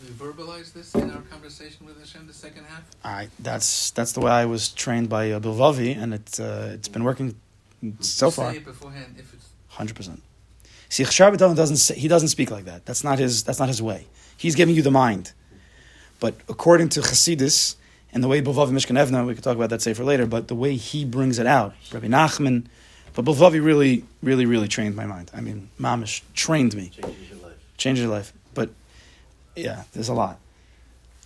We 0.02 0.08
verbalize 0.08 0.72
this 0.72 0.94
in 0.94 1.10
our 1.10 1.22
conversation 1.22 1.86
with 1.86 1.98
Hashem, 1.98 2.26
the 2.26 2.32
second 2.32 2.64
half. 2.64 2.82
I, 3.04 3.28
that's 3.38 3.90
that's 3.92 4.12
the 4.12 4.20
way 4.20 4.30
I 4.30 4.44
was 4.44 4.68
trained 4.68 5.08
by 5.08 5.30
uh, 5.30 5.40
Bilvavi, 5.40 5.96
and 5.96 6.14
it, 6.14 6.40
uh, 6.40 6.70
it's 6.74 6.88
been 6.88 7.04
working 7.04 7.36
so 8.00 8.30
Say 8.30 8.36
far. 8.36 8.54
it 8.54 8.64
beforehand 8.64 9.14
if 9.18 9.32
it's 9.34 9.48
Hundred 9.68 9.96
percent. 9.96 10.22
See, 10.88 11.02
Chashar 11.04 11.34
B'Tavon 11.34 11.56
doesn't 11.56 11.78
say, 11.78 11.94
he 11.94 12.06
doesn't 12.06 12.28
speak 12.28 12.50
like 12.50 12.66
that. 12.66 12.84
That's 12.84 13.02
not 13.02 13.18
his. 13.18 13.42
That's 13.44 13.58
not 13.58 13.68
his 13.68 13.80
way. 13.80 14.06
He's 14.36 14.54
giving 14.54 14.74
you 14.74 14.82
the 14.82 14.90
mind. 14.90 15.32
But 16.20 16.34
according 16.48 16.90
to 16.90 17.00
Chassidus 17.00 17.76
and 18.12 18.22
the 18.22 18.28
way 18.28 18.42
Bilvavi 18.42 18.70
Mishkan 18.70 18.98
Evneh, 19.02 19.26
we 19.26 19.34
could 19.34 19.42
talk 19.42 19.56
about 19.56 19.70
that 19.70 19.82
safer 19.82 20.04
later. 20.04 20.26
But 20.26 20.48
the 20.48 20.54
way 20.54 20.76
he 20.76 21.04
brings 21.04 21.38
it 21.38 21.46
out, 21.46 21.74
Rabbi 21.92 22.08
Nachman, 22.08 22.66
but 23.14 23.24
Bilvavi 23.24 23.62
really, 23.64 24.04
really, 24.22 24.46
really 24.46 24.68
trained 24.68 24.96
my 24.96 25.06
mind. 25.06 25.30
I 25.34 25.40
mean, 25.40 25.68
Mamish 25.80 26.22
trained 26.34 26.74
me, 26.74 26.90
Changes 26.90 27.30
your 27.30 27.38
life. 27.40 27.56
changed 27.76 28.00
your 28.02 28.10
life. 28.10 28.32
But 28.54 28.70
yeah, 29.56 29.84
there's 29.92 30.08
a 30.08 30.14
lot. 30.14 30.38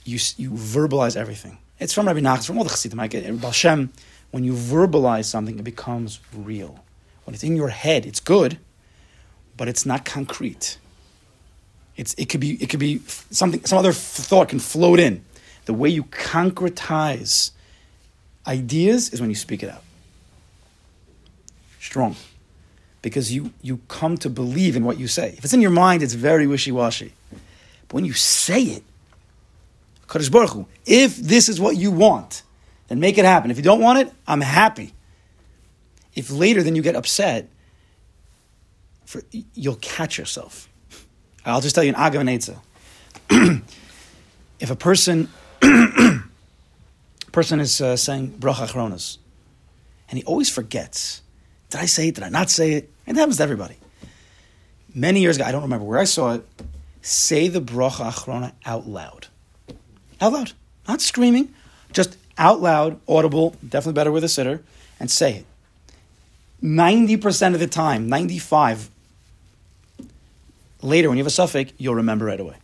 You 0.04 0.18
you 0.36 0.50
verbalize 0.50 1.16
everything. 1.16 1.58
It's 1.78 1.92
from 1.92 2.06
Rabbi 2.06 2.20
Nachman, 2.20 2.46
from 2.46 2.58
all 2.58 2.64
the 2.64 2.70
Chassidim. 2.70 2.98
I 3.00 3.06
get 3.08 3.24
it. 3.24 3.40
Baal 3.40 3.52
Shem, 3.52 3.92
when 4.30 4.44
you 4.44 4.52
verbalize 4.52 5.26
something, 5.26 5.58
it 5.58 5.64
becomes 5.64 6.20
real. 6.34 6.84
When 7.24 7.34
it's 7.34 7.42
in 7.44 7.56
your 7.56 7.68
head, 7.68 8.06
it's 8.06 8.20
good, 8.20 8.58
but 9.56 9.68
it's 9.68 9.84
not 9.84 10.04
concrete. 10.04 10.78
It's, 11.96 12.14
it 12.14 12.28
could 12.28 12.40
be 12.40 12.54
it 12.62 12.68
could 12.70 12.80
be 12.80 13.00
something 13.30 13.64
some 13.64 13.78
other 13.78 13.90
f- 13.90 13.96
thought 13.96 14.48
can 14.48 14.58
float 14.60 15.00
in. 15.00 15.24
The 15.64 15.74
way 15.74 15.88
you 15.88 16.04
concretize 16.04 17.50
ideas 18.46 19.10
is 19.10 19.20
when 19.20 19.28
you 19.30 19.34
speak 19.36 19.62
it 19.62 19.70
out. 19.70 19.82
Strong. 21.86 22.16
Because 23.00 23.32
you 23.32 23.52
you 23.62 23.78
come 23.86 24.16
to 24.18 24.28
believe 24.28 24.74
in 24.74 24.84
what 24.84 24.98
you 24.98 25.06
say. 25.06 25.34
If 25.38 25.44
it's 25.44 25.54
in 25.54 25.60
your 25.60 25.70
mind, 25.70 26.02
it's 26.02 26.14
very 26.14 26.48
wishy-washy. 26.48 27.12
But 27.86 27.94
when 27.94 28.04
you 28.04 28.12
say 28.12 28.60
it, 28.62 28.82
Kadosh 30.08 30.30
Baruch 30.32 30.50
Hu, 30.50 30.66
if 30.84 31.16
this 31.16 31.48
is 31.48 31.60
what 31.60 31.76
you 31.76 31.92
want, 31.92 32.42
then 32.88 32.98
make 32.98 33.18
it 33.18 33.24
happen. 33.24 33.52
If 33.52 33.56
you 33.56 33.62
don't 33.62 33.80
want 33.80 34.00
it, 34.00 34.12
I'm 34.26 34.40
happy. 34.40 34.94
If 36.16 36.28
later 36.28 36.64
then 36.64 36.74
you 36.74 36.82
get 36.82 36.96
upset, 36.96 37.48
for, 39.04 39.22
you'll 39.54 39.76
catch 39.76 40.18
yourself. 40.18 40.68
I'll 41.44 41.60
just 41.60 41.76
tell 41.76 41.84
you 41.84 41.94
an 41.94 42.00
agav 42.00 42.58
if 44.58 44.70
a 44.70 44.76
person 44.76 45.28
person 47.32 47.60
is 47.60 47.80
uh, 47.80 47.96
saying 47.96 48.32
bracha 48.40 48.66
achronas, 48.66 49.18
and 50.08 50.18
he 50.18 50.24
always 50.24 50.50
forgets, 50.50 51.22
did 51.76 51.82
I 51.82 51.86
say 51.86 52.08
it? 52.08 52.14
Did 52.14 52.24
I 52.24 52.30
not 52.30 52.48
say 52.48 52.72
it? 52.72 52.90
That 53.04 53.16
happens 53.16 53.36
to 53.36 53.42
everybody. 53.42 53.76
Many 54.94 55.20
years 55.20 55.36
ago, 55.36 55.44
I 55.44 55.52
don't 55.52 55.62
remember 55.62 55.84
where 55.84 55.98
I 55.98 56.04
saw 56.04 56.34
it. 56.34 56.46
Say 57.02 57.48
the 57.48 57.60
bracha 57.60 58.10
achrona 58.10 58.52
out 58.64 58.88
loud, 58.88 59.28
out 60.20 60.32
loud, 60.32 60.52
not 60.88 61.00
screaming, 61.00 61.54
just 61.92 62.16
out 62.38 62.60
loud, 62.60 62.98
audible. 63.06 63.54
Definitely 63.62 63.92
better 63.92 64.10
with 64.10 64.24
a 64.24 64.26
siddur, 64.26 64.62
and 64.98 65.10
say 65.10 65.34
it. 65.34 65.46
Ninety 66.62 67.16
percent 67.16 67.54
of 67.54 67.60
the 67.60 67.66
time, 67.66 68.08
ninety-five. 68.08 68.90
Later, 70.82 71.08
when 71.08 71.18
you 71.18 71.24
have 71.24 71.32
a 71.32 71.42
safek, 71.42 71.72
you'll 71.78 71.94
remember 71.94 72.24
right 72.24 72.40
away. 72.40 72.56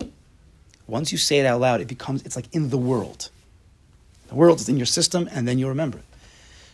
Once 0.86 1.12
you 1.12 1.18
say 1.18 1.38
it 1.38 1.46
out 1.46 1.60
loud, 1.60 1.80
it 1.80 1.86
becomes 1.86 2.22
it's 2.22 2.34
like 2.34 2.52
in 2.52 2.70
the 2.70 2.78
world. 2.78 3.28
The 4.28 4.34
world 4.34 4.58
is 4.58 4.68
in 4.68 4.76
your 4.78 4.86
system, 4.86 5.28
and 5.30 5.46
then 5.46 5.58
you'll 5.58 5.68
remember 5.68 5.98
it. 5.98 6.04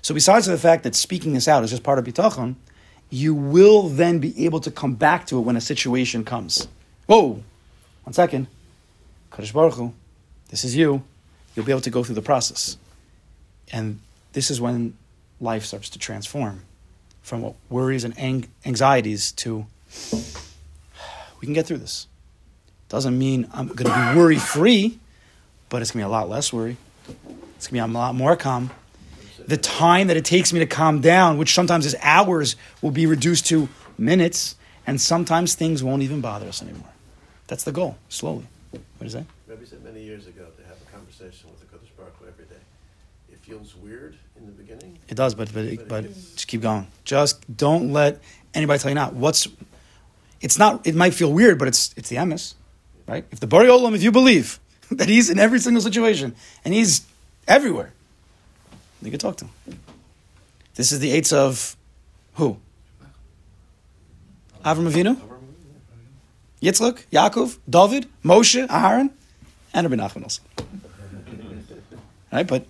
So, 0.03 0.15
besides 0.15 0.47
the 0.47 0.59
fact 0.59 0.85
that 0.85 0.95
speaking 0.95 1.33
this 1.33 1.49
out 1.49 1.65
is 1.65 1.71
just 1.71 1.83
part 1.83 1.99
of 1.99 2.05
bitachon, 2.05 2.55
you 3.11 3.35
will 3.35 3.89
then 3.89 4.19
be 4.19 4.45
able 4.45 4.61
to 4.61 4.71
come 4.71 4.95
back 4.95 5.27
to 5.27 5.39
it 5.39 5.43
when 5.43 5.57
a 5.57 5.61
situation 5.61 6.25
comes. 6.25 6.69
Whoa, 7.07 7.43
one 8.05 8.13
second, 8.13 8.47
Kadosh 9.33 9.53
Baruch 9.53 9.75
Hu, 9.75 9.93
this 10.49 10.65
is 10.65 10.77
you. 10.77 11.03
You'll 11.55 11.65
be 11.65 11.73
able 11.73 11.81
to 11.83 11.91
go 11.91 12.05
through 12.05 12.15
the 12.15 12.23
process, 12.23 12.77
and 13.73 14.01
this 14.33 14.51
is 14.51 14.61
when 14.61 14.97
life 15.41 15.65
starts 15.65 15.89
to 15.91 15.99
transform 15.99 16.63
from 17.23 17.43
what 17.43 17.55
worries 17.69 18.05
and 18.05 18.19
ang- 18.19 18.49
anxieties 18.65 19.33
to 19.33 19.67
we 21.41 21.47
can 21.47 21.53
get 21.53 21.67
through 21.67 21.79
this. 21.79 22.07
Doesn't 22.89 23.19
mean 23.19 23.49
I'm 23.53 23.69
going 23.69 23.91
to 23.91 24.13
be 24.13 24.19
worry 24.19 24.37
free, 24.37 24.99
but 25.69 25.83
it's 25.83 25.91
going 25.91 26.03
to 26.03 26.09
be 26.09 26.09
a 26.09 26.13
lot 26.13 26.29
less 26.29 26.53
worry. 26.53 26.77
It's 27.57 27.69
going 27.69 27.83
to 27.83 27.89
be 27.89 27.95
a 27.95 27.99
lot 27.99 28.15
more 28.15 28.37
calm. 28.37 28.71
The 29.49 29.57
time 29.57 30.07
that 30.09 30.17
it 30.17 30.25
takes 30.25 30.53
me 30.53 30.61
to 30.61 30.67
calm 30.67 31.01
down, 31.01 31.39
which 31.39 31.55
sometimes 31.55 31.87
is 31.87 31.97
hours, 32.03 32.55
will 32.83 32.91
be 32.91 33.07
reduced 33.07 33.47
to 33.47 33.69
minutes, 33.97 34.57
and 34.87 35.01
sometimes 35.01 35.55
things 35.55 35.83
won't 35.83 36.03
even 36.03 36.21
bother 36.21 36.47
us 36.47 36.63
anymore. 36.63 36.91
That's 37.47 37.65
the 37.65 37.73
goal, 37.73 37.97
slowly. 38.11 38.47
What 38.71 39.07
is 39.07 39.15
that? 39.15 39.25
Rebbe 39.47 39.65
said 39.67 39.83
many 39.83 40.03
years 40.03 40.27
ago 40.27 40.45
to 40.45 40.63
have 40.67 40.77
a 40.87 40.93
conversation 40.95 41.49
with 41.49 41.61
the 41.61 41.67
Kadosh 41.67 41.97
Baruch 41.97 42.15
Hu 42.21 42.27
every 42.27 42.45
day. 42.45 42.61
It 43.33 43.39
feels 43.39 43.75
weird 43.75 44.19
in 44.37 44.45
the 44.45 44.53
beginning. 44.53 44.99
It 45.09 45.15
does, 45.15 45.35
but 45.35 45.53
but, 45.55 45.89
but 45.89 46.05
just 46.05 46.47
keep 46.47 46.61
going. 46.61 46.87
Just 47.05 47.57
don't 47.57 47.91
let 47.93 48.21
anybody 48.53 48.79
tell 48.79 48.91
you 48.91 48.97
not. 48.97 49.15
What's 49.15 49.49
it's 50.43 50.59
not. 50.59 50.87
It 50.87 50.95
might 50.95 51.15
feel 51.15 51.33
weird, 51.33 51.59
but 51.59 51.69
it's 51.69 51.95
it's 51.97 52.11
the 52.11 52.17
emes, 52.17 52.53
right? 53.07 53.25
If 53.31 53.41
the 53.41 53.47
Borei 53.47 53.69
Olam, 53.69 53.95
if 53.95 54.03
you 54.03 54.13
believe 54.13 54.61
that 54.91 55.09
he's 55.09 55.31
in 55.31 55.39
every 55.39 55.59
single 55.59 55.81
situation 55.81 56.35
and 56.67 56.75
he's 56.75 57.07
everywhere, 57.47 57.95
you 59.03 59.11
can 59.11 59.19
talk 59.19 59.37
to 59.37 59.45
him. 59.47 59.79
This 60.75 60.93
is 60.93 61.01
the 61.01 61.11
eights 61.11 61.33
of 61.33 61.77
who? 62.35 62.59
Avram 64.65 64.91
Avinu, 64.91 65.17
Yitzchak, 66.63 67.05
Yaakov, 67.13 67.59
David, 67.69 68.09
Moshe, 68.25 68.67
Aaron, 68.69 69.11
and 69.73 69.91
Rabbi 69.91 70.03
Nachman 70.03 70.25
also. 70.25 70.43
Right, 72.33 72.47
but 72.47 72.67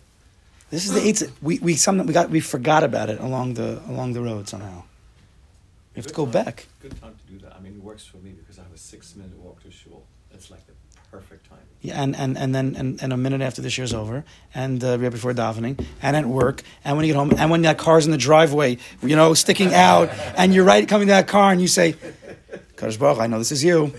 this 0.70 0.84
is 0.84 0.92
the 0.92 1.00
eights. 1.00 1.24
We 1.42 1.58
we 1.58 1.74
some 1.74 2.06
we 2.06 2.12
got 2.12 2.30
we 2.30 2.40
forgot 2.40 2.84
about 2.84 3.08
it 3.10 3.20
along 3.20 3.54
the 3.54 3.80
along 3.88 4.12
the 4.12 4.20
road 4.20 4.48
somehow. 4.48 4.84
You 5.94 6.02
have 6.02 6.06
to 6.06 6.14
go 6.14 6.24
time. 6.26 6.44
back. 6.44 6.66
Good 6.80 7.00
time 7.00 7.14
to 7.14 7.32
do 7.32 7.38
that. 7.40 7.56
I 7.56 7.60
mean, 7.60 7.74
it 7.74 7.82
works 7.82 8.04
for 8.04 8.18
me 8.18 8.30
because 8.30 8.58
I 8.58 8.62
have 8.62 8.72
a 8.72 8.78
six-minute 8.78 9.36
walk 9.38 9.62
to 9.64 9.70
shul. 9.70 10.04
It's 10.30 10.48
like 10.48 10.64
the 10.66 10.74
perfect 11.10 11.48
time. 11.48 11.58
Yeah, 11.80 12.02
and, 12.02 12.16
and, 12.16 12.36
and 12.36 12.52
then 12.54 12.74
and, 12.76 13.00
and 13.02 13.12
a 13.12 13.16
minute 13.16 13.40
after 13.40 13.62
this 13.62 13.78
year's 13.78 13.94
over, 13.94 14.24
and 14.54 14.82
uh, 14.82 14.98
right 14.98 15.12
before 15.12 15.32
davening, 15.32 15.84
and 16.02 16.16
at 16.16 16.26
work, 16.26 16.62
and 16.84 16.96
when 16.96 17.06
you 17.06 17.12
get 17.12 17.18
home, 17.18 17.32
and 17.38 17.50
when 17.52 17.62
that 17.62 17.78
car's 17.78 18.04
in 18.04 18.10
the 18.10 18.18
driveway, 18.18 18.78
you 19.02 19.14
know, 19.14 19.32
sticking 19.34 19.72
out, 19.72 20.10
and 20.36 20.52
you're 20.52 20.64
right 20.64 20.88
coming 20.88 21.06
to 21.06 21.12
that 21.12 21.28
car, 21.28 21.52
and 21.52 21.60
you 21.60 21.68
say, 21.68 21.94
"Kadosh 22.74 22.98
Baruch, 22.98 23.20
I 23.20 23.28
know 23.28 23.38
this 23.38 23.52
is 23.52 23.62
you." 23.62 23.92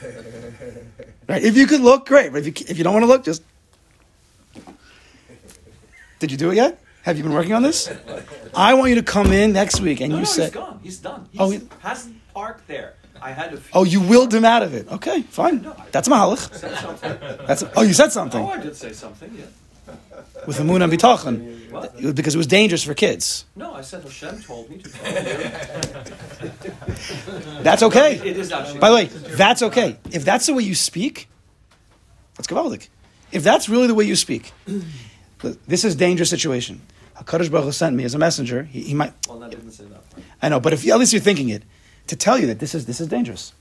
Right? 1.29 1.41
If 1.41 1.55
you 1.55 1.67
could 1.67 1.79
look, 1.81 2.05
great. 2.05 2.33
But 2.33 2.45
if 2.45 2.47
you 2.47 2.65
if 2.67 2.77
you 2.77 2.83
don't 2.83 2.93
want 2.93 3.03
to 3.03 3.07
look, 3.07 3.23
just. 3.23 3.43
Did 6.19 6.31
you 6.31 6.37
do 6.37 6.51
it 6.51 6.55
yet? 6.55 6.81
Have 7.03 7.15
you 7.17 7.23
been 7.23 7.33
working 7.33 7.53
on 7.53 7.63
this? 7.63 7.89
I 8.55 8.73
want 8.73 8.89
you 8.89 8.95
to 8.95 9.03
come 9.03 9.31
in 9.31 9.53
next 9.53 9.79
week, 9.79 10.01
and 10.01 10.09
no, 10.09 10.17
you 10.17 10.21
no, 10.23 10.25
say, 10.25 10.43
he's 10.43 10.51
gone. 10.51 10.79
He's 10.83 10.97
done. 10.99 11.29
He's, 11.31 11.39
Oh, 11.41 11.49
he- 11.49 11.61
hasn't 11.79 12.17
parked 12.33 12.67
there. 12.67 12.95
I 13.21 13.31
had 13.31 13.53
a. 13.53 13.59
"Oh, 13.73 13.83
you 13.83 14.01
willed 14.01 14.33
him 14.33 14.45
out 14.45 14.63
of 14.63 14.73
it." 14.73 14.87
Okay, 14.89 15.21
fine. 15.23 15.61
That's 15.91 16.07
mahalach. 16.07 16.49
That's 17.47 17.63
oh, 17.75 17.81
you 17.83 17.93
said 17.93 18.11
something 18.11 18.41
Oh, 18.41 18.49
I 18.49 18.59
did 18.59 18.75
say 18.75 18.93
something. 18.93 19.31
Yeah. 19.37 19.45
with 20.47 20.57
emunah 20.57 20.83
and 20.85 20.93
bitachon 20.93 22.15
because 22.15 22.35
it 22.35 22.37
was 22.37 22.47
dangerous 22.47 22.83
for 22.83 22.93
kids. 22.93 23.45
No, 23.55 23.73
I 23.73 23.81
said 23.81 24.03
Hashem 24.03 24.41
told 24.41 24.69
me 24.69 24.77
to. 24.77 24.89
That's 27.61 27.83
okay. 27.83 28.15
It 28.15 28.37
is 28.37 28.51
actually. 28.51 28.79
By 28.79 28.89
the 28.89 28.95
way, 28.95 29.05
that's 29.05 29.61
okay. 29.63 29.97
If 30.11 30.25
that's 30.25 30.45
the 30.47 30.53
way 30.53 30.63
you 30.63 30.75
speak, 30.75 31.27
that's 32.35 32.47
gewaldig. 32.47 32.87
If 33.31 33.43
that's 33.43 33.69
really 33.69 33.87
the 33.87 33.95
way 33.95 34.05
you 34.05 34.15
speak, 34.15 34.51
this 35.67 35.85
is 35.85 35.95
a 35.95 35.97
dangerous 35.97 36.29
situation. 36.29 36.81
Hakadosh 37.17 37.51
Baruch 37.51 37.65
Hu 37.65 37.71
sent 37.71 37.95
me 37.95 38.03
as 38.05 38.15
a 38.15 38.17
messenger. 38.17 38.63
He, 38.63 38.81
he 38.81 38.93
might, 38.93 39.13
Well, 39.27 39.43
I 39.43 39.49
didn't 39.49 39.71
say 39.71 39.83
that 39.85 40.09
part. 40.09 40.23
I 40.41 40.49
know, 40.49 40.59
but 40.59 40.73
if 40.73 40.87
at 40.87 40.97
least 40.97 41.13
you're 41.13 41.21
thinking 41.21 41.49
it, 41.49 41.63
to 42.09 42.15
tell 42.15 42.37
you 42.37 42.47
that 42.47 42.59
this 42.59 42.75
is 42.75 42.85
this 42.85 42.99
is 42.99 43.07
dangerous. 43.07 43.53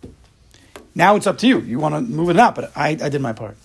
Now 0.95 1.17
it's 1.17 1.27
up 1.27 1.39
to 1.39 1.47
you. 1.47 1.61
You 1.61 1.79
want 1.79 1.95
to 1.95 2.01
move 2.01 2.29
it 2.29 2.33
or 2.33 2.35
not, 2.35 2.55
but 2.55 2.73
I, 2.77 2.89
I 3.01 3.09
did 3.09 3.21
my 3.21 3.33
part. 3.33 3.57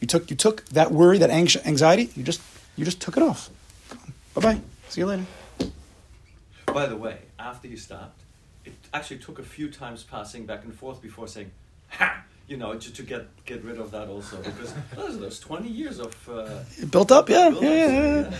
You 0.00 0.06
took 0.06 0.30
you 0.30 0.36
took 0.36 0.64
that 0.66 0.92
worry, 0.92 1.18
that 1.18 1.30
anx- 1.30 1.64
anxiety. 1.66 2.10
You 2.14 2.22
just 2.22 2.40
you 2.76 2.84
just 2.84 3.00
took 3.00 3.16
it 3.16 3.22
off. 3.22 3.50
Bye 4.34 4.40
bye. 4.42 4.60
See 4.88 5.00
you 5.00 5.06
later. 5.06 5.24
By 6.66 6.86
the 6.86 6.96
way, 6.96 7.18
after 7.38 7.66
you 7.68 7.76
stopped, 7.76 8.20
it 8.64 8.74
actually 8.92 9.18
took 9.18 9.38
a 9.38 9.42
few 9.42 9.70
times 9.70 10.02
passing 10.04 10.46
back 10.46 10.64
and 10.64 10.74
forth 10.74 11.00
before 11.00 11.26
saying, 11.26 11.50
"Ha!" 11.88 12.22
You 12.46 12.56
know, 12.58 12.74
just 12.74 12.96
to 12.96 13.02
get 13.02 13.24
get 13.46 13.64
rid 13.64 13.78
of 13.78 13.90
that 13.92 14.08
also 14.08 14.36
because 14.36 14.74
those 14.94 15.18
those 15.18 15.40
twenty 15.40 15.68
years 15.70 15.98
of. 15.98 16.14
Uh, 16.28 16.60
It 16.78 16.90
built 16.90 17.10
up, 17.10 17.28
yeah, 17.30 17.50
build 17.50 17.64
yeah, 17.64 17.70
up, 17.70 17.90
yeah, 17.90 18.30
yeah. 18.30 18.36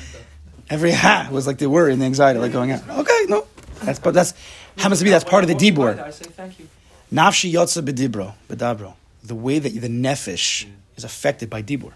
Every 0.68 0.92
ha 0.92 1.28
was 1.32 1.46
like 1.46 1.58
the 1.58 1.70
worry 1.70 1.92
and 1.92 2.00
the 2.02 2.06
anxiety, 2.06 2.38
like 2.38 2.52
going 2.52 2.70
out. 2.72 2.82
Okay, 2.88 3.20
no, 3.28 3.46
that's 3.82 3.98
but 3.98 4.14
that's 4.14 4.34
happens 4.76 4.98
to 4.98 5.04
be 5.04 5.10
that's 5.10 5.24
part 5.24 5.44
of 5.44 5.48
the 5.48 5.54
When 5.54 5.64
I 5.64 5.70
dibur. 5.70 6.02
I 6.02 6.10
say 6.10 6.24
thank 6.24 6.58
you. 6.58 6.68
Nafshi 7.12 7.52
yotza 7.52 7.82
bedibro, 7.82 8.34
bedabro. 8.48 8.94
The 9.22 9.34
way 9.34 9.58
that 9.58 9.80
the 9.80 9.88
nefesh 9.88 10.66
is 10.96 11.04
affected 11.04 11.50
by 11.50 11.62
dibur. 11.62 11.92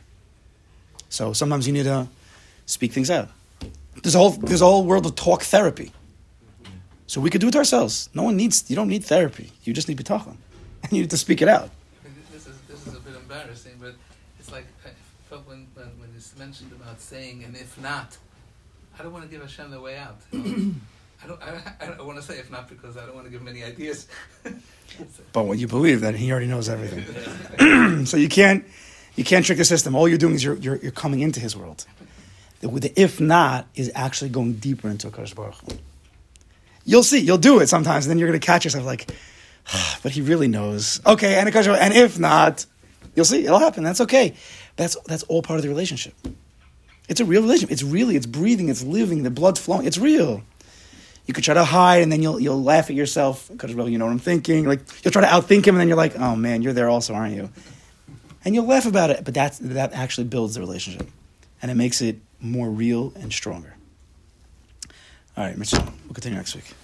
So 1.09 1.33
sometimes 1.33 1.67
you 1.67 1.73
need 1.73 1.85
to 1.85 2.09
speak 2.67 2.93
things 2.93 3.11
out. 3.11 3.29
There's 4.03 4.15
a 4.15 4.19
whole 4.19 4.31
there's 4.31 4.63
a 4.63 4.67
whole 4.67 4.85
world 4.85 5.07
of 5.07 5.15
talk 5.15 5.43
therapy. 5.43 5.93
So 7.07 7.21
we 7.21 7.29
could 7.29 7.41
do 7.41 7.49
it 7.49 7.57
ourselves. 7.57 8.09
No 8.15 8.23
one 8.23 8.37
needs 8.37 8.71
you 8.71 8.77
don't 8.77 8.89
need 8.89 9.05
therapy. 9.05 9.53
You 9.65 9.73
just 9.73 9.89
need 9.89 9.99
bitachon, 9.99 10.37
and 10.83 10.93
you 10.93 11.01
need 11.03 11.11
to 11.11 11.17
speak 11.17 11.43
it 11.43 11.49
out. 11.49 11.71
This 12.33 12.47
is 12.47 12.57
this 12.69 12.87
is 12.87 12.95
a 12.95 13.01
bit 13.01 13.17
embarrassing, 13.17 13.75
but 13.81 13.95
it's 14.39 14.53
like 14.53 14.67
I 14.87 14.91
felt 15.29 15.47
when 15.49 15.67
when, 15.75 15.87
when 15.99 16.11
it's 16.17 16.39
mentioned 16.39 16.73
about 16.73 17.01
saying 17.01 17.43
and 17.43 17.57
if 17.57 17.81
not, 17.83 18.17
I 18.97 19.03
don't 19.03 19.13
want 19.13 19.25
to 19.25 19.31
give 19.31 19.43
Hashem 19.43 19.73
the 19.73 19.81
way 19.81 19.97
out. 19.97 20.19
you 20.31 20.39
know? 20.39 20.75
I 21.23 21.27
don't. 21.27 21.43
I, 21.43 21.73
I 21.81 21.87
don't 21.87 22.07
want 22.07 22.19
to 22.19 22.25
say 22.25 22.39
if 22.39 22.51
not 22.51 22.69
because 22.69 22.97
I 22.97 23.05
don't 23.05 23.15
want 23.15 23.27
to 23.27 23.31
give 23.31 23.41
him 23.41 23.49
any 23.49 23.65
ideas. 23.65 24.07
But 25.33 25.45
when 25.45 25.59
you 25.59 25.69
believe 25.69 26.01
that 26.01 26.17
he 26.17 26.33
already 26.33 26.49
knows 26.49 26.69
everything, 26.69 28.05
so 28.07 28.17
you 28.17 28.29
can't 28.29 28.65
you 29.15 29.25
can't 29.25 29.45
trick 29.47 29.59
the 29.59 29.65
system. 29.65 29.95
All 29.95 30.09
you're 30.09 30.19
doing 30.19 30.35
is 30.35 30.43
you're 30.43 30.57
you're, 30.57 30.77
you're 30.77 30.93
coming 30.93 31.21
into 31.21 31.41
his 31.41 31.57
world. 31.57 31.87
The, 32.61 32.69
the 32.69 33.01
if 33.01 33.21
not 33.21 33.67
is 33.75 33.91
actually 33.95 34.31
going 34.31 34.55
deeper 34.55 34.89
into 34.89 35.09
a 35.09 35.11
Baruch. 35.11 35.55
You'll 36.85 37.03
see. 37.03 37.19
You'll 37.21 37.39
do 37.39 37.61
it 37.61 37.69
sometimes, 37.69 38.07
and 38.07 38.11
then 38.11 38.19
you're 38.19 38.29
going 38.29 38.41
to 38.41 38.45
catch 38.45 38.65
yourself 38.65 38.85
like, 38.85 39.11
"Ah, 39.73 39.99
but 40.03 40.13
he 40.13 40.23
really 40.23 40.49
knows. 40.49 41.01
Okay, 41.07 41.37
and 41.37 41.49
Akash 41.49 41.69
and 41.69 41.95
if 41.95 42.19
not, 42.19 42.67
you'll 43.15 43.25
see. 43.25 43.45
It'll 43.45 43.59
happen. 43.59 43.85
That's 43.85 44.01
okay. 44.03 44.35
That's 44.77 44.97
that's 45.07 45.23
all 45.25 45.43
part 45.43 45.59
of 45.59 45.63
the 45.63 45.69
relationship. 45.69 46.15
It's 47.09 47.21
a 47.21 47.25
real 47.25 47.43
relationship. 47.43 47.73
It's 47.73 47.83
really. 47.83 48.17
It's 48.17 48.27
breathing. 48.27 48.69
It's 48.69 48.83
living. 48.83 49.23
The 49.23 49.31
blood's 49.31 49.61
flowing. 49.61 49.87
It's 49.87 49.99
real. 49.99 50.43
You 51.31 51.33
could 51.33 51.45
try 51.45 51.55
to 51.55 51.65
hide, 51.65 52.03
and 52.03 52.11
then 52.11 52.23
you'll 52.23 52.41
you'll 52.41 52.61
laugh 52.61 52.91
at 52.91 52.97
yourself 52.97 53.49
because 53.53 53.73
well, 53.73 53.89
you 53.89 53.99
know 53.99 54.07
what 54.07 54.11
I'm 54.11 54.19
thinking. 54.19 54.65
Like 54.65 54.81
you'll 55.05 55.13
try 55.13 55.23
to 55.23 55.29
outthink 55.29 55.65
him, 55.65 55.77
and 55.77 55.81
then 55.81 55.87
you're 55.87 55.97
like, 55.97 56.19
oh 56.19 56.35
man, 56.35 56.61
you're 56.61 56.73
there 56.73 56.89
also, 56.89 57.15
aren't 57.15 57.37
you? 57.37 57.51
And 58.45 58.53
you'll 58.53 58.67
laugh 58.67 58.85
about 58.85 59.11
it, 59.11 59.25
but 59.25 59.33
that's 59.33 59.59
that 59.61 59.93
actually 59.93 60.25
builds 60.25 60.55
the 60.55 60.61
relationship, 60.61 61.09
and 61.63 61.71
it 61.71 61.75
makes 61.75 62.03
it 62.03 62.19
more 62.41 62.69
real 62.69 63.13
and 63.15 63.33
stronger. 63.33 63.77
All 65.37 65.45
right, 65.45 65.57
Mitchell, 65.57 65.85
we'll 66.07 66.15
continue 66.15 66.37
next 66.37 66.57
week. 66.57 66.75